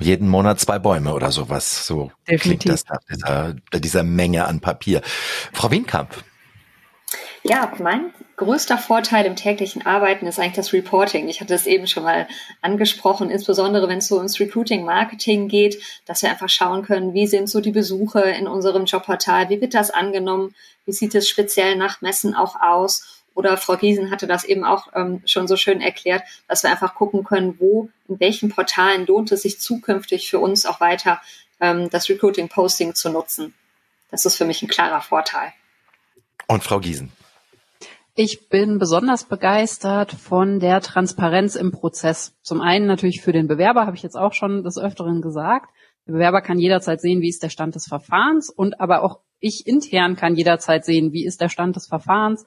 jeden 0.00 0.28
Monat 0.28 0.58
zwei 0.60 0.78
Bäume 0.78 1.14
oder 1.14 1.30
sowas. 1.30 1.86
So 1.86 2.10
Definitiv. 2.28 2.42
klingt 2.42 2.68
das 2.68 2.84
nach 2.88 3.00
dieser, 3.10 3.54
dieser 3.78 4.02
Menge 4.02 4.46
an 4.46 4.60
Papier. 4.60 5.02
Frau 5.52 5.70
Wienkamp. 5.70 6.24
Ja, 7.42 7.72
mein 7.78 8.12
größter 8.36 8.76
Vorteil 8.76 9.24
im 9.24 9.34
täglichen 9.34 9.86
Arbeiten 9.86 10.26
ist 10.26 10.38
eigentlich 10.38 10.56
das 10.56 10.74
Reporting. 10.74 11.28
Ich 11.28 11.40
hatte 11.40 11.54
es 11.54 11.66
eben 11.66 11.86
schon 11.86 12.02
mal 12.02 12.28
angesprochen, 12.60 13.30
insbesondere 13.30 13.88
wenn 13.88 13.98
es 13.98 14.08
so 14.08 14.16
ums 14.16 14.38
Recruiting 14.38 14.84
Marketing 14.84 15.48
geht, 15.48 15.82
dass 16.04 16.22
wir 16.22 16.30
einfach 16.30 16.50
schauen 16.50 16.82
können, 16.82 17.14
wie 17.14 17.26
sind 17.26 17.48
so 17.48 17.60
die 17.60 17.70
Besuche 17.70 18.20
in 18.20 18.46
unserem 18.46 18.84
Jobportal, 18.84 19.48
wie 19.48 19.60
wird 19.60 19.74
das 19.74 19.90
angenommen, 19.90 20.54
wie 20.84 20.92
sieht 20.92 21.14
es 21.14 21.28
speziell 21.28 21.76
nach 21.76 22.02
Messen 22.02 22.34
auch 22.34 22.60
aus 22.60 23.19
oder 23.34 23.56
Frau 23.56 23.76
Giesen 23.76 24.10
hatte 24.10 24.26
das 24.26 24.44
eben 24.44 24.64
auch 24.64 24.88
ähm, 24.94 25.22
schon 25.24 25.48
so 25.48 25.56
schön 25.56 25.80
erklärt, 25.80 26.22
dass 26.48 26.62
wir 26.62 26.70
einfach 26.70 26.94
gucken 26.94 27.24
können, 27.24 27.56
wo, 27.58 27.88
in 28.08 28.20
welchen 28.20 28.50
Portalen 28.50 29.06
lohnt 29.06 29.32
es 29.32 29.42
sich 29.42 29.60
zukünftig 29.60 30.28
für 30.28 30.38
uns 30.38 30.66
auch 30.66 30.80
weiter 30.80 31.20
ähm, 31.60 31.90
das 31.90 32.08
Recruiting 32.08 32.48
Posting 32.48 32.94
zu 32.94 33.10
nutzen. 33.10 33.54
Das 34.10 34.24
ist 34.24 34.36
für 34.36 34.44
mich 34.44 34.62
ein 34.62 34.68
klarer 34.68 35.00
Vorteil. 35.00 35.52
Und 36.48 36.64
Frau 36.64 36.80
Giesen. 36.80 37.12
Ich 38.16 38.48
bin 38.48 38.78
besonders 38.78 39.24
begeistert 39.24 40.12
von 40.12 40.58
der 40.58 40.80
Transparenz 40.80 41.54
im 41.54 41.70
Prozess. 41.70 42.34
Zum 42.42 42.60
einen 42.60 42.86
natürlich 42.86 43.22
für 43.22 43.32
den 43.32 43.46
Bewerber, 43.46 43.86
habe 43.86 43.96
ich 43.96 44.02
jetzt 44.02 44.16
auch 44.16 44.34
schon 44.34 44.64
des 44.64 44.76
Öfteren 44.76 45.22
gesagt. 45.22 45.70
Der 46.06 46.12
Bewerber 46.14 46.42
kann 46.42 46.58
jederzeit 46.58 47.00
sehen, 47.00 47.22
wie 47.22 47.28
ist 47.28 47.42
der 47.42 47.50
Stand 47.50 47.76
des 47.76 47.86
Verfahrens 47.86 48.50
und 48.50 48.80
aber 48.80 49.04
auch 49.04 49.20
ich 49.38 49.66
intern 49.66 50.16
kann 50.16 50.36
jederzeit 50.36 50.84
sehen, 50.84 51.12
wie 51.12 51.24
ist 51.24 51.40
der 51.40 51.48
Stand 51.48 51.76
des 51.76 51.86
Verfahrens, 51.86 52.46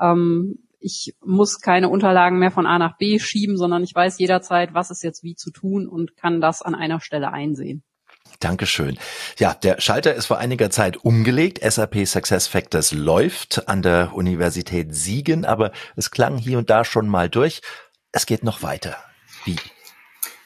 ähm, 0.00 0.58
ich 0.80 1.14
muss 1.24 1.60
keine 1.60 1.88
Unterlagen 1.88 2.38
mehr 2.38 2.50
von 2.50 2.66
A 2.66 2.78
nach 2.78 2.98
B 2.98 3.18
schieben, 3.18 3.56
sondern 3.56 3.84
ich 3.84 3.94
weiß 3.94 4.18
jederzeit, 4.18 4.74
was 4.74 4.90
ist 4.90 5.02
jetzt 5.02 5.22
wie 5.22 5.36
zu 5.36 5.50
tun 5.50 5.86
und 5.86 6.16
kann 6.16 6.40
das 6.40 6.62
an 6.62 6.74
einer 6.74 7.00
Stelle 7.00 7.32
einsehen. 7.32 7.84
Dankeschön. 8.40 8.98
Ja, 9.38 9.54
der 9.54 9.80
Schalter 9.80 10.14
ist 10.14 10.26
vor 10.26 10.38
einiger 10.38 10.70
Zeit 10.70 10.96
umgelegt. 10.96 11.60
SAP 11.62 12.06
Success 12.06 12.48
Factors 12.48 12.92
läuft 12.92 13.68
an 13.68 13.82
der 13.82 14.14
Universität 14.14 14.94
Siegen, 14.94 15.44
aber 15.44 15.70
es 15.96 16.10
klang 16.10 16.38
hier 16.38 16.58
und 16.58 16.68
da 16.68 16.84
schon 16.84 17.08
mal 17.08 17.28
durch. 17.28 17.60
Es 18.10 18.26
geht 18.26 18.42
noch 18.42 18.62
weiter. 18.62 18.96
Wie? 19.44 19.56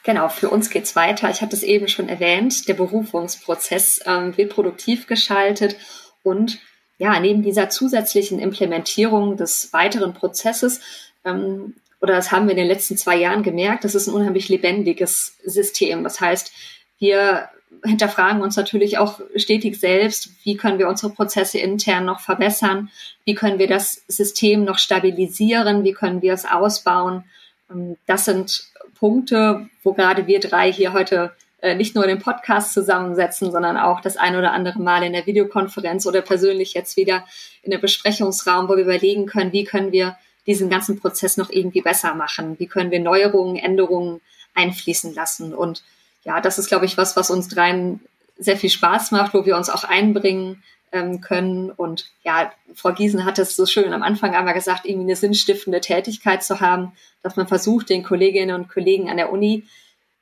Genau, 0.03 0.29
für 0.29 0.49
uns 0.49 0.69
geht's 0.69 0.95
weiter. 0.95 1.29
Ich 1.29 1.41
hatte 1.41 1.55
es 1.55 1.63
eben 1.63 1.87
schon 1.87 2.07
erwähnt. 2.07 2.67
Der 2.67 2.75
Berufungsprozess 2.75 4.01
ähm, 4.05 4.37
wird 4.37 4.53
produktiv 4.53 5.07
geschaltet 5.07 5.75
und 6.23 6.59
ja, 6.97 7.19
neben 7.19 7.43
dieser 7.43 7.69
zusätzlichen 7.69 8.39
Implementierung 8.39 9.37
des 9.37 9.71
weiteren 9.73 10.13
Prozesses, 10.13 10.81
ähm, 11.25 11.75
oder 12.01 12.15
das 12.15 12.31
haben 12.31 12.45
wir 12.45 12.51
in 12.51 12.57
den 12.57 12.67
letzten 12.67 12.97
zwei 12.97 13.17
Jahren 13.17 13.43
gemerkt, 13.43 13.83
das 13.83 13.95
ist 13.95 14.07
ein 14.07 14.13
unheimlich 14.13 14.49
lebendiges 14.49 15.35
System. 15.43 16.03
Das 16.03 16.21
heißt, 16.21 16.51
wir 16.99 17.49
hinterfragen 17.83 18.41
uns 18.41 18.55
natürlich 18.55 18.97
auch 18.97 19.19
stetig 19.35 19.79
selbst, 19.79 20.29
wie 20.43 20.57
können 20.57 20.79
wir 20.79 20.87
unsere 20.87 21.11
Prozesse 21.11 21.59
intern 21.59 22.05
noch 22.05 22.19
verbessern, 22.19 22.89
wie 23.25 23.35
können 23.35 23.59
wir 23.59 23.67
das 23.67 24.03
System 24.07 24.63
noch 24.63 24.77
stabilisieren, 24.77 25.83
wie 25.83 25.93
können 25.93 26.21
wir 26.21 26.33
es 26.33 26.45
ausbauen. 26.45 27.23
Ähm, 27.71 27.97
das 28.05 28.25
sind 28.25 28.63
Punkte, 28.95 29.69
wo 29.83 29.93
gerade 29.93 30.27
wir 30.27 30.39
drei 30.39 30.71
hier 30.71 30.93
heute 30.93 31.31
äh, 31.61 31.75
nicht 31.75 31.95
nur 31.95 32.05
den 32.05 32.19
Podcast 32.19 32.73
zusammensetzen, 32.73 33.51
sondern 33.51 33.77
auch 33.77 34.01
das 34.01 34.15
ein 34.15 34.35
oder 34.35 34.51
andere 34.51 34.79
Mal 34.79 35.03
in 35.03 35.13
der 35.13 35.25
Videokonferenz 35.25 36.05
oder 36.05 36.21
persönlich 36.21 36.73
jetzt 36.73 36.97
wieder 36.97 37.25
in 37.63 37.71
der 37.71 37.79
Besprechungsraum, 37.79 38.69
wo 38.69 38.75
wir 38.75 38.83
überlegen 38.83 39.25
können, 39.25 39.53
wie 39.53 39.63
können 39.63 39.91
wir 39.91 40.17
diesen 40.45 40.69
ganzen 40.69 40.99
Prozess 40.99 41.35
noch 41.35 41.49
irgendwie 41.49 41.81
besser 41.81 42.13
machen? 42.13 42.59
Wie 42.59 42.67
können 42.67 42.91
wir 42.91 42.99
Neuerungen, 42.99 43.57
Änderungen 43.57 44.21
einfließen 44.53 45.13
lassen? 45.13 45.53
Und 45.53 45.83
ja, 46.23 46.41
das 46.41 46.59
ist, 46.59 46.67
glaube 46.67 46.85
ich, 46.85 46.97
was, 46.97 47.15
was 47.15 47.29
uns 47.29 47.47
dreien 47.47 48.01
sehr 48.37 48.57
viel 48.57 48.69
Spaß 48.69 49.11
macht, 49.11 49.33
wo 49.33 49.45
wir 49.45 49.57
uns 49.57 49.69
auch 49.69 49.83
einbringen 49.83 50.63
ähm, 50.91 51.21
können. 51.21 51.71
Und 51.71 52.11
ja, 52.23 52.51
Frau 52.75 52.93
Giesen 52.93 53.25
hat 53.25 53.39
es 53.39 53.55
so 53.55 53.65
schön 53.65 53.93
am 53.93 54.03
Anfang 54.03 54.35
einmal 54.35 54.53
gesagt, 54.53 54.85
irgendwie 54.85 55.07
eine 55.07 55.15
sinnstiftende 55.15 55.81
Tätigkeit 55.81 56.43
zu 56.43 56.59
haben, 56.59 56.93
dass 57.23 57.35
man 57.35 57.47
versucht, 57.47 57.89
den 57.89 58.03
Kolleginnen 58.03 58.55
und 58.55 58.69
Kollegen 58.69 59.09
an 59.09 59.17
der 59.17 59.31
Uni 59.31 59.63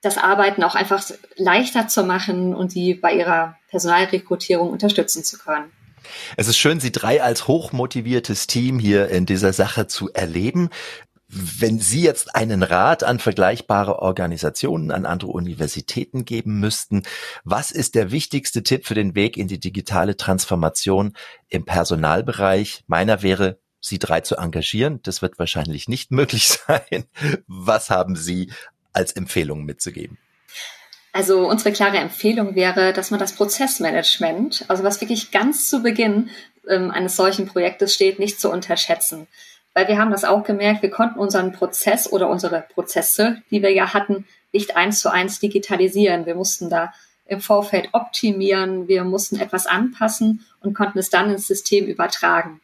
das 0.02 0.18
Arbeiten 0.18 0.64
auch 0.64 0.76
einfach 0.76 1.04
leichter 1.36 1.88
zu 1.88 2.04
machen 2.04 2.54
und 2.54 2.72
sie 2.72 2.94
bei 2.94 3.14
ihrer 3.14 3.58
Personalrekrutierung 3.70 4.70
unterstützen 4.70 5.24
zu 5.24 5.38
können. 5.38 5.72
Es 6.38 6.48
ist 6.48 6.58
schön, 6.58 6.80
Sie 6.80 6.92
drei 6.92 7.24
als 7.24 7.48
hochmotiviertes 7.48 8.48
Team 8.48 8.80
hier 8.80 9.10
in 9.10 9.26
dieser 9.26 9.54
Sache 9.54 9.88
zu 9.88 10.12
erleben. 10.14 10.70
Wenn 11.28 11.80
Sie 11.80 12.02
jetzt 12.02 12.36
einen 12.36 12.62
Rat 12.62 13.04
an 13.04 13.20
vergleichbare 13.20 14.00
Organisationen, 14.00 14.92
an 14.92 15.06
andere 15.06 15.32
Universitäten 15.32 16.24
geben 16.24 16.60
müssten, 16.60 17.04
was 17.44 17.72
ist 17.72 17.96
der 17.96 18.12
wichtigste 18.12 18.62
Tipp 18.64 18.86
für 18.86 18.94
den 18.94 19.16
Weg 19.16 19.36
in 19.36 19.48
die 19.48 19.60
digitale 19.60 20.16
Transformation 20.16 21.14
im 21.50 21.66
Personalbereich? 21.66 22.84
Meiner 22.88 23.24
wäre, 23.24 23.58
Sie 23.82 24.00
drei 24.00 24.22
zu 24.22 24.38
engagieren. 24.38 25.00
Das 25.04 25.22
wird 25.22 25.38
wahrscheinlich 25.38 25.88
nicht 25.88 26.12
möglich 26.12 26.48
sein. 26.48 27.06
Was 27.48 27.90
haben 27.90 28.16
Sie 28.16 28.52
als 28.96 29.12
Empfehlung 29.12 29.66
mitzugeben? 29.66 30.18
Also 31.14 31.48
unsere 31.48 31.72
klare 31.72 31.98
Empfehlung 31.98 32.56
wäre, 32.56 32.92
dass 32.92 33.10
man 33.10 33.20
das 33.20 33.34
Prozessmanagement, 33.34 34.66
also 34.68 34.84
was 34.84 35.00
wirklich 35.00 35.32
ganz 35.32 35.70
zu 35.70 35.82
Beginn 35.82 36.30
ähm, 36.68 36.92
eines 36.92 37.16
solchen 37.16 37.46
Projektes 37.46 37.94
steht, 37.94 38.20
nicht 38.20 38.40
zu 38.40 38.52
unterschätzen. 38.52 39.28
Weil 39.74 39.88
wir 39.88 39.98
haben 39.98 40.12
das 40.12 40.26
auch 40.26 40.44
gemerkt, 40.44 40.82
wir 40.82 40.90
konnten 40.90 41.20
unseren 41.20 41.54
Prozess 41.54 42.12
oder 42.12 42.30
unsere 42.30 42.66
Prozesse, 42.74 43.42
die 43.50 43.62
wir 43.62 43.72
ja 43.72 43.94
hatten, 43.94 44.26
nicht 44.52 44.76
eins 44.76 45.00
zu 45.00 45.10
eins 45.10 45.40
digitalisieren. 45.40 46.26
Wir 46.26 46.36
mussten 46.36 46.70
da 46.70 46.94
im 47.26 47.42
Vorfeld 47.42 47.90
optimieren, 47.94 48.88
wir 48.88 49.04
mussten 49.04 49.40
etwas 49.40 49.68
anpassen 49.68 50.46
und 50.60 50.74
konnten 50.74 51.00
es 51.00 51.10
dann 51.10 51.30
ins 51.30 51.48
System 51.48 51.86
übertragen. 51.86 52.62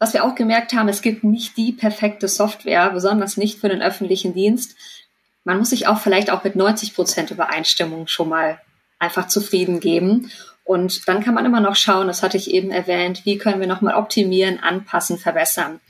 Was 0.00 0.14
wir 0.14 0.24
auch 0.24 0.34
gemerkt 0.34 0.72
haben, 0.72 0.88
es 0.88 1.02
gibt 1.02 1.22
nicht 1.22 1.56
die 1.56 1.70
perfekte 1.70 2.26
Software, 2.26 2.90
besonders 2.90 3.36
nicht 3.36 3.60
für 3.60 3.68
den 3.68 3.82
öffentlichen 3.82 4.34
Dienst 4.34 4.76
man 5.44 5.58
muss 5.58 5.70
sich 5.70 5.86
auch 5.86 5.98
vielleicht 5.98 6.30
auch 6.30 6.44
mit 6.44 6.56
90 6.56 6.94
Prozent 6.94 7.30
Übereinstimmung 7.30 8.06
schon 8.06 8.28
mal 8.28 8.60
einfach 8.98 9.28
zufrieden 9.28 9.80
geben. 9.80 10.30
Und 10.64 11.08
dann 11.08 11.24
kann 11.24 11.34
man 11.34 11.46
immer 11.46 11.60
noch 11.60 11.76
schauen, 11.76 12.06
das 12.06 12.22
hatte 12.22 12.36
ich 12.36 12.50
eben 12.50 12.70
erwähnt, 12.70 13.24
wie 13.24 13.38
können 13.38 13.60
wir 13.60 13.66
nochmal 13.66 13.94
optimieren, 13.96 14.60
anpassen, 14.60 15.18
verbessern. 15.18 15.80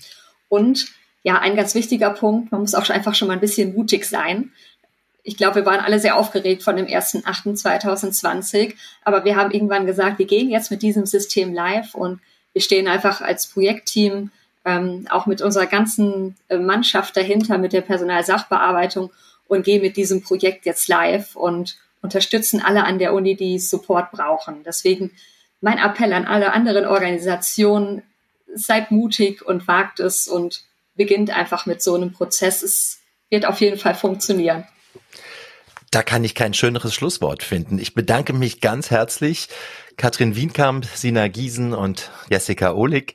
Und 0.49 0.87
ja, 1.23 1.39
ein 1.39 1.57
ganz 1.57 1.75
wichtiger 1.75 2.11
Punkt, 2.11 2.51
man 2.53 2.63
muss 2.63 2.75
auch 2.75 2.89
einfach 2.89 3.15
schon 3.15 3.29
mal 3.29 3.35
ein 3.35 3.41
bisschen 3.41 3.75
mutig 3.75 4.07
sein. 4.07 4.53
Ich 5.23 5.37
glaube, 5.37 5.57
wir 5.57 5.67
waren 5.67 5.81
alle 5.81 5.99
sehr 5.99 6.17
aufgeregt 6.17 6.63
von 6.63 6.77
dem 6.77 6.87
1.8.2020, 6.87 8.75
aber 9.05 9.25
wir 9.27 9.37
haben 9.37 9.51
irgendwann 9.51 9.85
gesagt, 9.85 10.19
wir 10.19 10.27
gehen 10.27 10.49
jetzt 10.49 10.71
mit 10.71 10.81
diesem 10.81 11.05
System 11.05 11.53
live 11.53 11.95
und 11.95 12.21
wir 12.53 12.63
stehen 12.63 12.89
einfach 12.89 13.21
als 13.21 13.47
Projektteam 13.47 14.31
ähm, 14.65 15.07
auch 15.11 15.27
mit 15.27 15.41
unserer 15.41 15.67
ganzen 15.67 16.37
äh, 16.49 16.59
Mannschaft 16.59 17.17
dahinter, 17.17 17.59
mit 17.59 17.73
der 17.73 17.81
Personalsachbearbeitung 17.81 19.11
und 19.49 19.65
gehen 19.65 19.83
mit 19.83 19.97
diesem 19.97 20.23
Projekt 20.23 20.67
jetzt 20.67 20.89
live 20.89 21.35
und 21.37 21.77
unterstützen 22.03 22.63
alle 22.63 22.85
an 22.85 22.99
der 22.99 23.15
Uni, 23.15 23.37
die 23.37 23.59
Support 23.59 24.11
brauchen. 24.11 24.63
Deswegen 24.65 25.13
mein 25.61 25.79
Appell 25.79 26.13
an 26.13 26.27
alle 26.27 26.53
anderen 26.53 26.87
Organisationen, 26.87 28.03
seid 28.53 28.91
mutig 28.91 29.47
und 29.47 29.69
wagt 29.69 30.01
es 30.01 30.27
und 30.27 30.65
beginnt 30.97 31.31
einfach 31.31 31.67
mit 31.67 31.83
so 31.83 31.95
einem 31.95 32.13
Prozess. 32.13 32.63
Es 32.63 33.01
wird 33.29 33.47
auf 33.47 33.61
jeden 33.61 33.79
Fall 33.79 33.95
funktionieren. 33.95 34.67
Da 35.91 36.03
kann 36.03 36.23
ich 36.23 36.37
kein 36.37 36.55
schöneres 36.55 36.95
Schlusswort 36.95 37.43
finden. 37.43 37.79
Ich 37.79 37.95
bedanke 37.95 38.33
mich 38.33 38.61
ganz 38.61 38.91
herzlich. 38.91 39.49
Katrin 39.97 40.37
Wienkamp, 40.37 40.85
Sina 40.87 41.27
Giesen 41.29 41.75
und 41.75 42.11
Jessica 42.31 42.73
Ohlig 42.73 43.15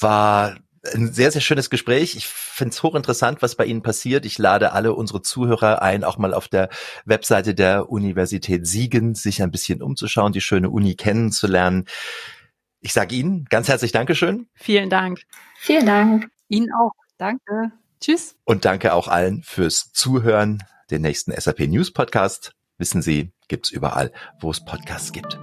war 0.00 0.56
ein 0.94 1.12
sehr, 1.12 1.30
sehr 1.30 1.40
schönes 1.40 1.70
Gespräch. 1.70 2.16
Ich 2.16 2.26
finde 2.26 2.72
es 2.72 2.82
hochinteressant, 2.82 3.42
was 3.42 3.54
bei 3.54 3.64
Ihnen 3.64 3.82
passiert. 3.82 4.26
Ich 4.26 4.38
lade 4.38 4.72
alle 4.72 4.94
unsere 4.94 5.22
Zuhörer 5.22 5.82
ein, 5.82 6.04
auch 6.04 6.18
mal 6.18 6.34
auf 6.34 6.48
der 6.48 6.68
Webseite 7.04 7.54
der 7.54 7.90
Universität 7.90 8.66
Siegen 8.66 9.14
sich 9.14 9.42
ein 9.42 9.50
bisschen 9.50 9.82
umzuschauen, 9.82 10.32
die 10.32 10.40
schöne 10.40 10.70
Uni 10.70 10.94
kennenzulernen. 10.94 11.86
Ich 12.80 12.92
sage 12.92 13.14
Ihnen 13.14 13.46
ganz 13.46 13.68
herzlich 13.68 13.92
Dankeschön. 13.92 14.48
Vielen 14.54 14.90
Dank. 14.90 15.22
Vielen 15.58 15.86
Dank. 15.86 16.28
Ihnen 16.48 16.68
auch. 16.72 16.92
Danke. 17.18 17.72
Tschüss. 18.00 18.36
Und 18.44 18.64
danke 18.64 18.92
auch 18.92 19.08
allen 19.08 19.42
fürs 19.42 19.92
Zuhören. 19.92 20.62
Den 20.90 21.02
nächsten 21.02 21.32
SAP 21.32 21.60
News 21.66 21.92
Podcast, 21.92 22.52
wissen 22.78 23.02
Sie, 23.02 23.32
gibt's 23.48 23.70
überall, 23.70 24.12
wo 24.40 24.50
es 24.50 24.64
Podcasts 24.64 25.12
gibt. 25.12 25.38